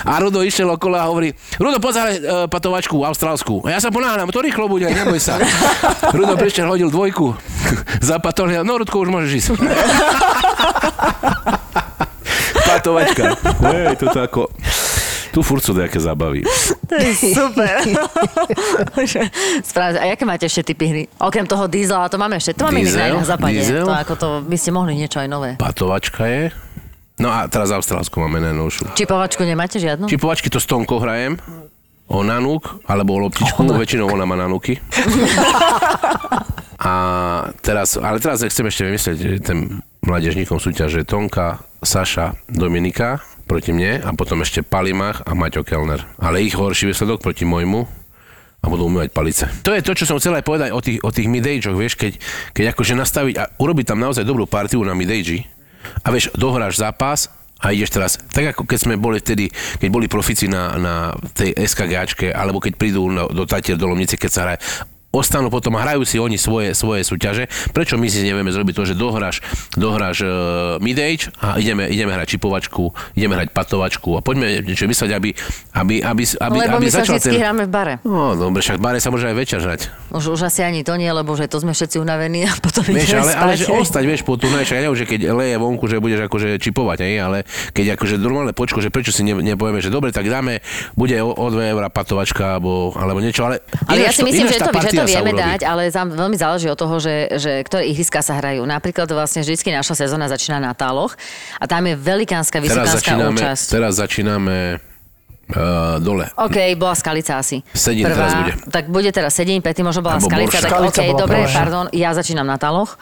A 0.05 0.21
Rudo 0.21 0.45
išiel 0.45 0.69
okolo 0.69 1.01
a 1.01 1.09
hovorí, 1.09 1.33
Rudo, 1.57 1.81
pozeraj 1.81 2.21
uh, 2.21 2.45
patovačku 2.45 3.01
austrálsku. 3.09 3.65
A 3.65 3.73
ja 3.73 3.81
sa 3.81 3.89
ponáhľam, 3.89 4.29
to 4.29 4.45
rýchlo 4.45 4.69
bude, 4.69 4.85
neboj 4.85 5.17
sa. 5.17 5.41
Rudo 6.13 6.37
prišiel, 6.37 6.69
hodil 6.69 6.93
dvojku, 6.93 7.33
zapatol, 8.13 8.53
ja, 8.53 8.61
no 8.61 8.77
Rudko, 8.77 9.01
už 9.01 9.09
môžeš 9.09 9.33
ísť. 9.33 9.49
Patovačka. 12.69 13.33
Hej, 13.65 13.97
toto 13.97 14.19
ako... 14.21 14.41
Tu 15.35 15.43
furt 15.43 15.59
sú 15.59 15.75
nejaké 15.75 15.99
zábavy. 15.99 16.47
to 16.91 16.95
je 16.95 17.35
super. 17.35 17.83
Správne. 19.67 19.99
A 19.99 20.15
aké 20.15 20.23
máte 20.23 20.47
ešte 20.47 20.71
typy 20.71 20.85
hry? 20.87 21.03
Okrem 21.19 21.43
toho 21.43 21.67
diesela, 21.67 22.07
to 22.07 22.15
máme 22.23 22.39
ešte, 22.39 22.55
to 22.55 22.71
máme 22.71 22.87
Diesel? 22.87 23.19
na 23.19 23.27
západe. 23.27 23.59
Diesel? 23.59 23.83
To 23.83 23.91
ako 23.91 24.15
to, 24.15 24.29
by 24.47 24.55
ste 24.55 24.71
mohli 24.71 24.95
niečo 24.95 25.19
aj 25.19 25.27
nové. 25.27 25.51
Patovačka 25.59 26.31
je. 26.31 26.55
No 27.19 27.35
a 27.35 27.51
teraz 27.51 27.75
austrálsku 27.75 28.15
máme 28.23 28.39
najnovšiu. 28.47 28.95
Čipovačku 28.95 29.43
nemáte 29.43 29.83
žiadnu? 29.83 30.07
Čipovačky 30.07 30.47
to 30.47 30.63
s 30.63 30.71
Tonkou 30.71 31.03
hrajem. 31.03 31.35
O 32.07 32.23
nanúk, 32.23 32.85
alebo 32.87 33.17
o 33.17 33.27
loptičku, 33.27 33.65
väčšinou 33.65 34.13
ona 34.13 34.29
má 34.29 34.39
nanúky. 34.39 34.79
A 36.85 36.95
teraz, 37.65 37.97
ale 37.97 38.21
teraz 38.21 38.45
chcem 38.45 38.69
ešte 38.69 38.85
vymyslieť 38.85 39.17
že 39.17 39.41
ten 39.41 39.81
mládežníkom 40.05 40.61
súťaž, 40.61 41.01
že 41.01 41.09
Tonka, 41.09 41.65
Saša, 41.81 42.37
Dominika 42.45 43.25
proti 43.45 43.71
mne 43.77 44.01
a 44.03 44.11
potom 44.17 44.41
ešte 44.41 44.65
Palimach 44.65 45.23
a 45.25 45.37
Maťo 45.37 45.63
Kellner. 45.63 46.05
Ale 46.17 46.43
ich 46.43 46.57
horší 46.57 46.91
výsledok 46.91 47.21
proti 47.21 47.45
môjmu 47.45 47.85
a 48.65 48.67
budú 48.73 48.89
umývať 48.89 49.13
palice. 49.13 49.45
To 49.61 49.77
je 49.77 49.85
to, 49.85 49.93
čo 49.93 50.09
som 50.09 50.17
chcel 50.17 50.41
aj 50.41 50.45
povedať 50.49 50.73
o 50.73 50.81
tých, 50.81 50.99
o 51.05 51.13
tých 51.13 51.29
midagech, 51.29 51.77
vieš, 51.77 52.01
keď, 52.01 52.17
keď 52.57 52.65
akože 52.73 52.97
nastaviť 52.97 53.35
a 53.37 53.45
urobiť 53.61 53.93
tam 53.93 54.01
naozaj 54.01 54.25
dobrú 54.25 54.49
partiu 54.49 54.81
na 54.81 54.97
midage 54.97 55.45
a 56.01 56.09
vieš, 56.09 56.33
dohráš 56.33 56.81
zápas 56.81 57.29
a 57.61 57.77
ideš 57.77 57.93
teraz, 57.93 58.13
tak 58.33 58.57
ako 58.57 58.65
keď 58.65 58.79
sme 58.81 58.95
boli 58.97 59.21
vtedy, 59.21 59.53
keď 59.53 59.89
boli 59.93 60.09
profici 60.09 60.49
na, 60.49 60.81
na 60.81 60.95
tej 61.37 61.53
SKGčke, 61.61 62.33
alebo 62.33 62.61
keď 62.61 62.73
prídu 62.81 63.05
na, 63.13 63.29
do 63.29 63.45
Tatier, 63.45 63.77
do 63.77 63.85
Lomnice, 63.85 64.17
keď 64.17 64.31
sa 64.33 64.41
hraje, 64.49 64.61
ostanú 65.15 65.49
potom 65.49 65.79
a 65.79 65.81
hrajú 65.87 66.03
si 66.03 66.19
oni 66.19 66.35
svoje, 66.35 66.75
svoje 66.75 67.07
súťaže. 67.07 67.47
Prečo 67.71 67.95
my 67.95 68.11
si 68.11 68.27
nevieme 68.27 68.51
zrobiť 68.51 68.75
to, 68.75 68.83
že 68.91 68.95
dohráš, 68.99 69.41
dohráš 69.79 70.27
uh, 70.27 70.77
midage 70.83 71.31
a 71.39 71.57
ideme, 71.63 71.87
ideme 71.87 72.11
hrať 72.11 72.35
čipovačku, 72.35 72.91
ideme 73.15 73.39
hrať 73.39 73.55
patovačku 73.55 74.19
a 74.19 74.21
poďme 74.21 74.67
niečo 74.67 74.91
mysleť, 74.91 75.11
aby, 75.15 75.31
aby, 75.79 75.95
aby, 76.03 76.23
aby, 76.27 76.57
Lebo 76.59 76.77
aby 76.83 76.87
my 76.87 76.91
sa 76.91 77.07
začal 77.07 77.23
vždy 77.23 77.39
hráme 77.39 77.63
v 77.67 77.71
bare. 77.71 77.95
No, 78.03 78.35
dobre, 78.35 78.61
však 78.61 78.77
v 78.79 78.83
bare 78.83 78.99
sa 78.99 79.09
môže 79.15 79.31
aj 79.31 79.37
večer 79.39 79.61
hrať. 79.63 79.81
Už, 80.11 80.35
už 80.35 80.41
asi 80.51 80.67
ani 80.67 80.83
to 80.83 80.99
nie, 80.99 81.09
lebo 81.09 81.31
že 81.39 81.47
to 81.47 81.63
sme 81.63 81.71
všetci 81.71 81.97
unavení 82.03 82.51
a 82.51 82.53
potom 82.59 82.83
Vieš, 82.85 83.17
ale, 83.17 83.33
ale 83.35 83.53
že 83.55 83.71
ostať, 83.71 84.03
vieš, 84.07 84.23
po 84.27 84.35
turnaji, 84.35 84.67
však 84.67 84.79
ja 84.83 84.91
že 84.95 85.07
keď 85.07 85.21
leje 85.35 85.57
vonku, 85.59 85.85
že 85.91 85.99
budeš 85.99 86.27
akože 86.27 86.49
čipovať, 86.59 86.99
hej, 87.07 87.17
ale 87.23 87.39
keď 87.75 87.99
akože 87.99 88.15
normálne 88.19 88.55
počko, 88.55 88.79
že 88.79 88.89
prečo 88.91 89.11
si 89.11 89.27
ne, 89.27 89.35
nepovieme, 89.35 89.83
že 89.83 89.91
dobre, 89.91 90.15
tak 90.15 90.27
dáme, 90.27 90.63
bude 90.95 91.19
o, 91.21 91.35
o 91.35 91.47
2 91.51 91.75
eurá 91.75 91.89
patovačka, 91.91 92.59
alebo, 92.59 92.95
alebo 92.95 93.19
niečo, 93.19 93.45
ale... 93.45 93.61
Ale 93.91 94.07
ja 94.07 94.13
si 94.15 94.23
myslím, 94.23 94.47
ináč 94.47 94.57
že 94.57 94.61
to, 94.63 94.71
že 94.71 94.91
to 94.95 95.04
vieme 95.07 95.33
dať, 95.33 95.61
ale 95.65 95.89
zám, 95.93 96.13
veľmi 96.13 96.37
záleží 96.37 96.67
od 96.69 96.79
toho, 96.79 96.97
že, 96.99 97.31
že 97.37 97.63
ktoré 97.65 97.87
ihriska 97.89 98.25
sa 98.25 98.41
hrajú. 98.41 98.65
Napríklad 98.65 99.09
vlastne 99.13 99.45
vždycky 99.45 99.71
naša 99.71 99.95
sezóna 99.95 100.27
začína 100.27 100.59
na 100.59 100.73
táloch 100.73 101.15
a 101.61 101.65
tam 101.69 101.85
je 101.85 101.95
velikánska, 101.95 102.59
vysokánska 102.59 103.17
účasť. 103.31 103.67
teraz 103.71 104.01
začíname 104.01 104.81
uh, 105.53 106.01
dole. 106.01 106.31
OK, 106.35 106.57
bola 106.81 106.97
Skalica 106.97 107.39
asi. 107.39 107.61
Sedín 107.77 108.09
teraz 108.09 108.33
bude. 108.35 108.53
Tak 108.73 108.85
bude 108.89 109.11
teraz 109.13 109.33
Sedín, 109.37 109.61
Pety 109.61 109.85
možno 109.85 110.01
bola 110.01 110.19
Alebo 110.19 110.29
Skalica, 110.29 110.59
tak 110.59 110.71
Skalica 110.73 111.01
OK, 111.05 111.11
dobre, 111.19 111.39
prvá. 111.45 111.53
pardon, 111.53 111.85
ja 111.93 112.11
začínam 112.17 112.47
na 112.49 112.57
Taloch. 112.57 112.97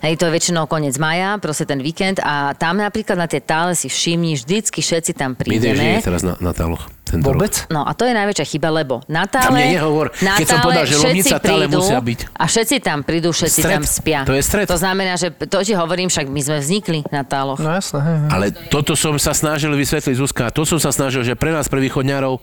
Hej, 0.00 0.16
to 0.16 0.24
je 0.24 0.32
väčšinou 0.32 0.64
koniec 0.64 0.96
maja, 0.96 1.36
proste 1.36 1.68
ten 1.68 1.76
víkend 1.76 2.24
a 2.24 2.56
tam 2.56 2.80
napríklad 2.80 3.20
na 3.20 3.28
tie 3.28 3.36
tále 3.36 3.76
si 3.76 3.92
všimni, 3.92 4.32
vždycky 4.32 4.80
všetci 4.80 5.12
tam 5.12 5.36
ideš 5.36 5.44
prídeme. 5.44 6.00
je 6.00 6.08
teraz 6.08 6.24
na, 6.24 6.40
na 6.40 6.56
táloch. 6.56 6.88
Tento 7.04 7.26
Vôbec? 7.26 7.66
No 7.68 7.82
a 7.82 7.90
to 7.92 8.06
je 8.06 8.14
najväčšia 8.14 8.46
chyba, 8.54 8.70
lebo 8.70 9.02
na 9.10 9.26
tále, 9.26 9.50
Tam 9.50 9.58
nehovor. 9.58 10.14
na 10.22 10.38
Keď 10.38 10.46
som 10.46 10.58
tále 10.62 10.66
povedal, 10.70 10.84
že 10.86 10.96
Lomnica, 10.96 11.36
tále 11.42 11.66
musia 11.66 11.98
byť. 11.98 12.18
A 12.32 12.44
všetci 12.46 12.76
tam 12.80 12.98
prídu, 13.02 13.28
všetci 13.34 13.60
Stred. 13.60 13.74
tam 13.76 13.82
spia. 13.82 14.20
To 14.24 14.32
je 14.32 14.42
stred. 14.46 14.70
To 14.70 14.78
znamená, 14.78 15.18
že 15.18 15.34
to 15.34 15.58
ti 15.66 15.74
hovorím, 15.74 16.06
však 16.06 16.30
my 16.30 16.40
sme 16.40 16.56
vznikli 16.62 16.98
na 17.10 17.26
táloch. 17.26 17.58
No 17.58 17.74
jasné, 17.74 17.98
hej, 17.98 18.16
hej. 18.24 18.30
Ale 18.30 18.46
toto 18.70 18.94
som 18.94 19.18
sa 19.18 19.34
snažil 19.34 19.74
vysvetliť, 19.74 20.14
Zuzka, 20.16 20.54
to 20.54 20.62
som 20.62 20.78
sa 20.78 20.94
snažil, 20.94 21.26
že 21.26 21.34
pre 21.34 21.50
nás, 21.50 21.66
pre 21.66 21.82
východňarov, 21.82 22.38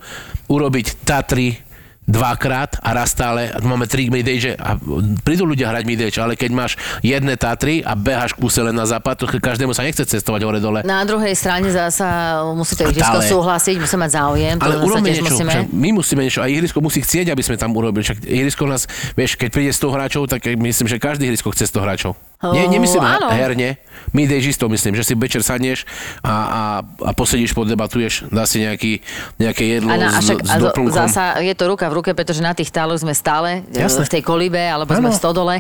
urobiť 0.52 1.08
Tatry 1.08 1.64
dvakrát 2.08 2.80
a 2.80 2.96
raz 2.96 3.12
stále, 3.12 3.52
a 3.52 3.60
máme 3.60 3.84
tri 3.84 4.08
midage, 4.08 4.56
a 4.56 4.80
prídu 5.22 5.44
ľudia 5.44 5.68
hrať 5.68 5.84
midage, 5.84 6.18
ale 6.18 6.34
keď 6.34 6.52
máš 6.56 6.72
jedné 7.04 7.36
Tatry 7.36 7.84
a 7.84 7.94
beháš 7.94 8.32
kuse 8.32 8.64
len 8.64 8.72
na 8.72 8.88
západ, 8.88 9.20
to 9.20 9.26
každému 9.28 9.76
sa 9.76 9.84
nechce 9.84 10.00
cestovať 10.02 10.42
hore 10.42 10.64
dole. 10.64 10.88
Na 10.88 11.04
druhej 11.04 11.36
strane 11.36 11.68
zasa 11.68 12.40
musíte 12.56 12.88
ihrisko 12.88 13.20
súhlasiť, 13.20 13.76
musí 13.78 13.96
mať 14.00 14.12
záujem, 14.16 14.56
Ale 14.56 14.80
urobme 14.80 15.12
niečo, 15.12 15.28
musíme. 15.28 15.52
však 15.52 15.68
my 15.68 15.90
musíme 15.92 16.22
niečo, 16.24 16.40
a 16.40 16.48
ihrisko 16.48 16.80
musí 16.80 17.04
chcieť, 17.04 17.28
aby 17.28 17.44
sme 17.44 17.60
tam 17.60 17.76
urobili. 17.76 18.08
Však 18.08 18.24
ihrisko 18.24 18.64
nás, 18.66 18.88
vieš, 19.14 19.36
keď 19.36 19.50
príde 19.52 19.72
100 19.76 19.92
hráčov, 19.92 20.24
tak 20.32 20.48
myslím, 20.48 20.88
že 20.88 20.98
každý 20.98 21.28
ihrisko 21.28 21.52
chce 21.52 21.68
100 21.68 21.84
hráčov. 21.84 22.16
Nie, 22.38 22.70
Oh, 22.70 22.72
nemyslím 22.72 23.02
áno. 23.02 23.34
herne, 23.34 23.82
my 24.14 24.22
isto 24.30 24.70
myslím, 24.70 24.94
že 24.94 25.02
si 25.02 25.18
večer 25.18 25.42
sadneš 25.42 25.90
a, 26.22 26.30
a, 26.30 26.62
a 27.02 27.12
posedíš, 27.12 27.58
podebatuješ, 27.58 28.30
dá 28.30 28.46
si 28.46 28.62
nejaký, 28.62 29.02
nejaké 29.42 29.66
jedlo 29.66 29.90
A, 29.90 29.98
na, 29.98 30.08
a, 30.14 30.22
s, 30.22 30.30
však, 30.30 30.46
s 30.46 30.52
zo- 30.54 30.62
doplnkom. 30.70 30.94
zasa 30.94 31.42
je 31.42 31.54
to 31.58 31.66
ruka 31.66 31.90
v 31.90 31.97
ruke, 31.98 32.14
pretože 32.14 32.40
na 32.46 32.54
tých 32.54 32.70
táloch 32.70 33.02
sme 33.02 33.12
stále 33.18 33.66
e, 33.74 33.82
Jasné. 33.82 34.06
v 34.06 34.12
tej 34.20 34.24
kolibe, 34.24 34.62
alebo 34.62 34.94
sme 34.94 35.10
Áno. 35.10 35.16
v 35.16 35.18
stodole. 35.18 35.56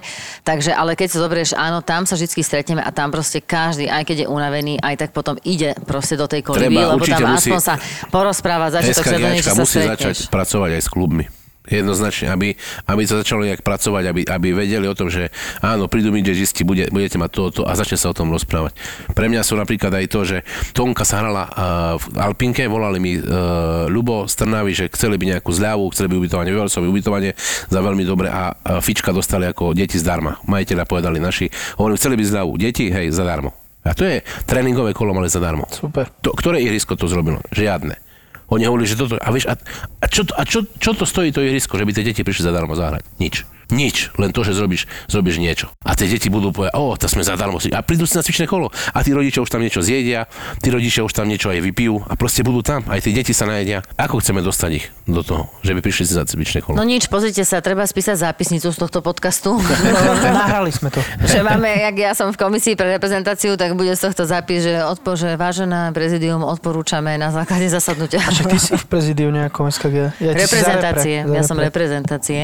Takže, 0.45 0.71
ale 0.71 0.93
keď 0.93 1.07
sa 1.11 1.17
zoberieš, 1.25 1.51
áno, 1.57 1.81
tam 1.81 2.05
sa 2.05 2.13
vždy 2.13 2.41
stretneme 2.45 2.81
a 2.85 2.89
tam 2.93 3.09
proste 3.09 3.41
každý, 3.41 3.89
aj 3.89 4.03
keď 4.05 4.17
je 4.23 4.27
unavený, 4.29 4.77
aj 4.79 4.95
tak 5.07 5.09
potom 5.11 5.35
ide 5.41 5.73
proste 5.83 6.13
do 6.13 6.29
tej 6.29 6.45
koliby, 6.45 6.77
Treba, 6.77 6.93
lebo 6.93 7.03
tam 7.03 7.33
musí- 7.33 7.49
aspoň 7.49 7.61
sa 7.61 7.75
porozprávať, 8.13 8.69
začiatok 8.81 9.03
sa 9.41 9.53
musí 9.57 9.79
začať 9.81 10.15
pracovať 10.29 10.69
aj 10.77 10.81
s 10.85 10.89
klubmi. 10.93 11.25
Jednoznačne, 11.67 12.31
aby, 12.31 12.55
aby 12.87 13.01
sa 13.03 13.19
začalo 13.19 13.43
nejak 13.43 13.61
pracovať, 13.61 14.03
aby, 14.07 14.21
aby 14.23 14.47
vedeli 14.55 14.87
o 14.87 14.95
tom, 14.95 15.11
že 15.11 15.29
áno, 15.59 15.91
prídu 15.91 16.15
mi 16.15 16.23
jazzisti, 16.23 16.63
bude, 16.63 16.87
budete 16.89 17.19
mať 17.19 17.31
toto 17.31 17.61
a 17.67 17.75
začne 17.75 17.99
sa 17.99 18.11
o 18.11 18.17
tom 18.17 18.31
rozprávať. 18.31 18.73
Pre 19.11 19.27
mňa 19.27 19.43
sú 19.43 19.59
napríklad 19.59 19.91
aj 19.91 20.05
to, 20.07 20.19
že 20.23 20.37
Tonka 20.71 21.03
sa 21.03 21.19
hrala 21.19 21.43
uh, 21.47 21.51
v 21.99 22.05
Alpinke, 22.17 22.63
volali 22.71 22.99
mi 23.03 23.19
uh, 23.19 23.85
Ľubo 23.91 24.31
z 24.31 24.33
Trnavy, 24.39 24.71
že 24.71 24.87
chceli 24.95 25.19
by 25.19 25.37
nejakú 25.37 25.51
zľavu, 25.51 25.91
chceli 25.91 26.07
by 26.11 26.15
ubytovanie, 26.23 26.51
vyvalcové 26.55 26.85
ubytovanie 26.87 27.31
za 27.67 27.79
veľmi 27.83 28.03
dobre 28.07 28.31
a 28.31 28.55
uh, 28.55 28.79
Fička 28.79 29.11
dostali 29.11 29.45
ako 29.45 29.75
deti 29.75 29.99
zdarma. 29.99 30.39
Majiteľa 30.47 30.87
povedali 30.87 31.19
naši, 31.19 31.51
hovorím, 31.75 31.99
chceli 31.99 32.15
by 32.15 32.23
zľavu, 32.23 32.51
deti, 32.55 32.87
hej, 32.87 33.11
zadarmo. 33.11 33.51
A 33.87 33.95
to 33.95 34.03
je 34.03 34.19
tréningové 34.43 34.91
kolo 34.91 35.15
mali 35.15 35.31
zadarmo. 35.31 35.63
Super. 35.71 36.11
To, 36.19 36.35
ktoré 36.35 36.59
ihrisko 36.59 36.99
to 36.99 37.07
zrobilo? 37.07 37.39
Žiadne. 37.55 38.06
Oni 38.47 38.63
hovorili, 38.63 38.87
že 38.87 38.95
toto... 38.95 39.19
A 39.19 39.29
vieš, 39.35 39.51
a, 39.51 39.59
a, 39.99 40.05
čo, 40.07 40.23
a 40.31 40.47
čo, 40.47 40.63
čo 40.79 40.95
to 40.95 41.03
stojí 41.03 41.35
to 41.35 41.43
ihrisko, 41.43 41.75
že 41.75 41.83
by 41.83 41.91
tie 41.91 42.07
deti 42.07 42.23
prišli 42.23 42.47
zadarmo 42.47 42.79
zahrať? 42.79 43.03
Nič. 43.19 43.56
Nič. 43.67 44.15
Len 44.15 44.31
to, 44.31 44.47
že 44.47 44.55
zrobíš, 44.55 44.87
zrobíš 45.11 45.43
niečo. 45.43 45.67
A 45.83 45.91
tie 45.91 46.07
deti 46.07 46.31
budú 46.31 46.55
povedať, 46.55 46.73
o, 46.79 46.95
to 46.95 47.11
sme 47.11 47.21
zadarmo 47.21 47.59
si. 47.59 47.67
A 47.71 47.83
prídu 47.83 48.07
si 48.07 48.15
na 48.15 48.23
cvičné 48.23 48.47
kolo. 48.47 48.71
A 48.95 49.03
tí 49.03 49.11
rodičia 49.11 49.43
už 49.43 49.51
tam 49.51 49.59
niečo 49.59 49.83
zjedia, 49.83 50.31
tí 50.63 50.71
rodičia 50.71 51.03
už 51.03 51.11
tam 51.11 51.27
niečo 51.27 51.51
aj 51.51 51.59
vypijú 51.59 51.99
a 52.07 52.15
proste 52.15 52.47
budú 52.47 52.63
tam. 52.63 52.87
Aj 52.87 53.03
tie 53.03 53.11
deti 53.11 53.35
sa 53.35 53.43
najedia. 53.43 53.83
Ako 53.99 54.23
chceme 54.23 54.39
dostať 54.39 54.71
ich 54.71 54.85
do 55.03 55.19
toho, 55.19 55.51
že 55.67 55.75
by 55.75 55.79
prišli 55.83 56.03
si 56.07 56.13
za 56.15 56.23
cvičné 56.23 56.63
kolo? 56.63 56.79
No 56.79 56.87
nič, 56.87 57.11
pozrite 57.11 57.43
sa, 57.43 57.59
treba 57.59 57.83
spísať 57.83 58.15
zápisnicu 58.23 58.71
z 58.71 58.77
tohto 58.79 59.03
podcastu. 59.03 59.59
Nahrali 60.37 60.71
sme 60.71 60.87
to. 60.87 61.03
že 61.31 61.43
máme, 61.43 61.67
jak 61.67 61.95
ja 61.99 62.11
som 62.15 62.31
v 62.31 62.37
komisii 62.39 62.79
pre 62.79 62.95
reprezentáciu, 62.95 63.59
tak 63.59 63.75
bude 63.75 63.91
z 63.91 64.01
tohto 64.01 64.23
zápis, 64.23 64.63
že, 64.63 64.79
odpo, 64.83 65.19
že 65.19 65.35
vážené 65.35 65.91
prezidium 65.91 66.43
odporúčame 66.43 67.19
na 67.19 67.35
základe 67.35 67.67
zasadnutia. 67.67 68.23
Však 68.23 68.45
ty 68.47 68.57
si 68.59 68.73
v 68.79 68.85
prezidiu 68.87 69.27
nejakom 69.27 69.67
SKG. 69.67 70.15
Ja, 70.23 70.31
Reprezentácie, 70.31 71.23
repre, 71.23 71.31
za 71.31 71.35
ja 71.35 71.43
som 71.43 71.57
repre. 71.59 71.67
reprezentácie. 71.67 72.41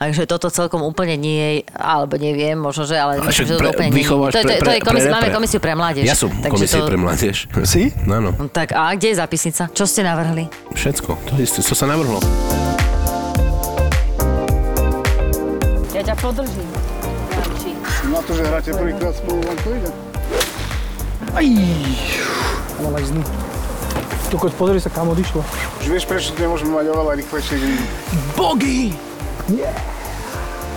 Takže 0.00 0.24
toto 0.24 0.48
celkom 0.48 0.80
úplne 0.80 1.12
nie 1.14 1.36
je, 1.36 1.50
alebo 1.70 2.16
neviem, 2.16 2.56
možno, 2.56 2.88
že, 2.88 2.96
ale 2.96 3.20
myslím, 3.20 3.44
že 3.44 3.52
to 3.52 3.68
úplne 3.68 3.92
nie 3.92 4.00
je. 4.00 4.08
To, 4.08 4.16
je- 4.32 4.32
to, 4.32 4.40
to 4.40 4.72
je 4.72 4.80
pre- 4.80 4.80
komis- 4.80 5.04
pre 5.04 5.12
máme 5.12 5.28
komisiu 5.28 5.60
pre 5.60 5.72
mládež. 5.74 6.02
Ja 6.02 6.16
som 6.16 6.32
takže 6.32 6.48
komisie 6.56 6.80
to- 6.80 6.88
pre 6.88 6.96
mládež. 6.96 7.36
Si? 7.62 7.92
Áno, 8.02 8.32
No 8.32 8.48
Tak 8.48 8.72
a 8.72 8.96
kde 8.96 9.12
je 9.12 9.16
zápisnica? 9.18 9.68
Čo 9.68 9.84
ste 9.84 10.00
navrhli? 10.00 10.48
všetko. 10.72 11.20
To, 11.20 11.32
isté, 11.36 11.60
to 11.60 11.76
sa 11.76 11.84
navrhlo. 11.84 12.16
Ja 15.92 16.00
ťa 16.02 16.16
podržím. 16.16 16.64
Na 18.08 18.24
to, 18.24 18.32
že 18.32 18.42
hráte 18.42 18.72
prvýkrát 18.72 19.12
spolu, 19.12 19.44
vám 19.44 19.58
to 19.58 19.68
ide. 19.70 19.90
Aj, 21.30 21.44
mám 22.80 22.96
aj 22.96 23.04
znu. 23.06 23.22
Tukot, 24.32 24.52
pozri 24.56 24.80
sa, 24.80 24.88
kam 24.88 25.12
odišlo. 25.12 25.44
Už 25.76 25.86
vieš, 25.86 26.08
prečo 26.08 26.32
nemôžeme 26.34 26.72
mať 26.72 26.88
oveľa 26.88 27.20
rýchlejšie 27.20 27.56
dní. 27.58 27.76
Bogy! 28.32 29.09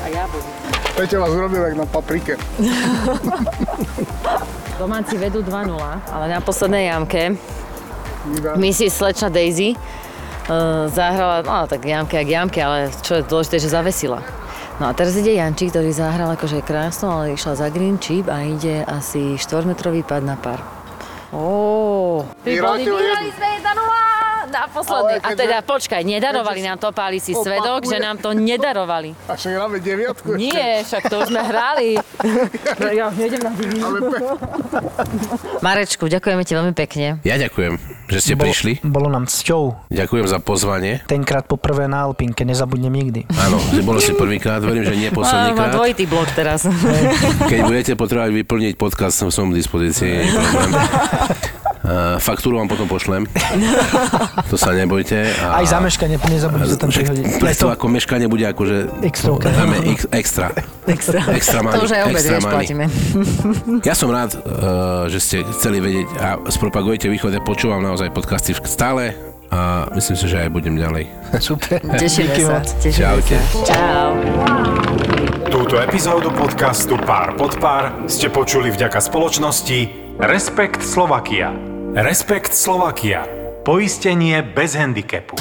A 0.04 0.08
ja 0.10 0.26
budem. 0.28 0.52
Peťo 0.94 1.26
vás 1.26 1.34
urobil 1.34 1.62
jak 1.62 1.76
na 1.78 1.86
paprike. 1.90 2.38
Domáci 4.82 5.18
vedú 5.18 5.42
2-0, 5.46 5.78
ale 6.10 6.26
na 6.30 6.42
poslednej 6.42 6.90
jamke 6.90 7.38
my 8.58 8.70
si 8.72 8.90
slečna 8.90 9.30
Daisy 9.30 9.76
uh, 9.76 10.88
zahrala, 10.90 11.44
no 11.44 11.68
tak 11.70 11.86
jamke 11.86 12.18
jak 12.18 12.30
jamke, 12.30 12.60
ale 12.62 12.90
čo 13.02 13.20
je 13.20 13.24
dôležité, 13.26 13.58
že 13.62 13.74
zavesila. 13.74 14.22
No 14.82 14.90
a 14.90 14.92
teraz 14.98 15.14
ide 15.14 15.38
Janči, 15.38 15.70
ktorý 15.70 15.94
zahral 15.94 16.34
akože 16.34 16.66
krásno, 16.66 17.14
ale 17.14 17.38
išla 17.38 17.54
za 17.54 17.70
green 17.70 18.02
chip 18.02 18.26
a 18.26 18.42
ide 18.42 18.82
asi 18.90 19.38
4-metrový 19.38 20.02
pad 20.02 20.26
na 20.26 20.34
pár. 20.34 20.66
Ó, 21.30 22.26
Vyhráte 22.42 22.90
o 22.90 22.98
vyhrali 22.98 23.30
sme 23.38 23.48
1-0 23.62 24.33
na 24.54 24.66
poslednej. 24.68 25.18
Ale 25.18 25.26
A 25.26 25.36
teda 25.36 25.58
počkaj, 25.60 26.02
nedarovali 26.02 26.62
nám 26.62 26.78
to, 26.78 26.90
páli 26.90 27.18
si 27.18 27.34
svedok, 27.34 27.82
Opakuje. 27.82 27.90
že 27.90 27.98
nám 27.98 28.18
to 28.18 28.30
nedarovali. 28.32 29.10
A 29.28 29.34
však 29.34 29.52
hráme 29.52 29.78
deviatku 29.80 30.28
ešte. 30.30 30.40
Nie, 30.40 30.82
však 30.82 31.04
to 31.04 31.16
už 31.18 31.28
sme 31.28 31.42
hrali. 31.42 31.98
Ja 32.80 33.10
nejdem 33.10 33.42
na 33.42 33.52
divinu. 33.58 33.84
Ale 33.84 34.00
pe- 34.06 34.22
Marečku, 35.60 36.06
ďakujeme 36.06 36.44
ti 36.44 36.54
veľmi 36.54 36.74
pekne. 36.74 37.18
Ja 37.22 37.36
ďakujem, 37.36 37.74
že 38.08 38.20
ste 38.20 38.34
prišli. 38.36 38.80
Bolo 38.82 39.08
nám 39.08 39.26
cťou. 39.26 39.90
Ďakujem 39.90 40.26
za 40.26 40.38
pozvanie. 40.38 41.02
Tenkrát 41.04 41.44
poprvé 41.44 41.88
na 41.88 42.04
Alpinke, 42.04 42.44
nezabudnem 42.44 42.92
nikdy. 42.92 43.26
Áno, 43.34 43.58
že 43.68 43.82
bolo 43.82 43.98
si 43.98 44.14
prvýkrát, 44.14 44.60
verím, 44.60 44.84
že 44.84 44.94
nie 44.94 45.10
poslednýkrát. 45.10 45.74
dvojitý 45.74 46.06
blok 46.06 46.30
teraz. 46.32 46.68
Keď 47.44 47.60
budete 47.64 47.92
potrebovať 47.94 48.32
vyplniť 48.36 48.74
podcast, 48.76 49.16
som, 49.16 49.30
som 49.30 49.50
k 49.50 49.58
dispozícii, 49.58 50.14
Uh, 51.84 52.16
faktúru 52.16 52.64
vám 52.64 52.72
potom 52.72 52.88
pošlem. 52.88 53.28
To 54.52 54.56
sa 54.56 54.72
nebojte. 54.72 55.20
A 55.44 55.60
Aj 55.60 55.66
zameškanie, 55.68 56.16
nezabudnite 56.16 56.80
tam 56.80 56.88
prihodiť. 56.88 57.44
Preto 57.44 57.68
ako 57.68 57.92
meškanie 57.92 58.32
bude 58.32 58.48
akože... 58.48 59.04
Extrovka. 59.04 59.52
Dáme 59.52 59.84
ex, 59.92 60.08
extra. 60.14 60.56
Extra. 60.88 61.20
Extra 61.34 61.60
money. 61.60 61.76
To 61.76 61.84
už 61.84 61.92
aj 61.92 62.02
obed, 62.08 62.16
extra 62.16 62.34
vieš, 62.38 62.44
money. 62.46 62.56
platíme. 62.56 62.86
Ja 63.90 63.96
som 64.00 64.08
rád, 64.14 64.32
uh, 64.40 65.12
že 65.12 65.20
ste 65.20 65.38
chceli 65.58 65.84
vedieť 65.84 66.08
a 66.24 66.28
spropagujete 66.48 67.12
východ. 67.12 67.36
Ja 67.36 67.44
počúvam 67.44 67.84
naozaj 67.84 68.16
podcasty 68.16 68.56
stále 68.64 69.18
a 69.52 69.90
myslím 69.92 70.16
si, 70.16 70.26
že 70.30 70.40
aj 70.40 70.50
budem 70.56 70.80
ďalej. 70.80 71.04
Super. 71.44 71.84
Tešíme 71.84 72.36
sa. 72.40 72.64
Tešíme 72.64 72.96
Čaute. 72.96 73.36
sa. 73.44 73.60
Čau. 73.68 74.10
Túto 75.52 75.78
epizódu 75.78 76.32
podcastu 76.32 76.96
Pár 76.96 77.36
pod 77.36 77.60
pár 77.60 78.08
ste 78.08 78.32
počuli 78.32 78.72
vďaka 78.72 78.98
spoločnosti 79.04 79.80
Respekt 80.22 80.82
Slovakia. 80.86 81.73
Respekt 81.94 82.58
Slovakia. 82.58 83.22
Poistenie 83.62 84.42
bez 84.42 84.74
handicapu. 84.74 85.38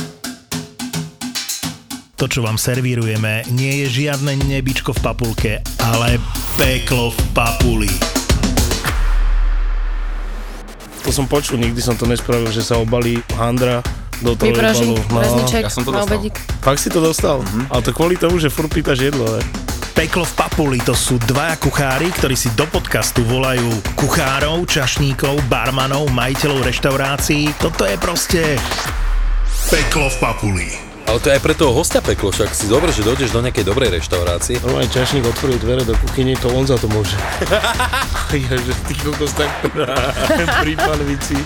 To, 2.20 2.28
čo 2.28 2.44
vám 2.44 2.60
servírujeme, 2.60 3.48
nie 3.56 3.80
je 3.80 4.04
žiadne 4.04 4.36
nebičko 4.36 4.92
v 4.92 5.00
papulke, 5.00 5.52
ale 5.80 6.20
peklo 6.60 7.08
v 7.08 7.20
papuli. 7.32 7.92
To 11.02 11.10
som 11.10 11.24
počul, 11.24 11.56
nikdy 11.56 11.80
som 11.80 11.96
to 11.96 12.04
nespravil, 12.04 12.52
že 12.52 12.60
sa 12.60 12.76
obalí 12.76 13.24
handra 13.40 13.80
do 14.20 14.36
toho 14.36 14.52
Vypraží, 14.52 14.92
obalu. 14.92 15.24
rezniček 15.24 15.64
ja 15.66 15.72
som 15.72 15.82
to 15.82 15.90
dostal. 15.90 16.04
obedík. 16.04 16.36
Fakt 16.60 16.84
si 16.84 16.92
to 16.92 17.00
dostal? 17.00 17.40
Ale 17.72 17.80
to 17.80 17.96
kvôli 17.96 18.20
tomu, 18.20 18.36
že 18.36 18.52
furt 18.52 18.68
pýtaš 18.68 19.08
jedlo, 19.08 19.24
ne? 19.24 19.40
Peklo 19.92 20.24
v 20.24 20.34
papuli 20.34 20.78
to 20.80 20.96
sú 20.96 21.20
dvaja 21.20 21.60
kuchári, 21.60 22.08
ktorí 22.16 22.32
si 22.32 22.48
do 22.56 22.64
podcastu 22.64 23.20
volajú 23.28 23.68
kuchárov, 23.92 24.64
čašníkov, 24.64 25.44
barmanov, 25.52 26.08
majiteľov 26.16 26.64
reštaurácií. 26.64 27.52
Toto 27.60 27.84
je 27.84 27.96
proste 28.00 28.56
peklo 29.68 30.08
v 30.08 30.16
papuli. 30.16 30.68
Ale 31.12 31.18
to 31.20 31.28
je 31.28 31.36
aj 31.36 31.42
pre 31.44 31.52
toho 31.52 31.76
hostia 31.76 32.00
peklo, 32.00 32.32
však 32.32 32.56
si 32.56 32.72
dobre, 32.72 32.88
že 32.88 33.04
dojdeš 33.04 33.36
do 33.36 33.44
nejakej 33.44 33.68
dobrej 33.68 34.00
reštaurácie. 34.00 34.56
Normálne 34.64 34.88
čašník 34.88 35.28
otvoril 35.28 35.60
dvere 35.60 35.84
do 35.84 35.92
kuchyne, 36.08 36.32
to 36.40 36.48
on 36.48 36.64
za 36.64 36.80
to 36.80 36.88
môže. 36.88 37.18
ja, 38.48 38.54
že 38.56 38.72
ty 38.88 38.94
kokos 38.96 39.36
tak 39.36 39.50
panvici. 40.88 41.36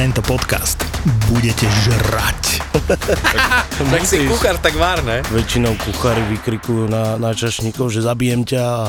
Tento 0.00 0.24
podcast 0.24 0.80
budete 1.28 1.68
žrať. 1.84 2.44
Tak 3.92 4.04
si 4.08 4.24
kuchár 4.24 4.56
tak 4.56 4.72
vár, 4.80 5.04
ne? 5.04 5.20
Väčšinou 5.28 5.76
kuchári 5.76 6.24
vykrikujú 6.32 6.88
na, 6.88 7.20
na 7.20 7.36
čašníkov, 7.36 7.92
že 7.92 8.00
zabijem 8.04 8.48
ťa 8.48 8.60
a, 8.64 8.80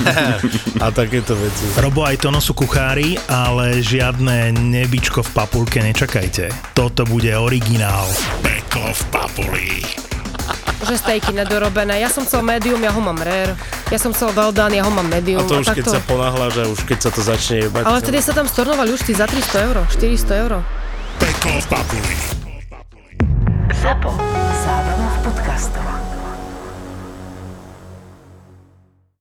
a 0.84 0.86
takéto 0.92 1.32
veci. 1.32 1.64
Robo 1.80 2.04
aj 2.04 2.20
Tono 2.20 2.44
sú 2.44 2.52
kuchári, 2.52 3.16
ale 3.24 3.80
žiadne 3.80 4.52
nebičko 4.52 5.24
v 5.24 5.30
papulke 5.32 5.80
nečakajte. 5.80 6.52
Toto 6.76 7.08
bude 7.08 7.32
originál. 7.32 8.08
Peklo 8.44 8.92
v 8.92 9.02
papuli. 9.08 9.68
Že 10.86 10.94
stejky 10.98 11.34
nedorobené. 11.34 11.98
Ja 11.98 12.10
som 12.10 12.22
chcel 12.22 12.42
medium, 12.46 12.78
ja 12.78 12.94
ho 12.94 13.00
mám 13.02 13.18
rare. 13.18 13.58
Ja 13.90 13.98
som 13.98 14.14
chcel 14.14 14.30
well 14.34 14.54
done, 14.54 14.74
ja 14.76 14.86
ho 14.86 14.92
mám 14.92 15.08
medium. 15.10 15.42
A 15.42 15.48
to 15.48 15.62
už 15.62 15.74
keď 15.74 15.86
takto. 15.88 15.94
sa 15.98 16.00
ponáhľaš 16.06 16.54
a 16.60 16.64
už 16.70 16.80
keď 16.86 16.98
sa 17.02 17.10
to 17.10 17.20
začne 17.24 17.56
jebať. 17.66 17.82
Ale 17.82 17.98
vtedy 18.04 18.18
sa 18.22 18.32
tam 18.36 18.46
stornovali 18.46 18.90
už 18.94 19.00
za 19.02 19.26
300 19.26 19.66
euro, 19.66 19.82
400 19.90 20.42
euro. 20.44 20.58
Peklo 21.18 21.58
v 21.58 21.66
papuli. 21.66 22.14
Zapo. 23.78 24.10
Zábrná 24.62 25.08
v 25.08 25.18
podcastovách. 25.26 26.07